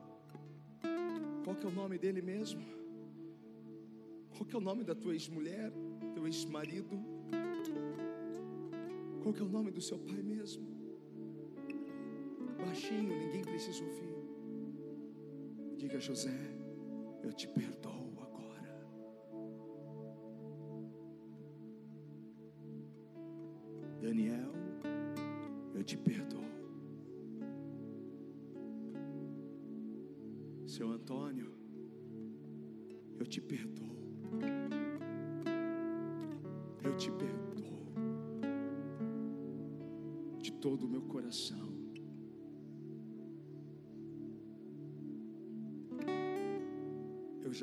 Qual 1.42 1.56
que 1.56 1.66
é 1.66 1.68
o 1.68 1.72
nome 1.72 1.98
dele 1.98 2.22
mesmo? 2.22 2.62
Qual 4.30 4.44
que 4.46 4.54
é 4.54 4.58
o 4.58 4.66
nome 4.70 4.84
da 4.84 4.94
tua 4.94 5.12
ex-mulher, 5.12 5.72
teu 6.14 6.24
ex-marido? 6.24 6.96
Qual 9.22 9.34
que 9.34 9.42
é 9.42 9.44
o 9.44 9.48
nome 9.48 9.72
do 9.72 9.80
seu 9.80 9.98
pai 9.98 10.22
mesmo? 10.22 10.64
Baixinho, 12.58 13.12
ninguém 13.22 13.42
precisa 13.42 13.82
ouvir. 13.82 14.14
Diga, 15.76 15.98
José, 15.98 16.38
eu 17.24 17.32
te 17.32 17.48
perdoo 17.48 18.13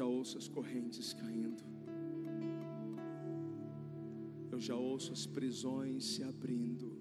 já 0.02 0.06
ouço 0.08 0.36
as 0.36 0.47
correntes 0.47 1.14
caindo. 1.14 1.64
Eu 4.52 4.60
já 4.60 4.76
ouço 4.76 5.14
as 5.14 5.28
prisões 5.28 6.04
se 6.04 6.24
abrindo. 6.24 6.97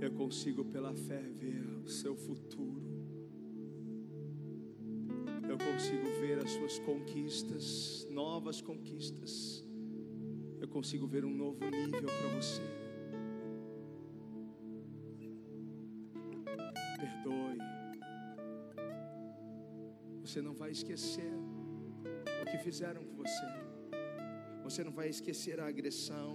Eu 0.00 0.10
consigo 0.10 0.64
pela 0.64 0.92
fé 0.92 1.22
ver 1.42 1.64
o 1.84 1.88
seu 1.88 2.16
futuro. 2.16 2.82
Eu 5.48 5.56
consigo 5.56 6.04
ver 6.20 6.40
as 6.40 6.50
suas 6.50 6.80
conquistas, 6.80 8.08
novas 8.10 8.60
conquistas 8.60 9.64
eu 10.60 10.68
consigo 10.68 11.06
ver 11.06 11.26
um 11.26 11.34
novo 11.44 11.62
nível 11.70 12.08
para 12.08 12.28
você. 12.40 12.83
Você 20.34 20.42
não 20.42 20.54
vai 20.60 20.70
esquecer 20.76 21.32
o 22.42 22.44
que 22.50 22.58
fizeram 22.58 23.02
com 23.04 23.14
você. 23.22 23.50
Você 24.64 24.82
não 24.86 24.90
vai 24.90 25.08
esquecer 25.08 25.60
a 25.60 25.66
agressão. 25.68 26.30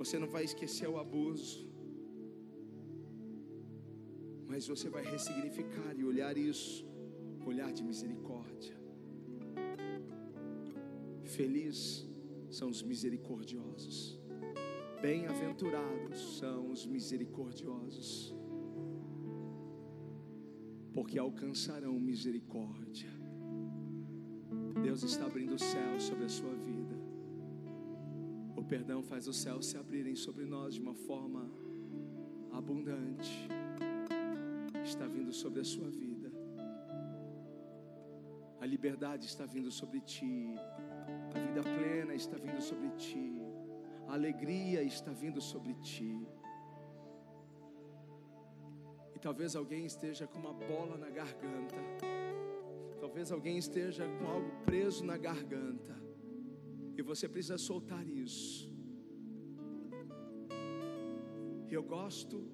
Você 0.00 0.18
não 0.18 0.28
vai 0.28 0.44
esquecer 0.44 0.86
o 0.86 0.98
abuso. 0.98 1.66
Mas 4.50 4.66
você 4.72 4.90
vai 4.96 5.02
ressignificar 5.02 5.94
e 5.96 6.04
olhar 6.04 6.36
isso 6.36 6.84
com 7.40 7.48
olhar 7.54 7.72
de 7.72 7.82
misericórdia. 7.82 8.76
Feliz 11.24 12.06
são 12.50 12.68
os 12.68 12.82
misericordiosos. 12.82 14.20
Bem-aventurados 15.00 16.20
são 16.40 16.70
os 16.70 16.84
misericordiosos, 16.84 18.36
porque 20.92 21.18
alcançarão 21.18 21.98
misericórdia. 21.98 23.10
Deus 24.82 25.02
está 25.02 25.24
abrindo 25.26 25.54
o 25.54 25.58
céu 25.58 25.98
sobre 26.00 26.24
a 26.24 26.28
sua 26.28 26.54
vida. 26.54 26.96
O 28.56 28.64
perdão 28.64 29.02
faz 29.02 29.26
os 29.26 29.38
céus 29.38 29.66
se 29.66 29.76
abrirem 29.76 30.14
sobre 30.14 30.44
nós 30.44 30.74
de 30.74 30.80
uma 30.80 30.94
forma 30.94 31.50
abundante. 32.50 33.48
Está 34.84 35.06
vindo 35.06 35.32
sobre 35.32 35.60
a 35.60 35.64
sua 35.64 35.88
vida. 35.90 36.30
A 38.60 38.66
liberdade 38.66 39.26
está 39.26 39.46
vindo 39.46 39.70
sobre 39.70 40.00
ti. 40.00 40.54
A 41.34 41.38
vida 41.38 41.62
plena 41.62 42.14
está 42.14 42.36
vindo 42.36 42.60
sobre 42.60 42.90
ti. 42.90 43.40
A 44.08 44.14
alegria 44.14 44.82
está 44.82 45.12
vindo 45.12 45.40
sobre 45.40 45.74
ti. 45.74 46.26
Talvez 49.22 49.54
alguém 49.54 49.86
esteja 49.86 50.26
com 50.26 50.40
uma 50.40 50.52
bola 50.52 50.98
na 50.98 51.08
garganta. 51.08 51.76
Talvez 52.98 53.30
alguém 53.30 53.56
esteja 53.56 54.04
com 54.18 54.26
algo 54.26 54.50
preso 54.64 55.04
na 55.04 55.16
garganta. 55.16 55.96
E 56.96 57.02
você 57.02 57.28
precisa 57.28 57.56
soltar 57.56 58.04
isso. 58.04 58.68
Eu 61.70 61.84
gosto, 61.84 62.50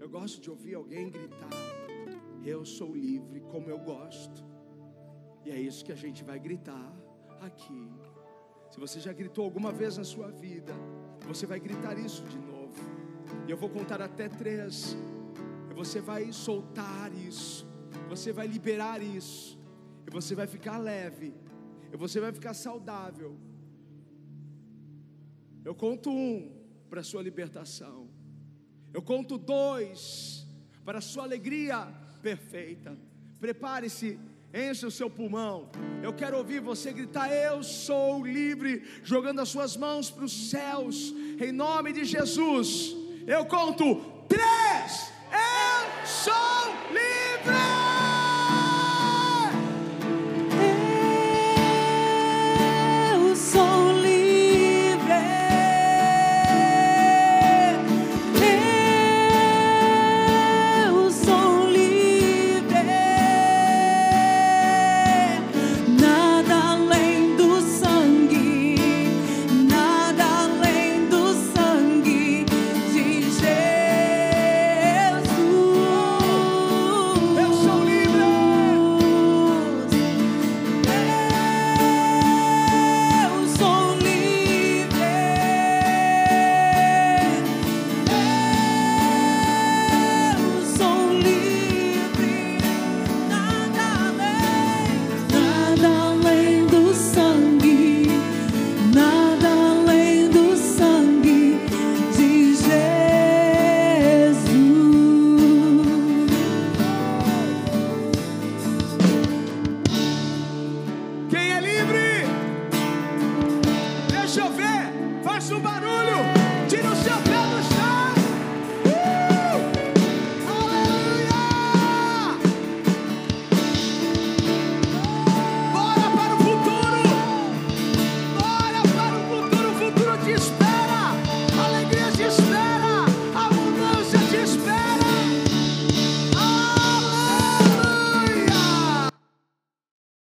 eu 0.00 0.08
gosto 0.08 0.40
de 0.40 0.50
ouvir 0.50 0.74
alguém 0.74 1.08
gritar: 1.08 1.48
Eu 2.44 2.64
sou 2.64 2.92
livre 2.94 3.40
como 3.42 3.70
eu 3.70 3.78
gosto. 3.78 4.44
E 5.44 5.50
é 5.50 5.58
isso 5.58 5.84
que 5.84 5.92
a 5.92 6.00
gente 6.04 6.24
vai 6.24 6.40
gritar 6.40 6.92
aqui. 7.40 7.88
Se 8.68 8.80
você 8.80 8.98
já 8.98 9.12
gritou 9.12 9.44
alguma 9.44 9.70
vez 9.70 9.96
na 9.96 10.04
sua 10.04 10.28
vida, 10.28 10.74
você 11.26 11.46
vai 11.46 11.60
gritar 11.60 11.96
isso 11.98 12.24
de 12.24 12.38
novo. 12.38 12.82
E 13.46 13.50
eu 13.50 13.56
vou 13.56 13.70
contar 13.70 14.02
até 14.02 14.28
três. 14.28 14.96
Você 15.80 16.00
vai 16.00 16.32
soltar 16.32 17.12
isso. 17.14 17.64
Você 18.08 18.32
vai 18.32 18.46
liberar 18.48 19.00
isso. 19.00 19.56
E 20.06 20.10
você 20.10 20.34
vai 20.34 20.46
ficar 20.46 20.76
leve. 20.78 21.32
E 21.92 21.96
você 21.96 22.18
vai 22.18 22.32
ficar 22.32 22.52
saudável. 22.52 23.38
Eu 25.64 25.74
conto 25.76 26.10
um 26.10 26.52
para 26.90 27.00
a 27.00 27.04
sua 27.04 27.22
libertação. 27.22 28.08
Eu 28.92 29.02
conto 29.02 29.38
dois 29.38 30.44
para 30.84 30.98
a 30.98 31.00
sua 31.00 31.22
alegria 31.22 31.86
perfeita. 32.22 32.98
Prepare-se 33.38 34.18
Enche 34.52 34.86
o 34.86 34.90
seu 34.90 35.10
pulmão. 35.10 35.70
Eu 36.02 36.12
quero 36.12 36.38
ouvir 36.38 36.60
você 36.60 36.90
gritar: 36.90 37.30
Eu 37.30 37.62
sou 37.62 38.26
livre, 38.26 38.82
jogando 39.04 39.40
as 39.42 39.50
suas 39.50 39.76
mãos 39.76 40.10
para 40.10 40.24
os 40.24 40.48
céus, 40.48 41.14
em 41.38 41.52
nome 41.52 41.92
de 41.92 42.04
Jesus. 42.04 42.96
Eu 43.26 43.44
conto 43.44 44.24